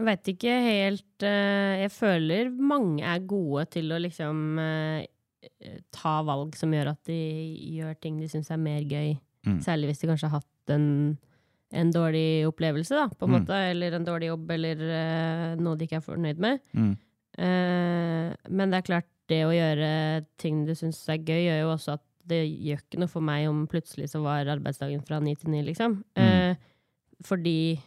Jeg 0.00 0.06
veit 0.08 0.28
ikke 0.32 0.52
helt 0.64 1.24
eh, 1.28 1.82
Jeg 1.82 1.90
føler 1.92 2.48
mange 2.56 3.04
er 3.04 3.26
gode 3.28 3.66
til 3.74 3.92
å 3.92 3.98
liksom 4.00 4.56
eh, 4.62 5.02
ta 5.92 6.14
valg 6.24 6.56
som 6.56 6.72
gjør 6.72 6.94
at 6.94 7.10
de 7.10 7.18
gjør 7.76 7.98
ting 8.00 8.16
de 8.20 8.28
syns 8.32 8.48
er 8.52 8.60
mer 8.60 8.80
gøy. 8.88 9.18
Mm. 9.44 9.58
Særlig 9.64 9.90
hvis 9.90 10.00
de 10.00 10.08
kanskje 10.08 10.30
har 10.30 10.40
hatt 10.40 10.72
en, 10.72 10.88
en 11.72 11.90
dårlig 11.92 12.46
opplevelse, 12.48 12.90
da, 12.96 13.08
på 13.08 13.24
en 13.26 13.30
Mm. 13.30 13.40
måte. 13.44 13.58
Eller 13.70 13.92
en 13.94 14.04
dårlig 14.04 14.26
jobb, 14.32 14.50
eller 14.50 14.76
uh, 14.80 15.56
noe 15.62 15.76
de 15.76 15.86
ikke 15.86 15.96
er 16.00 16.06
fornøyd 16.06 16.38
med. 16.38 16.60
Mm. 16.74 16.96
Uh, 17.38 18.34
men 18.50 18.70
det 18.70 18.78
er 18.80 18.86
klart, 18.88 19.06
det 19.30 19.44
å 19.46 19.52
gjøre 19.54 20.26
ting 20.36 20.64
du 20.66 20.72
syns 20.74 20.98
er 21.08 21.18
gøy, 21.22 21.44
gjør 21.46 21.60
jo 21.62 21.68
også 21.76 21.92
at 21.92 22.02
det 22.26 22.40
gjør 22.48 22.80
ikke 22.82 22.98
noe 22.98 23.08
for 23.08 23.20
meg 23.22 23.48
om 23.48 23.66
plutselig 23.70 24.08
så 24.10 24.20
var 24.22 24.44
arbeidsdagen 24.50 25.00
fra 25.06 25.20
ni 25.20 25.34
til 25.36 25.50
ni, 25.50 25.62
liksom. 25.62 26.02
Mm. 26.18 26.24
Eh, 26.24 26.56
fordi 27.22 27.80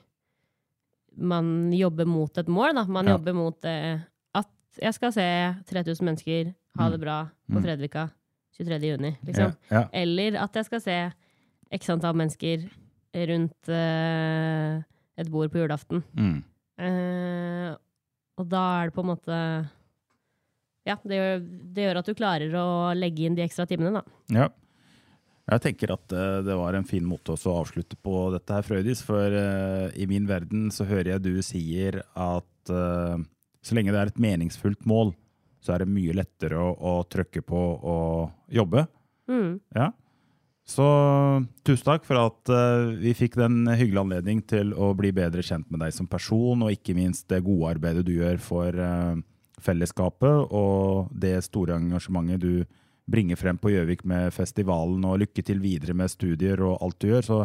man 1.16 1.72
jobber 1.74 2.06
mot 2.10 2.38
et 2.38 2.48
mål, 2.48 2.74
da. 2.76 2.84
Man 2.86 3.06
Ja. 3.08 3.12
jobber 3.18 3.34
mot 3.34 3.66
at 3.66 4.48
jeg 4.82 4.94
skal 4.94 5.12
se 5.12 5.56
3000 5.70 6.02
mennesker 6.06 6.54
ha 6.80 6.90
det 6.90 7.00
bra 7.00 7.30
på 7.52 7.60
Mm. 7.60 7.64
Fredvika 7.64 8.10
23. 8.58 8.80
juni, 8.98 9.18
liksom. 9.26 9.56
Ja, 9.70 9.82
ja. 9.82 9.88
Eller 9.94 10.36
at 10.42 10.54
jeg 10.54 10.66
skal 10.66 10.80
se 10.82 11.14
x 11.72 11.90
antall 11.90 12.16
mennesker 12.16 12.70
rundt 13.14 13.70
eh, 13.70 14.82
et 15.20 15.30
bord 15.30 15.52
på 15.54 15.62
julaften. 15.62 16.04
Mm. 16.18 16.42
Eh, 16.84 17.70
og 18.42 18.50
da 18.50 18.64
er 18.80 18.90
det 18.90 18.96
på 18.96 19.04
en 19.04 19.12
måte 19.12 19.40
Ja, 20.90 20.96
det 21.06 21.20
gjør, 21.20 21.44
det 21.76 21.86
gjør 21.86 22.00
at 22.02 22.10
du 22.10 22.18
klarer 22.18 22.56
å 22.58 22.68
legge 22.98 23.28
inn 23.28 23.38
de 23.38 23.46
ekstra 23.46 23.68
timene, 23.70 24.02
da. 24.02 24.22
Ja. 24.34 24.50
Jeg 25.44 25.64
tenker 25.66 25.92
at 25.96 26.14
uh, 26.16 26.40
det 26.44 26.56
var 26.56 26.76
en 26.76 26.88
fin 26.88 27.04
måte 27.04 27.36
å 27.36 27.56
avslutte 27.60 27.98
på 28.00 28.30
dette 28.34 28.56
her, 28.56 28.66
Frøydis. 28.68 29.04
For 29.04 29.36
uh, 29.36 29.92
i 29.96 30.08
min 30.08 30.28
verden 30.28 30.70
så 30.72 30.88
hører 30.88 31.14
jeg 31.14 31.26
du 31.26 31.34
sier 31.44 32.00
at 32.16 32.72
uh, 32.72 33.20
så 33.64 33.76
lenge 33.76 33.92
det 33.96 34.00
er 34.00 34.12
et 34.12 34.24
meningsfullt 34.24 34.88
mål, 34.88 35.14
så 35.64 35.76
er 35.76 35.84
det 35.84 35.92
mye 35.92 36.16
lettere 36.16 36.60
å, 36.60 36.72
å 36.76 36.94
trykke 37.12 37.44
på 37.48 37.64
og 37.80 38.56
jobbe. 38.56 38.86
Mm. 39.32 39.60
Ja. 39.76 39.92
Så 40.64 40.86
tusen 41.68 41.88
takk 41.90 42.06
for 42.08 42.20
at 42.22 42.52
uh, 42.54 42.94
vi 42.96 43.12
fikk 43.18 43.36
den 43.36 43.68
hyggelige 43.68 44.04
anledning 44.06 44.40
til 44.48 44.72
å 44.80 44.94
bli 44.96 45.12
bedre 45.16 45.44
kjent 45.44 45.68
med 45.74 45.84
deg 45.84 45.92
som 45.96 46.08
person, 46.08 46.64
og 46.64 46.72
ikke 46.72 46.96
minst 46.96 47.28
det 47.32 47.44
gode 47.44 47.74
arbeidet 47.76 48.06
du 48.08 48.14
gjør 48.16 48.40
for 48.44 48.80
uh, 48.80 49.20
fellesskapet 49.64 50.56
og 50.56 51.12
det 51.12 51.36
store 51.44 51.76
engasjementet 51.82 52.40
du 52.44 52.64
bringer 53.12 53.36
frem 53.36 53.60
på 53.60 53.74
Gjøvik 53.74 54.06
med 54.08 54.32
festivalen, 54.32 55.04
og 55.04 55.20
lykke 55.26 55.44
til 55.44 55.60
videre 55.64 55.96
med 56.00 56.12
studier 56.12 56.64
og 56.64 56.80
alt 56.86 57.00
du 57.04 57.10
gjør. 57.12 57.28
Så, 57.28 57.44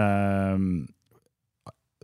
uh, 0.00 0.56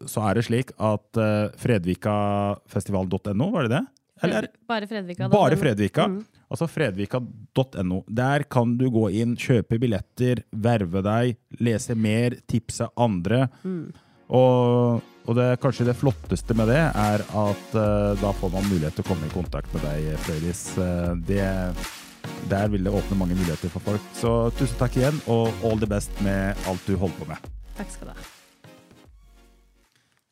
så 0.05 0.29
er 0.29 0.37
det 0.37 0.45
slik 0.45 0.77
at 0.77 1.17
fredvikafestival.no, 1.57 3.47
var 3.55 3.65
det 3.65 3.79
det? 3.79 3.85
Eller? 4.27 4.51
Bare 4.69 4.89
Fredvika. 4.89 5.25
da. 5.25 5.33
Bare 5.33 5.57
Fredvika. 5.57 6.05
Mm. 6.13 6.36
Altså 6.53 6.69
fredvika.no. 6.71 8.03
Der 8.07 8.45
kan 8.51 8.77
du 8.79 8.87
gå 8.95 9.09
inn, 9.19 9.35
kjøpe 9.39 9.81
billetter, 9.83 10.45
verve 10.51 11.03
deg, 11.03 11.39
lese 11.59 11.97
mer, 11.99 12.39
tipse 12.47 12.87
andre. 12.95 13.47
Mm. 13.65 13.89
Og, 14.37 15.03
og 15.27 15.39
det, 15.39 15.49
kanskje 15.63 15.89
det 15.89 15.97
flotteste 15.99 16.55
med 16.59 16.71
det 16.71 16.81
er 16.87 17.27
at 17.27 17.77
uh, 17.79 18.15
da 18.23 18.33
får 18.39 18.55
man 18.55 18.71
mulighet 18.71 18.99
til 18.99 19.07
å 19.07 19.11
komme 19.11 19.29
i 19.29 19.35
kontakt 19.35 19.75
med 19.75 19.87
deg, 19.87 20.15
Frøydis. 20.27 20.65
Uh, 20.79 21.13
det, 21.27 21.51
der 22.51 22.71
vil 22.71 22.87
det 22.87 22.95
åpne 22.95 23.19
mange 23.19 23.39
muligheter 23.39 23.73
for 23.75 23.91
folk. 23.91 24.15
Så 24.19 24.39
tusen 24.59 24.79
takk 24.83 24.99
igjen, 24.99 25.21
og 25.31 25.51
all 25.67 25.83
the 25.83 25.91
best 25.91 26.15
med 26.27 26.67
alt 26.71 26.87
du 26.87 26.95
holder 26.95 27.21
på 27.23 27.31
med. 27.35 27.53
Takk 27.77 27.95
skal 27.95 28.11
du 28.11 28.17
ha. 28.17 28.33